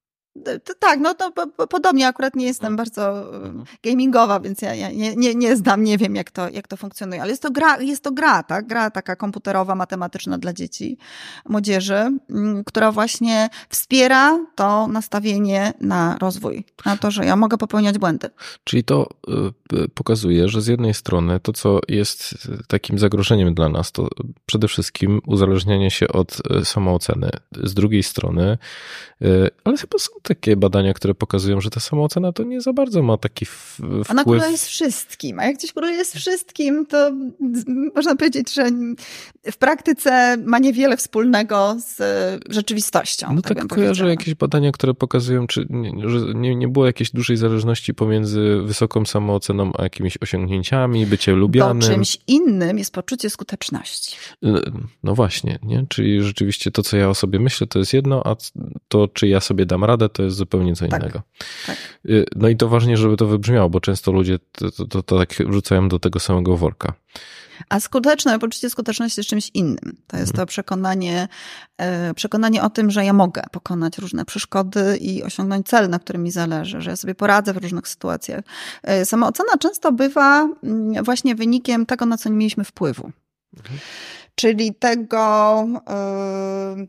[0.78, 1.32] Tak, no to
[1.70, 2.76] podobnie akurat nie jestem mhm.
[2.76, 3.64] bardzo mhm.
[3.82, 7.22] gamingowa, więc ja, ja nie, nie, nie znam, nie wiem jak to, jak to funkcjonuje,
[7.22, 8.66] ale jest to gra, jest to gra, tak?
[8.66, 10.98] Gra taka komputerowa, matematyczna dla dzieci,
[11.48, 17.98] młodzieży, mm, która właśnie wspiera to nastawienie na rozwój, na to, że ja mogę popełniać
[17.98, 18.30] błędy.
[18.64, 19.08] Czyli to
[19.72, 24.08] y, pokazuje, że z jednej strony to, co jest takim zagrożeniem dla nas, to
[24.46, 27.30] przede wszystkim uzależnianie się od samooceny.
[27.62, 28.58] Z drugiej strony,
[29.64, 33.16] ale chyba są takie badania, które pokazują, że ta samoocena to nie za bardzo ma
[33.16, 34.10] taki wpływ.
[34.10, 37.12] Ona króluje z wszystkim, a jak coś króluje z wszystkim, to
[37.94, 38.70] można powiedzieć, że
[39.52, 42.00] w praktyce ma niewiele wspólnego z
[42.50, 43.34] rzeczywistością.
[43.34, 47.10] No tak, tak kojarzę jakieś badania, które pokazują, czy nie, że nie, nie było jakiejś
[47.10, 51.78] dużej zależności pomiędzy wysoką samooceną a jakimiś osiągnięciami, bycie lubianym.
[51.78, 54.16] Bo czymś innym jest poczucie skuteczności.
[54.42, 54.60] No,
[55.02, 55.86] no właśnie, nie?
[55.88, 58.36] Czyli rzeczywiście to, co ja o sobie myślę, to jest jedno, a
[58.88, 61.22] to, czy ja sobie dam radę, to jest zupełnie co tak, innego.
[61.66, 61.76] Tak.
[62.06, 65.18] Y, no i to ważnie, żeby to wybrzmiało, bo często ludzie to, to, to, to
[65.18, 66.92] tak wrzucają do tego samego worka.
[67.68, 69.96] A skuteczne, poczucie skuteczności jest czymś innym.
[70.06, 70.36] To jest mhm.
[70.36, 71.28] to przekonanie,
[71.78, 76.22] e, przekonanie o tym, że ja mogę pokonać różne przeszkody i osiągnąć cel, na którym
[76.22, 78.44] mi zależy, że ja sobie poradzę w różnych sytuacjach.
[78.82, 83.10] E, samoocena często bywa mm, właśnie wynikiem tego, na co nie mieliśmy wpływu.
[83.56, 83.78] Mhm
[84.36, 85.66] czyli tego,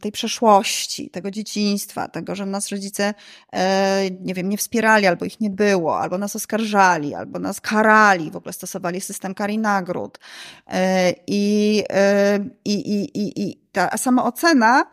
[0.02, 3.14] tej przeszłości, tego dzieciństwa, tego, że nas rodzice,
[3.54, 8.32] e, nie wiem, nie wspierali, albo ich nie było, albo nas oskarżali, albo nas karali,
[8.32, 10.20] w ogóle stosowali system kar i nagród.
[10.68, 14.86] E, I, e, i, i, i, i ta samoocena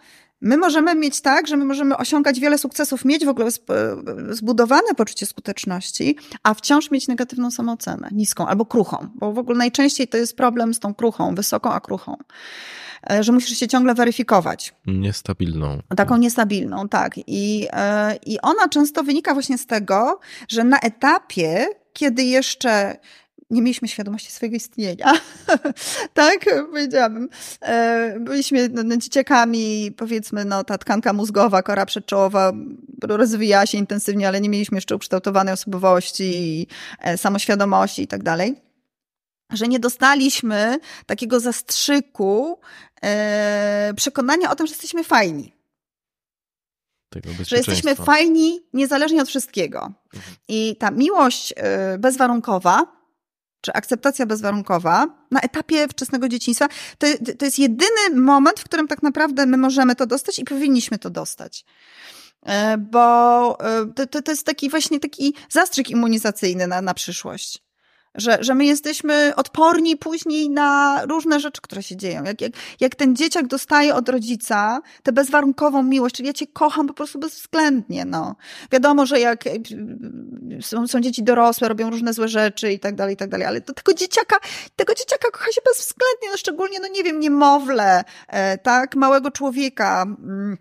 [0.45, 3.51] My możemy mieć tak, że my możemy osiągać wiele sukcesów, mieć w ogóle
[4.31, 10.09] zbudowane poczucie skuteczności, a wciąż mieć negatywną samoocenę, niską albo kruchą, bo w ogóle najczęściej
[10.09, 12.17] to jest problem z tą kruchą, wysoką, a kruchą
[13.11, 14.75] e, że musisz się ciągle weryfikować.
[14.87, 15.79] Niestabilną.
[15.97, 17.15] Taką niestabilną, tak.
[17.27, 22.97] I, e, I ona często wynika właśnie z tego, że na etapie, kiedy jeszcze
[23.55, 25.13] nie mieliśmy świadomości swojego istnienia.
[26.15, 27.29] tak, powiedziałabym.
[27.63, 32.53] E, byliśmy no, dzieciakami, powiedzmy, no, ta tkanka mózgowa, kora przedczołowa
[33.03, 36.67] rozwijała się intensywnie, ale nie mieliśmy jeszcze ukształtowanej osobowości,
[37.01, 38.55] e, samoświadomości i tak dalej.
[39.53, 42.61] Że nie dostaliśmy takiego zastrzyku
[43.03, 45.55] e, przekonania o tym, że jesteśmy fajni
[47.47, 49.93] że jesteśmy fajni niezależnie od wszystkiego.
[50.15, 50.37] Mhm.
[50.49, 51.55] I ta miłość
[51.99, 53.04] bezwarunkowa
[53.65, 56.69] czy akceptacja bezwarunkowa na etapie wczesnego dzieciństwa,
[56.99, 57.07] to,
[57.39, 61.11] to jest jedyny moment, w którym tak naprawdę my możemy to dostać i powinniśmy to
[61.11, 61.65] dostać.
[62.43, 67.64] E, bo e, to, to jest taki właśnie taki zastrzyk immunizacyjny na, na przyszłość
[68.15, 72.25] że, że my jesteśmy odporni później na różne rzeczy, które się dzieją.
[72.25, 76.87] Jak, jak, jak ten dzieciak dostaje od rodzica tę bezwarunkową miłość, czyli ja cię kocham
[76.87, 78.37] po prostu bezwzględnie, no.
[78.73, 79.45] Wiadomo, że jak
[80.61, 83.61] są, są dzieci dorosłe, robią różne złe rzeczy i tak dalej, i tak dalej, ale
[83.61, 84.37] to tego dzieciaka,
[84.77, 90.03] tego dzieciaka kocha się bezwzględnie, no szczególnie, no nie wiem, niemowlę, e, tak, małego człowieka,
[90.03, 90.57] mm,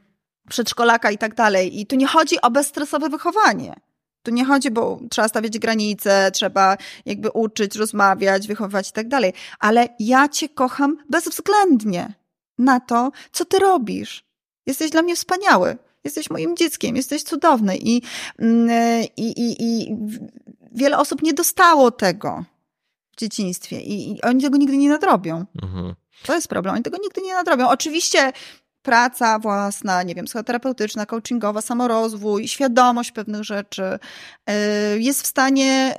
[0.49, 1.79] przedszkolaka i tak dalej.
[1.79, 3.75] I tu nie chodzi o bezstresowe wychowanie.
[4.23, 9.33] Tu nie chodzi, bo trzeba stawiać granice, trzeba jakby uczyć, rozmawiać, wychowywać i tak dalej.
[9.59, 12.13] Ale ja cię kocham bezwzględnie
[12.57, 14.25] na to, co ty robisz.
[14.65, 15.77] Jesteś dla mnie wspaniały.
[16.03, 17.77] Jesteś moim dzieckiem, jesteś cudowny.
[17.77, 18.01] I,
[18.39, 18.69] mm,
[19.17, 19.95] i, i, i
[20.71, 22.43] wiele osób nie dostało tego
[23.11, 25.45] w dzieciństwie i, i oni tego nigdy nie nadrobią.
[25.61, 25.95] Mhm.
[26.25, 26.75] To jest problem.
[26.75, 27.69] Oni tego nigdy nie nadrobią.
[27.69, 28.31] Oczywiście
[28.83, 33.83] praca własna, nie wiem, psychoterapeutyczna, coachingowa, samorozwój, świadomość pewnych rzeczy
[34.49, 35.95] y, jest w stanie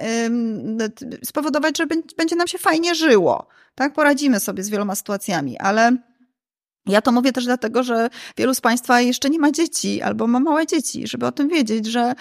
[1.24, 1.86] spowodować, że
[2.16, 3.47] będzie nam się fajnie żyło.
[3.74, 5.97] Tak, poradzimy sobie z wieloma sytuacjami, ale
[6.86, 10.40] ja to mówię też dlatego, że wielu z Państwa jeszcze nie ma dzieci albo ma
[10.40, 12.15] małe dzieci, żeby o tym wiedzieć, że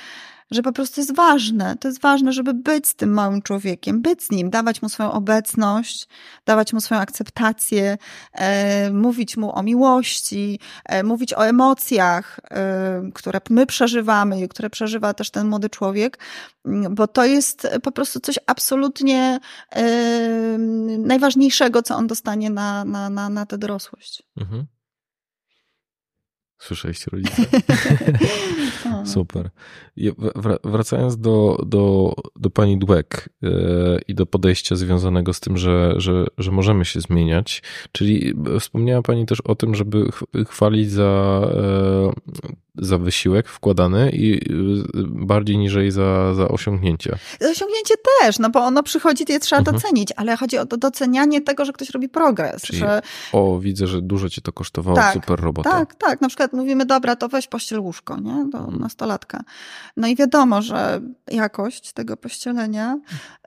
[0.53, 1.75] że po prostu jest ważne.
[1.79, 5.11] To jest ważne, żeby być z tym małym człowiekiem, być z nim, dawać mu swoją
[5.11, 6.07] obecność,
[6.45, 7.97] dawać mu swoją akceptację,
[8.33, 14.69] e, mówić mu o miłości, e, mówić o emocjach, e, które my przeżywamy i które
[14.69, 16.19] przeżywa też ten młody człowiek,
[16.91, 19.39] bo to jest po prostu coś absolutnie
[19.71, 20.57] e,
[20.97, 24.23] najważniejszego, co on dostanie na, na, na, na tę dorosłość.
[24.37, 24.65] Mhm.
[26.63, 27.45] Słyszeliście rodzice?
[29.13, 29.49] Super.
[30.63, 33.49] Wracając do, do, do pani Dweck e,
[34.07, 39.25] i do podejścia związanego z tym, że, że, że możemy się zmieniać, czyli wspomniała pani
[39.25, 40.09] też o tym, żeby
[40.47, 47.17] chwalić za e, za wysiłek wkładany i y, bardziej niżej za, za osiągnięcie.
[47.51, 49.75] Osiągnięcie też, no bo ono przychodzi, je trzeba mhm.
[49.75, 52.61] docenić, ale chodzi o to docenianie tego, że ktoś robi progres.
[52.61, 53.01] Czyli, że...
[53.33, 55.69] O, widzę, że dużo cię to kosztowało, tak, super robota.
[55.69, 56.21] Tak, tak.
[56.21, 58.45] Na przykład mówimy, dobra, to weź pościel łóżko, nie?
[58.49, 58.79] Do mhm.
[58.79, 59.43] nastolatka.
[59.97, 61.01] No i wiadomo, że
[61.31, 62.97] jakość tego pościelenia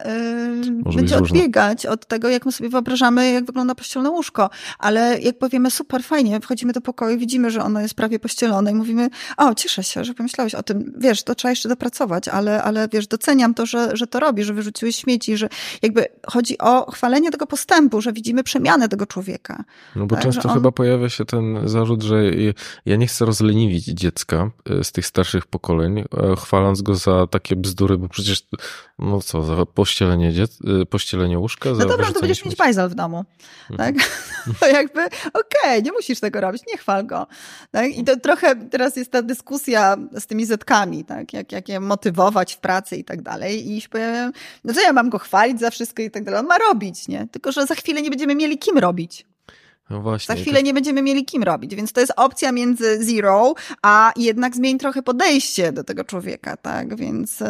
[0.04, 4.50] yy, będzie odbiegać od tego, jak my sobie wyobrażamy, jak wygląda pościelne łóżko.
[4.78, 8.74] Ale jak powiemy, super, fajnie, wchodzimy do pokoju, widzimy, że ono jest prawie pościelone i
[8.74, 12.88] mówimy, o, cieszę się, że pomyślałeś o tym, wiesz, to trzeba jeszcze dopracować, ale, ale
[12.92, 15.48] wiesz, doceniam to, że, że to robi, że wyrzuciłeś śmieci, że
[15.82, 19.64] jakby chodzi o chwalenie tego postępu, że widzimy przemianę tego człowieka.
[19.96, 20.54] No bo tak, często on...
[20.54, 22.22] chyba pojawia się ten zarzut, że
[22.86, 26.04] ja nie chcę rozleniwić dziecka e, z tych starszych pokoleń, e,
[26.36, 28.46] chwaląc go za takie bzdury, bo przecież,
[28.98, 30.58] no co, za pościelenie, dziec...
[30.82, 31.70] E, pościelenie łóżka?
[31.70, 33.24] No dobra, to będziesz mieć bajzel w domu,
[33.76, 33.94] tak?
[33.94, 34.06] Mhm.
[34.60, 37.26] To jakby, okej, okay, nie musisz tego robić, nie chwal go.
[37.70, 37.96] Tak?
[37.96, 41.32] I to trochę teraz jest ta dyskusja z tymi zetkami, tak?
[41.32, 43.72] Jak, jak je motywować w pracy i tak dalej.
[43.72, 44.32] I się pojawiam,
[44.64, 46.40] no co ja mam go chwalić za wszystko i tak dalej.
[46.40, 47.26] On ma robić, nie?
[47.30, 49.26] Tylko, że za chwilę nie będziemy mieli kim robić.
[49.90, 50.34] No właśnie.
[50.34, 54.56] Za chwilę nie będziemy mieli kim robić, więc to jest opcja między zero, a jednak
[54.56, 56.96] zmień trochę podejście do tego człowieka, tak?
[56.96, 57.46] Więc yy,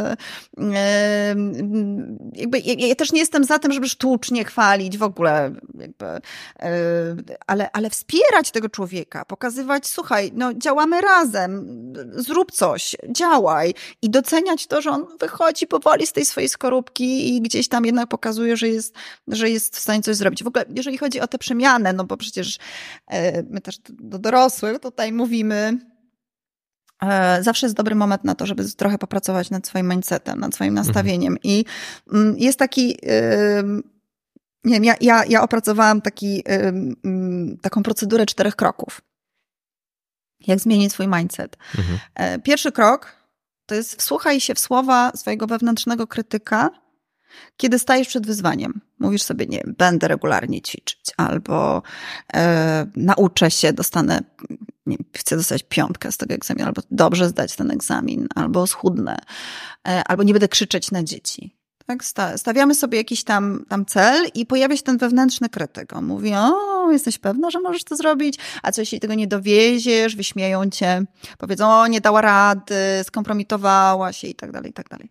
[2.32, 7.36] jakby ja, ja, też nie jestem za tym, żeby sztucznie chwalić w ogóle, jakby, yy,
[7.46, 11.66] ale, ale wspierać tego człowieka, pokazywać, słuchaj, no działamy razem,
[12.12, 17.40] zrób coś, działaj i doceniać to, że on wychodzi powoli z tej swojej skorupki i
[17.40, 18.94] gdzieś tam jednak pokazuje, że jest,
[19.28, 20.44] że jest w stanie coś zrobić.
[20.44, 22.58] W ogóle, jeżeli chodzi o tę przemianę, no bo przecież
[23.06, 25.78] e, my też do dorosłych tutaj mówimy,
[27.02, 30.70] e, zawsze jest dobry moment na to, żeby trochę popracować nad swoim mindsetem, nad swoim
[30.70, 30.86] mhm.
[30.86, 31.36] nastawieniem.
[31.42, 31.64] I
[32.12, 32.98] mm, jest taki.
[34.64, 39.00] Nie wiem, ja, ja, ja opracowałam taki, mm, taką procedurę czterech kroków.
[40.46, 41.56] Jak zmienić swój mindset.
[41.78, 41.98] Mhm.
[42.14, 43.16] E, pierwszy krok
[43.66, 46.70] to jest wsłuchaj się w słowa swojego wewnętrznego krytyka
[47.56, 51.82] kiedy stajesz przed wyzwaniem, mówisz sobie, nie będę regularnie ćwiczyć, albo
[52.34, 54.20] e, nauczę się, dostanę,
[54.86, 59.16] nie chcę dostać piątkę z tego egzaminu, albo dobrze zdać ten egzamin, albo schudnę,
[59.88, 61.56] e, albo nie będę krzyczeć na dzieci.
[61.86, 62.04] Tak?
[62.36, 65.92] Stawiamy sobie jakiś tam, tam cel i pojawia się ten wewnętrzny krytyk.
[65.92, 70.16] On mówi, o, jesteś pewna, że możesz to zrobić, a co jeśli tego nie dowieziesz,
[70.16, 71.02] wyśmieją cię,
[71.38, 72.74] powiedzą, o, nie dała rady,
[73.04, 75.10] skompromitowała się i tak dalej, i tak dalej.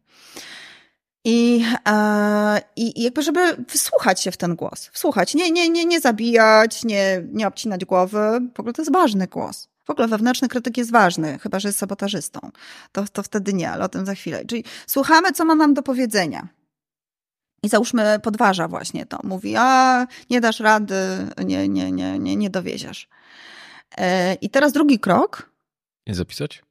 [1.26, 4.90] I, e, I jakby, żeby wsłuchać się w ten głos.
[4.94, 8.40] Wsłuchać, nie, nie, nie, nie zabijać, nie, nie obcinać głowy.
[8.56, 9.68] W ogóle to jest ważny głos.
[9.86, 12.40] W ogóle wewnętrzny krytyk jest ważny, chyba że jest sabotażystą.
[12.92, 14.46] To, to wtedy nie, ale o tym za chwilę.
[14.46, 16.48] Czyli słuchamy, co ma nam do powiedzenia.
[17.64, 19.20] I załóżmy, podważa właśnie to.
[19.24, 20.96] Mówi, a nie dasz rady,
[21.46, 23.10] nie, nie, nie, nie, nie dowieziesz.
[23.98, 25.52] E, I teraz drugi krok.
[26.08, 26.64] Nie zapisać?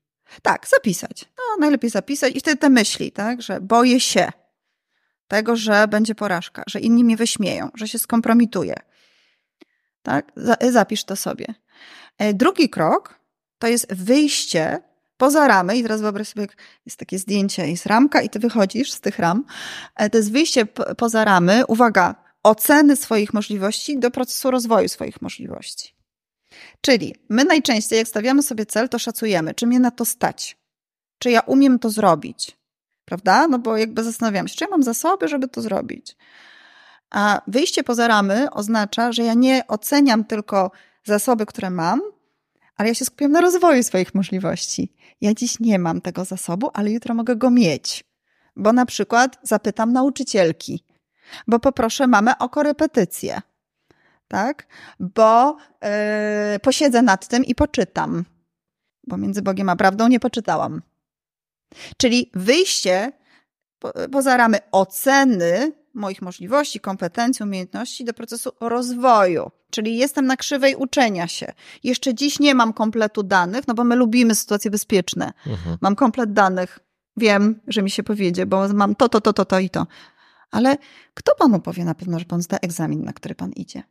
[0.42, 1.24] Tak, zapisać.
[1.38, 4.32] No, najlepiej zapisać i wtedy te myśli, tak, że boję się
[5.34, 8.74] tego, że będzie porażka, że inni mnie wyśmieją, że się skompromituję.
[10.02, 10.32] Tak?
[10.70, 11.46] Zapisz to sobie.
[12.18, 13.20] E, drugi krok
[13.58, 14.82] to jest wyjście
[15.16, 16.46] poza ramy i teraz wyobraź sobie,
[16.86, 19.44] jest takie zdjęcie, jest ramka i ty wychodzisz z tych ram.
[19.96, 20.66] E, to jest wyjście
[20.96, 25.94] poza ramy, uwaga, oceny swoich możliwości do procesu rozwoju swoich możliwości.
[26.80, 30.56] Czyli my najczęściej, jak stawiamy sobie cel, to szacujemy, czy mnie na to stać,
[31.18, 32.56] czy ja umiem to zrobić,
[33.04, 33.48] prawda?
[33.48, 36.16] No bo jakby zastanawiam się, czy ja mam zasoby, żeby to zrobić.
[37.10, 40.70] A wyjście poza ramy oznacza, że ja nie oceniam tylko
[41.04, 42.00] zasoby, które mam,
[42.76, 44.92] ale ja się skupiam na rozwoju swoich możliwości.
[45.20, 48.04] Ja dziś nie mam tego zasobu, ale jutro mogę go mieć.
[48.56, 50.84] Bo na przykład zapytam nauczycielki,
[51.46, 53.40] bo poproszę mamę o korepetycję,
[54.28, 54.66] tak?
[55.00, 55.56] Bo
[56.52, 58.24] yy, posiedzę nad tym i poczytam.
[59.06, 60.82] Bo między Bogiem a prawdą nie poczytałam.
[61.96, 63.12] Czyli wyjście
[64.12, 69.50] poza ramy oceny moich możliwości, kompetencji, umiejętności do procesu rozwoju.
[69.70, 71.52] Czyli jestem na krzywej uczenia się.
[71.84, 75.32] Jeszcze dziś nie mam kompletu danych, no bo my lubimy sytuacje bezpieczne.
[75.46, 75.78] Mhm.
[75.80, 76.78] Mam komplet danych,
[77.16, 79.86] wiem, że mi się powiedzie, bo mam to, to, to, to, to i to.
[80.50, 80.76] Ale
[81.14, 83.82] kto panu powie na pewno, że pan zda egzamin, na który pan idzie?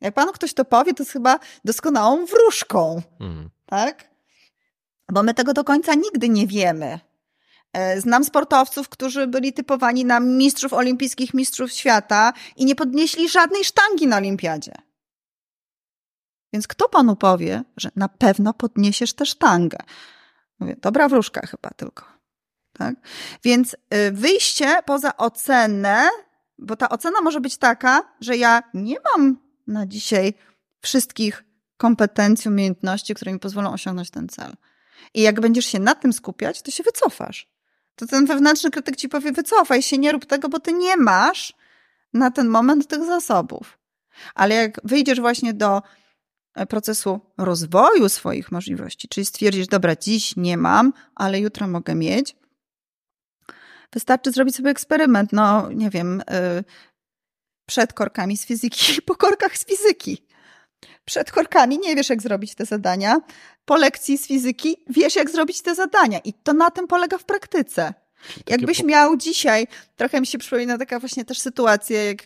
[0.00, 3.02] Jak panu ktoś to powie, to jest chyba doskonałą wróżką.
[3.20, 3.50] Mhm.
[3.66, 4.15] Tak?
[5.12, 7.00] Bo my tego do końca nigdy nie wiemy.
[7.72, 13.64] E, znam sportowców, którzy byli typowani na mistrzów olimpijskich, mistrzów świata i nie podnieśli żadnej
[13.64, 14.72] sztangi na olimpiadzie.
[16.52, 19.78] Więc kto panu powie, że na pewno podniesiesz tę sztangę?
[20.58, 22.04] Mówię, dobra wróżka chyba tylko.
[22.72, 22.94] Tak?
[23.44, 26.08] Więc y, wyjście poza ocenę,
[26.58, 30.34] bo ta ocena może być taka, że ja nie mam na dzisiaj
[30.80, 31.44] wszystkich
[31.76, 34.56] kompetencji, umiejętności, które mi pozwolą osiągnąć ten cel.
[35.16, 37.48] I jak będziesz się na tym skupiać, to się wycofasz.
[37.94, 41.52] To ten wewnętrzny krytyk ci powie, wycofaj się, nie rób tego, bo ty nie masz
[42.14, 43.78] na ten moment tych zasobów.
[44.34, 45.82] Ale jak wyjdziesz właśnie do
[46.54, 52.36] e, procesu rozwoju swoich możliwości, czyli stwierdzisz, dobra, dziś nie mam, ale jutro mogę mieć,
[53.92, 56.64] wystarczy zrobić sobie eksperyment, no nie wiem, yy,
[57.66, 60.26] przed korkami z fizyki, po korkach z fizyki.
[61.04, 63.20] Przed korkami nie wiesz, jak zrobić te zadania.
[63.64, 66.18] Po lekcji z fizyki wiesz, jak zrobić te zadania.
[66.18, 67.94] I to na tym polega w praktyce.
[68.46, 69.66] Jakbyś miał dzisiaj,
[69.96, 72.22] trochę mi się przypomina taka właśnie też sytuacja, jak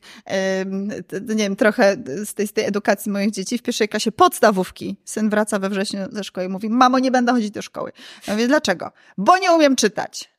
[1.29, 4.97] nie wiem, trochę z tej, z tej edukacji moich dzieci w pierwszej klasie podstawówki.
[5.05, 7.93] Syn wraca we wrześniu ze szkoły i mówi, mamo, nie będę chodzić do szkoły.
[8.27, 8.93] Ja mówię, dlaczego?
[9.19, 10.31] Bo nie umiem czytać.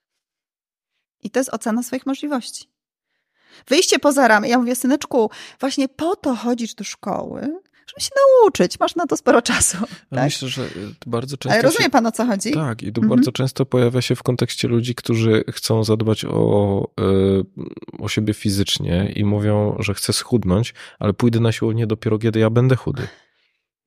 [1.23, 2.69] I to jest ocena swoich możliwości.
[3.67, 4.47] Wyjście poza ramy.
[4.47, 7.59] Ja mówię, syneczku, właśnie po to chodzisz do szkoły,
[7.91, 8.09] żeby się
[8.41, 8.79] nauczyć.
[8.79, 9.77] Masz na to sporo czasu.
[10.09, 10.23] Tak?
[10.23, 10.67] Myślę, że
[11.05, 11.53] bardzo często.
[11.53, 11.89] Ale rozumie się...
[11.89, 12.51] pan o co chodzi?
[12.51, 13.09] Tak, i to mhm.
[13.09, 19.13] bardzo często pojawia się w kontekście ludzi, którzy chcą zadbać o, e, o siebie fizycznie
[19.15, 23.07] i mówią, że chcę schudnąć, ale pójdę na siłownię dopiero kiedy ja będę chudy.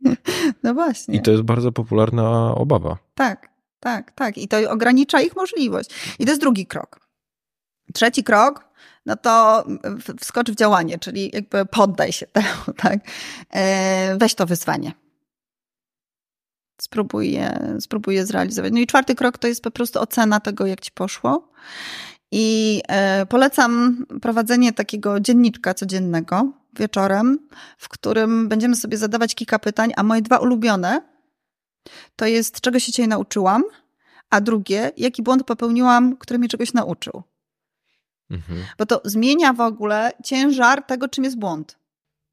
[0.63, 1.17] No właśnie.
[1.17, 2.99] I to jest bardzo popularna obawa.
[3.15, 3.49] Tak,
[3.81, 4.39] tak, tak.
[4.39, 5.91] I to ogranicza ich możliwość.
[6.19, 7.01] I to jest drugi krok.
[7.95, 8.75] Trzeci krok
[9.07, 9.65] no to
[10.21, 12.99] wskocz w działanie, czyli jakby poddaj się temu, tak?
[13.55, 14.93] E, weź to wyzwanie.
[16.81, 18.73] Spróbuj je, spróbuj je zrealizować.
[18.73, 21.53] No i czwarty krok to jest po prostu ocena tego, jak ci poszło.
[22.33, 27.39] I e, polecam prowadzenie takiego dzienniczka codziennego wieczorem,
[27.79, 31.03] w którym będziemy sobie zadawać kilka pytań, a moje dwa ulubione
[32.17, 33.63] to jest, czego się dzisiaj nauczyłam,
[34.31, 37.23] a drugie, jaki błąd popełniłam, który mnie czegoś nauczył.
[38.31, 38.65] Mhm.
[38.79, 41.79] Bo to zmienia w ogóle ciężar tego, czym jest błąd.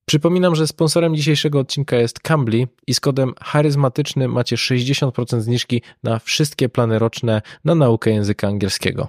[0.05, 6.19] Przypominam, że sponsorem dzisiejszego odcinka jest Cambly i z kodem charyzmatyczny macie 60% zniżki na
[6.19, 9.07] wszystkie plany roczne na naukę języka angielskiego.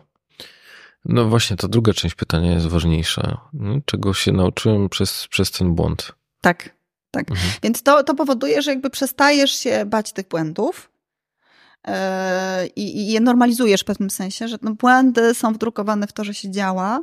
[1.05, 3.41] No właśnie, to druga część pytania jest ważniejsza.
[3.85, 6.13] Czego się nauczyłem przez, przez ten błąd?
[6.41, 6.77] Tak,
[7.11, 7.31] tak.
[7.31, 7.53] Mhm.
[7.63, 10.91] Więc to, to powoduje, że jakby przestajesz się bać tych błędów,
[11.87, 16.35] E, i, je normalizujesz w pewnym sensie, że no błędy są wdrukowane w to, że
[16.35, 17.01] się działa,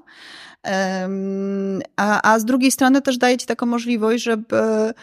[1.95, 4.93] a, a z drugiej strony też daje ci taką możliwość, żeby,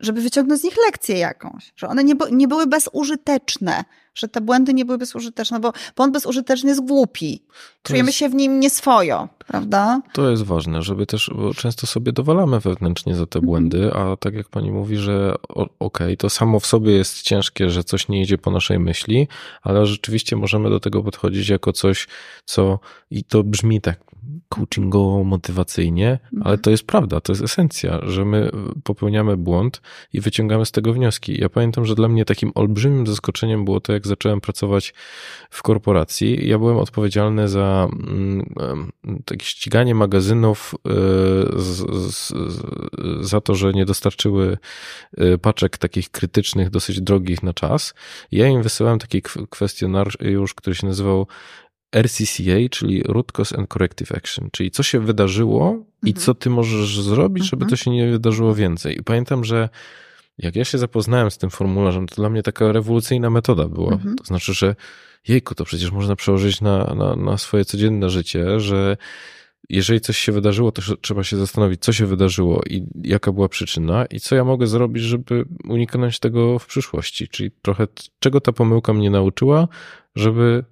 [0.00, 4.74] żeby wyciągnąć z nich lekcję jakąś, że one nie, nie były bezużyteczne, że te błędy
[4.74, 7.42] nie były bezużyteczne, bo błąd bezużyteczny jest głupi.
[7.82, 10.02] Czujemy jest, się w nim nieswojo, prawda?
[10.12, 13.46] To jest ważne, żeby też, bo często sobie dowalamy wewnętrznie za te mhm.
[13.46, 17.70] błędy, a tak jak pani mówi, że okej, okay, to samo w sobie jest ciężkie,
[17.70, 19.28] że coś nie idzie po naszej myśli,
[19.62, 22.08] ale rzeczywiście możemy do tego podchodzić jako coś,
[22.44, 22.78] co
[23.10, 24.10] i to brzmi tak
[24.50, 26.58] coachingowo, motywacyjnie, ale mhm.
[26.58, 28.50] to jest prawda, to jest esencja, że my
[28.84, 31.40] popełniamy błąd i wyciągamy z tego wnioski.
[31.40, 34.94] Ja pamiętam, że dla mnie takim olbrzymim zaskoczeniem było to, jak zacząłem pracować
[35.50, 36.48] w korporacji.
[36.48, 38.92] Ja byłem odpowiedzialny za mm,
[39.24, 40.90] takie ściganie magazynów e,
[43.20, 44.58] za to, że nie dostarczyły
[45.16, 47.94] e, paczek takich krytycznych, dosyć drogich na czas.
[48.32, 51.26] Ja im wysyłałem taki kwestionariusz, który się nazywał
[51.96, 55.84] RCCA, czyli Root Cause and Corrective Action, czyli co się wydarzyło mhm.
[56.06, 57.70] i co ty możesz zrobić, żeby mhm.
[57.70, 58.98] to się nie wydarzyło więcej.
[58.98, 59.68] I pamiętam, że
[60.38, 63.92] jak ja się zapoznałem z tym formularzem, to dla mnie taka rewolucyjna metoda była.
[63.92, 64.16] Mhm.
[64.16, 64.76] To znaczy, że
[65.28, 68.96] jejku, to przecież można przełożyć na, na, na swoje codzienne życie, że
[69.68, 74.06] jeżeli coś się wydarzyło, to trzeba się zastanowić, co się wydarzyło i jaka była przyczyna
[74.06, 77.28] i co ja mogę zrobić, żeby uniknąć tego w przyszłości.
[77.28, 77.86] Czyli trochę
[78.18, 79.68] czego ta pomyłka mnie nauczyła,
[80.14, 80.64] żeby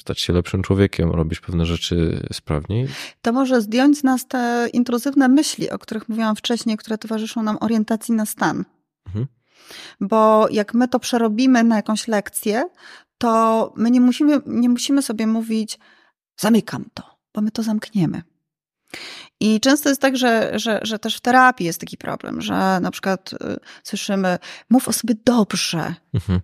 [0.00, 2.88] stać się lepszym człowiekiem, robić pewne rzeczy sprawniej.
[3.22, 7.58] To może zdjąć z nas te intruzywne myśli, o których mówiłam wcześniej, które towarzyszą nam
[7.60, 8.64] orientacji na stan.
[9.06, 9.26] Mhm.
[10.00, 12.64] Bo jak my to przerobimy na jakąś lekcję,
[13.18, 15.78] to my nie musimy, nie musimy sobie mówić,
[16.36, 17.02] zamykam to,
[17.34, 18.22] bo my to zamkniemy.
[19.40, 22.90] I często jest tak, że, że, że też w terapii jest taki problem, że na
[22.90, 23.36] przykład y,
[23.82, 24.38] słyszymy,
[24.70, 25.94] mów o sobie dobrze.
[26.14, 26.40] Mhm.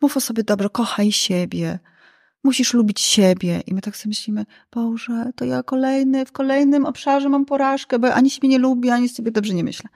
[0.00, 1.78] Mów o sobie dobrze, kochaj siebie,
[2.44, 3.62] musisz lubić siebie.
[3.66, 8.14] I my tak sobie myślimy, Boże, to ja kolejny, w kolejnym obszarze mam porażkę, bo
[8.14, 9.90] ani siebie nie lubię, ani sobie dobrze nie myślę.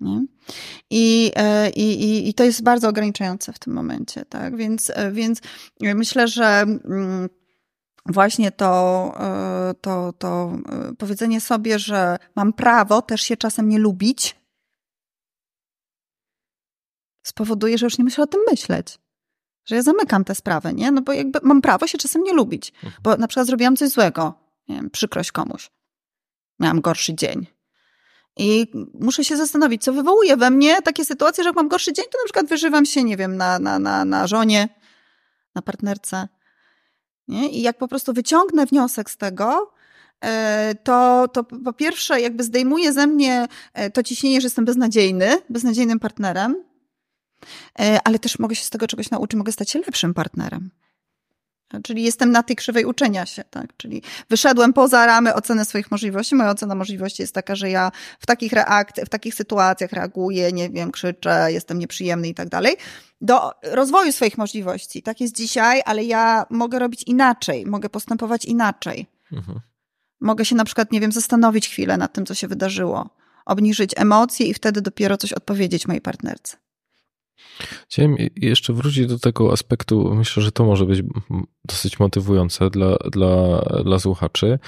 [0.00, 0.24] Nie?
[0.90, 4.56] I, e, i, i, to jest bardzo ograniczające w tym momencie, tak?
[4.56, 5.40] Więc, e, więc
[5.80, 7.28] myślę, że mm,
[8.06, 10.58] właśnie to, e, to, to
[10.98, 14.36] powiedzenie sobie, że mam prawo też się czasem nie lubić,
[17.22, 18.98] spowoduje, że już nie myślę o tym myśleć
[19.66, 20.90] że ja zamykam tę sprawę, nie?
[20.90, 22.92] No bo jakby mam prawo się czasem nie lubić, mhm.
[23.02, 24.34] bo na przykład zrobiłam coś złego,
[24.68, 25.70] nie wiem, przykrość komuś.
[26.60, 27.46] Miałam gorszy dzień.
[28.36, 28.66] I
[29.00, 32.18] muszę się zastanowić, co wywołuje we mnie takie sytuacje, że jak mam gorszy dzień, to
[32.18, 34.68] na przykład wyżywam się, nie wiem, na, na, na, na żonie,
[35.54, 36.28] na partnerce.
[37.28, 37.48] Nie?
[37.48, 39.72] I jak po prostu wyciągnę wniosek z tego,
[40.24, 45.36] e, to, to po pierwsze jakby zdejmuje ze mnie e, to ciśnienie, że jestem beznadziejny,
[45.50, 46.64] beznadziejnym partnerem,
[48.04, 50.70] ale też mogę się z tego czegoś nauczyć, mogę stać się lepszym partnerem.
[51.82, 53.76] Czyli jestem na tej krzywej uczenia się, tak?
[53.76, 56.34] Czyli wyszedłem poza ramy oceny swoich możliwości.
[56.34, 60.70] Moja ocena możliwości jest taka, że ja w takich reakcjach, w takich sytuacjach reaguję, nie
[60.70, 62.76] wiem, krzyczę, jestem nieprzyjemny i tak dalej.
[63.20, 65.02] Do rozwoju swoich możliwości.
[65.02, 69.06] Tak jest dzisiaj, ale ja mogę robić inaczej, mogę postępować inaczej.
[69.32, 69.60] Mhm.
[70.20, 73.10] Mogę się na przykład, nie wiem, zastanowić chwilę nad tym, co się wydarzyło,
[73.46, 76.56] obniżyć emocje i wtedy dopiero coś odpowiedzieć mojej partnerce.
[77.88, 81.02] Chciałem jeszcze wrócić do tego aspektu, myślę, że to może być
[81.64, 84.58] dosyć motywujące dla, dla, dla słuchaczy.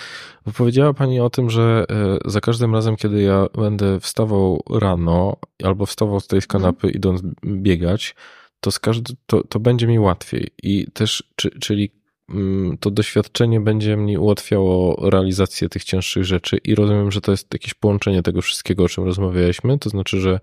[0.57, 5.87] Powiedziała Pani o tym, że e, za każdym razem, kiedy ja będę wstawał rano albo
[5.87, 6.49] wstawał z tej mhm.
[6.49, 6.97] kanapy mm.
[6.97, 8.15] idąc biegać,
[8.61, 10.49] to, z każdy, to, to będzie mi łatwiej.
[10.63, 11.91] I też, czy, czyli
[12.29, 17.53] mm, to doświadczenie będzie mi ułatwiało realizację tych cięższych rzeczy i rozumiem, że to jest
[17.53, 20.41] jakieś połączenie tego wszystkiego, o czym rozmawialiśmy, to znaczy, że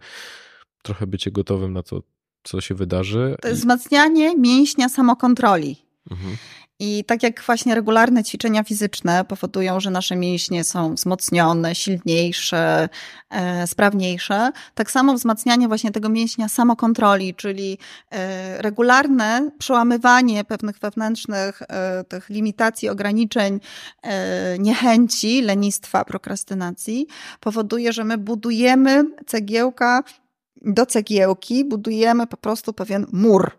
[0.84, 2.02] trochę bycie gotowym na to,
[2.46, 3.36] co się wydarzy.
[3.42, 5.86] To jest wzmacnianie mięśnia samokontroli.
[6.12, 6.38] Mhm.
[6.80, 12.90] I tak jak właśnie regularne ćwiczenia fizyczne powodują, że nasze mięśnie są wzmocnione, silniejsze,
[13.30, 17.78] e, sprawniejsze, tak samo wzmacnianie właśnie tego mięśnia samokontroli, czyli
[18.12, 23.60] e, regularne przełamywanie pewnych wewnętrznych e, tych limitacji, ograniczeń,
[24.04, 27.08] e, niechęci, lenistwa, prokrastynacji,
[27.40, 30.04] powoduje, że my budujemy cegiełka
[30.66, 33.52] do cegiełki budujemy po prostu pewien mur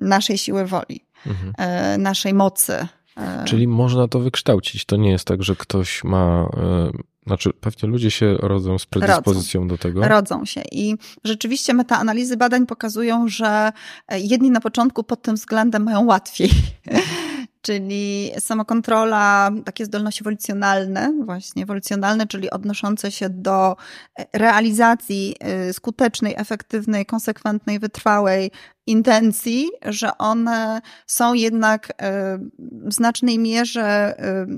[0.00, 1.52] naszej siły woli, mhm.
[1.58, 2.86] E, naszej mocy.
[3.16, 3.44] E.
[3.44, 4.84] Czyli można to wykształcić.
[4.84, 6.48] To nie jest tak, że ktoś ma.
[6.56, 6.90] E,
[7.26, 9.68] znaczy, pewnie ludzie się rodzą z predyspozycją rodzą.
[9.68, 10.08] do tego.
[10.08, 10.62] Rodzą się.
[10.72, 13.72] I rzeczywiście metaanalizy badań pokazują, że
[14.12, 16.50] jedni na początku pod tym względem mają łatwiej.
[17.66, 23.76] czyli samokontrola, takie zdolności ewolucjonalne, właśnie ewolucjonalne, czyli odnoszące się do
[24.18, 28.50] e, realizacji e, skutecznej, efektywnej, konsekwentnej, wytrwałej
[28.86, 34.16] intencji, że one są jednak e, w znacznej mierze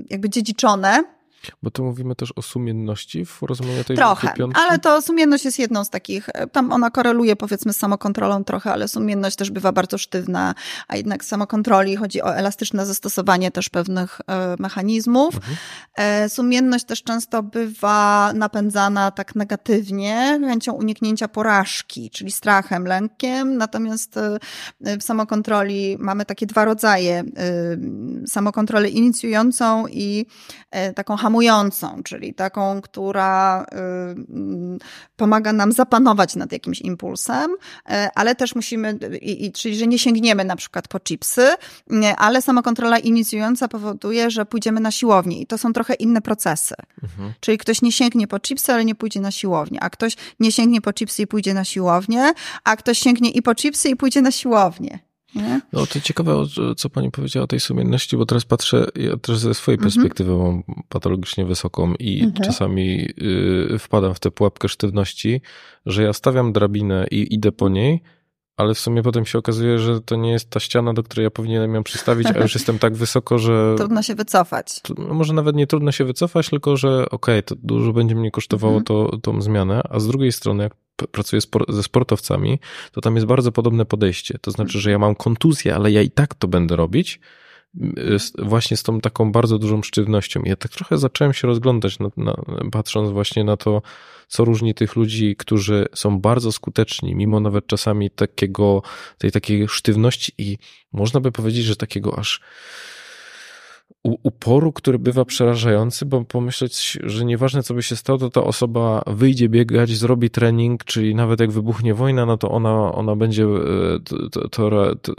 [0.09, 1.03] jakby dziedziczone
[1.63, 5.83] bo tu mówimy też o sumienności w rozumieniu tej Trochę, ale to sumienność jest jedną
[5.83, 9.97] z takich, e, tam ona koreluje powiedzmy z samokontrolą trochę, ale sumienność też bywa bardzo
[9.97, 10.55] sztywna,
[10.87, 15.35] a jednak z samokontroli chodzi o elastyczne zastosowanie też pewnych e, mechanizmów.
[15.35, 15.55] Mhm.
[15.95, 24.19] E, sumienność też często bywa napędzana tak negatywnie, chęcią uniknięcia porażki, czyli strachem, lękiem, natomiast
[24.81, 27.23] w samokontroli mamy takie dwa rodzaje,
[28.27, 30.25] samokontrolę inicjującą i
[30.95, 34.79] taką hamującą, czyli taką, która y,
[35.15, 38.99] pomaga nam zapanować nad jakimś impulsem, y, ale też musimy,
[39.53, 44.79] czyli że nie sięgniemy na przykład po chipsy, y, ale samokontrola inicjująca powoduje, że pójdziemy
[44.79, 46.75] na siłownię i to są trochę inne procesy.
[47.03, 47.33] Mhm.
[47.39, 50.81] Czyli ktoś nie sięgnie po chipsy, ale nie pójdzie na siłownię, a ktoś nie sięgnie
[50.81, 52.33] po chipsy i pójdzie na siłownię,
[52.63, 55.08] a ktoś sięgnie i po chipsy i pójdzie na siłownię.
[55.35, 55.61] Nie?
[55.73, 56.43] No to ciekawe,
[56.77, 59.91] co pani powiedziała o tej sumienności, bo teraz patrzę, ja też ze swojej mhm.
[59.91, 62.45] perspektywy mam patologicznie wysoką i mhm.
[62.45, 63.09] czasami
[63.73, 65.41] y, wpadam w tę pułapkę sztywności,
[65.85, 68.01] że ja stawiam drabinę i idę po niej,
[68.59, 71.29] ale w sumie potem się okazuje, że to nie jest ta ściana, do której ja
[71.29, 73.73] powinienem ją przystawić, a już jestem tak wysoko, że...
[73.77, 74.81] Trudno się wycofać.
[74.97, 78.31] No może nawet nie trudno się wycofać, tylko że okej, okay, to dużo będzie mnie
[78.31, 78.85] kosztowało mhm.
[78.85, 80.73] to, tą zmianę, a z drugiej strony, jak
[81.11, 82.59] pracuję ze sportowcami,
[82.91, 84.39] to tam jest bardzo podobne podejście.
[84.41, 87.19] To znaczy, że ja mam kontuzję, ale ja i tak to będę robić,
[88.37, 90.41] właśnie z tą taką bardzo dużą sztywnością.
[90.45, 92.35] Ja tak trochę zacząłem się rozglądać, na, na,
[92.71, 93.81] patrząc właśnie na to,
[94.27, 98.81] co różni tych ludzi, którzy są bardzo skuteczni, mimo nawet czasami takiego,
[99.17, 100.57] tej takiej sztywności i
[100.93, 102.41] można by powiedzieć, że takiego aż
[104.03, 109.03] uporu, który bywa przerażający, bo pomyśleć, że nieważne co by się stało, to ta osoba
[109.07, 113.99] wyjdzie biegać, zrobi trening, czyli nawet jak wybuchnie wojna, no to ona, ona będzie e,
[114.03, 114.69] to, to, to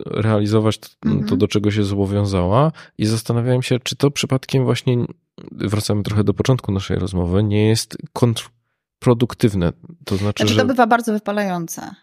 [0.07, 1.39] realizować to, mhm.
[1.39, 5.07] do czego się zobowiązała i zastanawiałem się, czy to przypadkiem właśnie,
[5.52, 9.73] wracamy trochę do początku naszej rozmowy, nie jest kontrproduktywne.
[10.05, 10.61] To znaczy, znaczy że...
[10.61, 11.94] to bywa bardzo wypalające.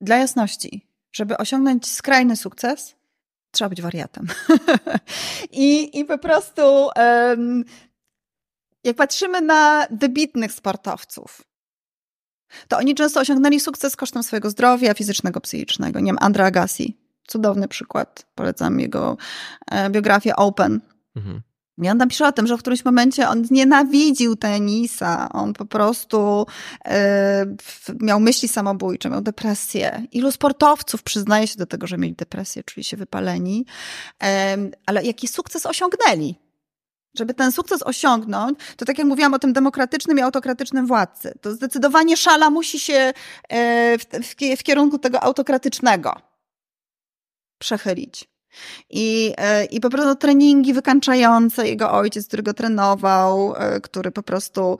[0.00, 2.99] Dla jasności, żeby osiągnąć skrajny sukces,
[3.50, 4.26] trzeba być wariatem.
[5.52, 6.62] I, I po prostu,
[6.96, 7.64] um,
[8.84, 11.42] jak patrzymy na wybitnych sportowców,
[12.68, 16.00] to oni często osiągnęli sukces kosztem swojego zdrowia fizycznego, psychicznego.
[16.00, 16.96] Nie wiem, Andra Agassi,
[17.26, 18.26] cudowny przykład.
[18.34, 19.16] Polecam jego
[19.70, 20.80] e, biografię Open.
[21.16, 21.42] Mhm.
[21.84, 25.28] I on tam pisze o tym, że w którymś momencie on nienawidził tenisa.
[25.32, 26.46] On po prostu
[26.84, 27.46] e,
[28.00, 30.06] miał myśli samobójcze, miał depresję.
[30.12, 33.66] Ilu sportowców przyznaje się do tego, że mieli depresję, czuli się wypaleni.
[34.22, 36.34] E, ale jaki sukces osiągnęli?
[37.14, 41.52] Żeby ten sukces osiągnąć, to tak jak mówiłam o tym demokratycznym i autokratycznym władcy, to
[41.52, 43.12] zdecydowanie szala musi się
[43.48, 46.14] e, w, w, w kierunku tego autokratycznego
[47.58, 48.29] przechylić.
[48.90, 54.22] I, e, I po prostu treningi wykańczające jego ojciec, który go trenował, e, który po
[54.22, 54.78] prostu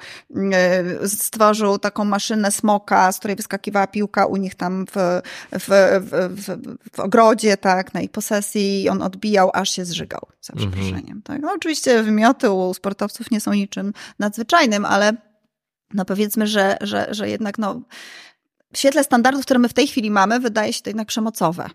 [0.52, 5.20] e, stworzył taką maszynę smoka, z której wyskakiwała piłka u nich tam w,
[5.52, 6.58] w, w,
[6.96, 10.70] w ogrodzie, tak, na ich posesji i on odbijał, aż się zżygał, za mhm.
[10.70, 11.16] przeproszeniem.
[11.16, 11.22] Mhm.
[11.22, 11.40] Tak.
[11.42, 15.12] No, oczywiście wymioty u sportowców nie są niczym nadzwyczajnym, ale
[15.94, 17.80] no powiedzmy, że, że, że jednak no,
[18.72, 21.70] w świetle standardów, które my w tej chwili mamy, wydaje się to jednak przemocowe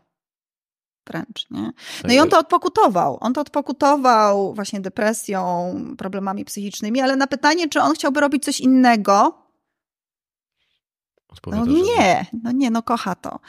[1.07, 1.71] wręcz, nie?
[2.03, 3.17] No i on to odpokutował.
[3.21, 8.59] On to odpokutował właśnie depresją, problemami psychicznymi, ale na pytanie, czy on chciałby robić coś
[8.59, 9.45] innego,
[11.47, 13.39] no nie, no nie, no kocha to.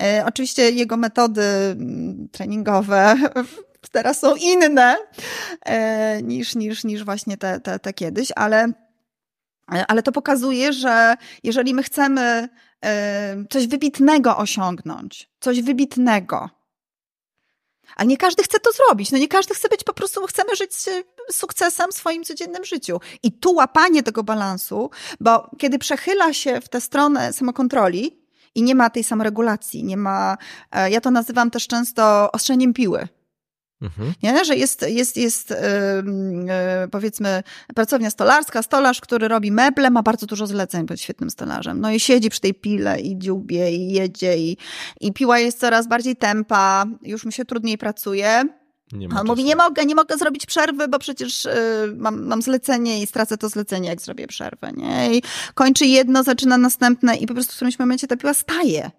[0.00, 3.16] E, oczywiście jego metody mm, treningowe
[3.92, 4.96] teraz są inne
[5.66, 8.72] e, niż, niż, niż właśnie te, te, te kiedyś, ale,
[9.88, 12.48] ale to pokazuje, że jeżeli my chcemy
[12.84, 16.50] e, coś wybitnego osiągnąć, coś wybitnego,
[17.96, 19.12] a nie każdy chce to zrobić.
[19.12, 20.70] No nie każdy chce być po prostu, chcemy żyć
[21.32, 23.00] sukcesem w swoim codziennym życiu.
[23.22, 24.90] I tu łapanie tego balansu,
[25.20, 28.18] bo kiedy przechyla się w tę stronę samokontroli
[28.54, 30.36] i nie ma tej samoregulacji, nie ma,
[30.72, 33.08] e, ja to nazywam też często ostrzeniem piły.
[33.82, 34.12] Mhm.
[34.22, 34.44] Nie?
[34.44, 37.42] Że jest, jest, jest yy, yy, powiedzmy
[37.74, 41.80] pracownia stolarska, stolarz, który robi meble, ma bardzo dużo zleceń, być świetnym stolarzem.
[41.80, 44.56] No i siedzi przy tej pile i dziubie i jedzie i,
[45.00, 48.44] i piła jest coraz bardziej tempa, już mi się trudniej pracuje.
[48.92, 51.52] Nie On mówi, nie mogę, nie mogę zrobić przerwy, bo przecież yy,
[51.96, 54.72] mam, mam zlecenie i stracę to zlecenie, jak zrobię przerwę.
[54.72, 55.16] Nie?
[55.16, 55.22] I
[55.54, 58.90] kończy jedno, zaczyna następne i po prostu w którymś momencie ta piła staje.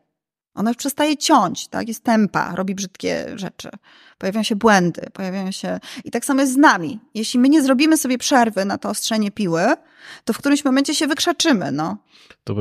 [0.55, 1.87] Ona już przestaje ciąć, tak?
[1.87, 3.69] Jest tempa, robi brzydkie rzeczy.
[4.17, 5.79] Pojawiają się błędy, pojawiają się.
[6.03, 6.99] I tak samo jest z nami.
[7.13, 9.61] Jeśli my nie zrobimy sobie przerwy na to ostrzenie piły,
[10.25, 11.97] to w którymś momencie się wykrzaczymy, no.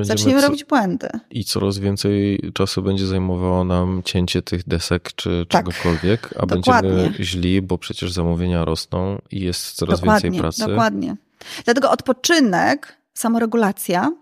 [0.03, 0.47] Zaczniemy co...
[0.47, 1.09] robić błędy.
[1.31, 5.65] I coraz więcej czasu będzie zajmowało nam cięcie tych desek czy tak.
[5.65, 6.91] czegokolwiek, a Dokładnie.
[6.91, 10.31] będziemy źli, bo przecież zamówienia rosną i jest coraz Dokładnie.
[10.31, 10.67] więcej pracy.
[10.67, 11.17] Dokładnie.
[11.65, 14.13] Dlatego odpoczynek, samoregulacja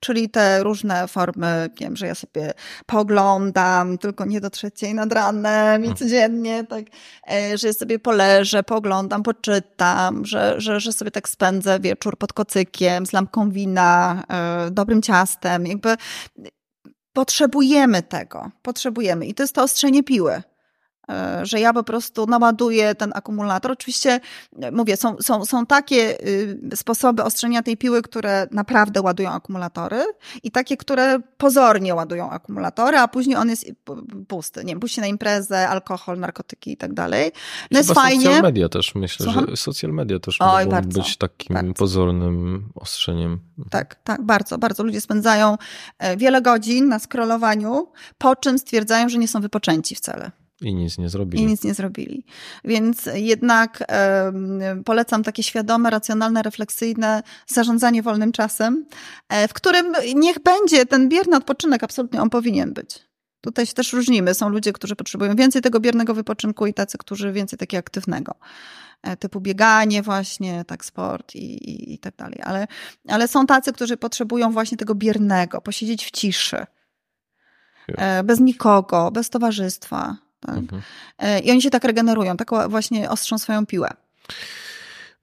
[0.00, 2.52] czyli te różne formy, wiem, że ja sobie
[2.86, 5.96] poglądam, tylko nie do trzeciej nad ranem i mhm.
[5.96, 6.84] codziennie, tak,
[7.30, 13.06] e, że sobie poleżę, poglądam, poczytam, że, że, że sobie tak spędzę wieczór pod kocykiem,
[13.06, 15.96] z lampką wina, e, dobrym ciastem, jakby
[17.12, 20.42] potrzebujemy tego, potrzebujemy i to jest to ostrzenie piły.
[21.10, 23.72] E, że ja po prostu naładuję ten akumulator.
[23.72, 24.20] Oczywiście,
[24.62, 30.04] e, mówię, są, są, są takie y, sposoby ostrzenia tej piły, które naprawdę ładują akumulatory
[30.42, 33.66] i takie, które pozornie ładują akumulatory, a później on jest
[34.28, 34.64] pusty.
[34.64, 37.32] Nie wiem, na imprezę, alkohol, narkotyki i tak dalej.
[37.70, 38.24] No jest fajnie.
[38.24, 39.46] Social media też, myślę, Słucham?
[39.48, 41.72] że social media też Oj, mogą bardzo, być takim bardzo.
[41.72, 43.38] pozornym ostrzeniem.
[43.70, 44.82] Tak, tak, bardzo, bardzo.
[44.82, 45.56] Ludzie spędzają
[45.98, 47.86] e, wiele godzin na scrollowaniu,
[48.18, 50.30] po czym stwierdzają, że nie są wypoczęci wcale.
[50.60, 51.42] I nic nie zrobili.
[51.42, 52.24] I nic nie zrobili.
[52.64, 53.84] Więc jednak
[54.24, 58.86] um, polecam takie świadome, racjonalne, refleksyjne zarządzanie wolnym czasem,
[59.28, 63.06] e, w którym niech będzie ten bierny odpoczynek, absolutnie on powinien być.
[63.40, 64.34] Tutaj się też różnimy.
[64.34, 68.34] Są ludzie, którzy potrzebują więcej tego biernego wypoczynku i tacy, którzy więcej takiego aktywnego.
[69.02, 72.40] E, typu bieganie właśnie, tak sport i, i, i tak dalej.
[72.44, 72.66] Ale,
[73.08, 76.66] ale są tacy, którzy potrzebują właśnie tego biernego, posiedzieć w ciszy.
[77.88, 80.56] E, bez nikogo, bez towarzystwa tak?
[80.56, 80.82] Mhm.
[81.18, 83.88] E, I oni się tak regenerują, tak właśnie ostrzą swoją piłę.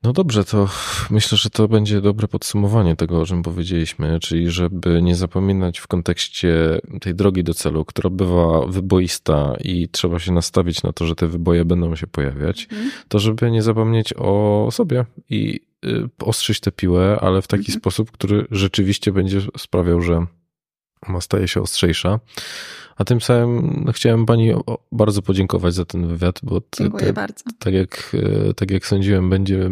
[0.04, 0.70] No dobrze, to
[1.10, 5.88] myślę, że to będzie dobre podsumowanie tego, o czym powiedzieliśmy, czyli żeby nie zapominać w
[5.88, 11.16] kontekście tej drogi do celu, która bywa wyboista i trzeba się nastawić na to, że
[11.16, 12.92] te wyboje będą się pojawiać, mhm.
[13.08, 17.80] to żeby nie zapomnieć o sobie i y, ostrzyć tę piłę, ale w taki mhm.
[17.80, 20.26] sposób, który rzeczywiście będzie sprawiał, że
[21.08, 22.20] ona staje się ostrzejsza.
[22.96, 24.52] A tym samym chciałem Pani
[24.92, 27.44] bardzo podziękować za ten wywiad, bo Dziękuję te, bardzo.
[27.60, 28.16] Tak, jak,
[28.50, 29.70] e, tak jak sądziłem, będzie,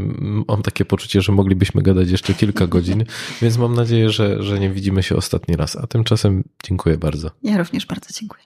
[0.47, 3.03] mam takie poczucie, że moglibyśmy gadać jeszcze kilka godzin,
[3.41, 5.75] więc mam nadzieję, że, że nie widzimy się ostatni raz.
[5.75, 7.31] A tymczasem dziękuję bardzo.
[7.43, 8.43] Ja również bardzo dziękuję.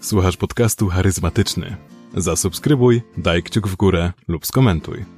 [0.00, 1.76] Słuchasz podcastu charyzmatyczny.
[2.14, 5.15] Zasubskrybuj, daj kciuk w górę lub skomentuj.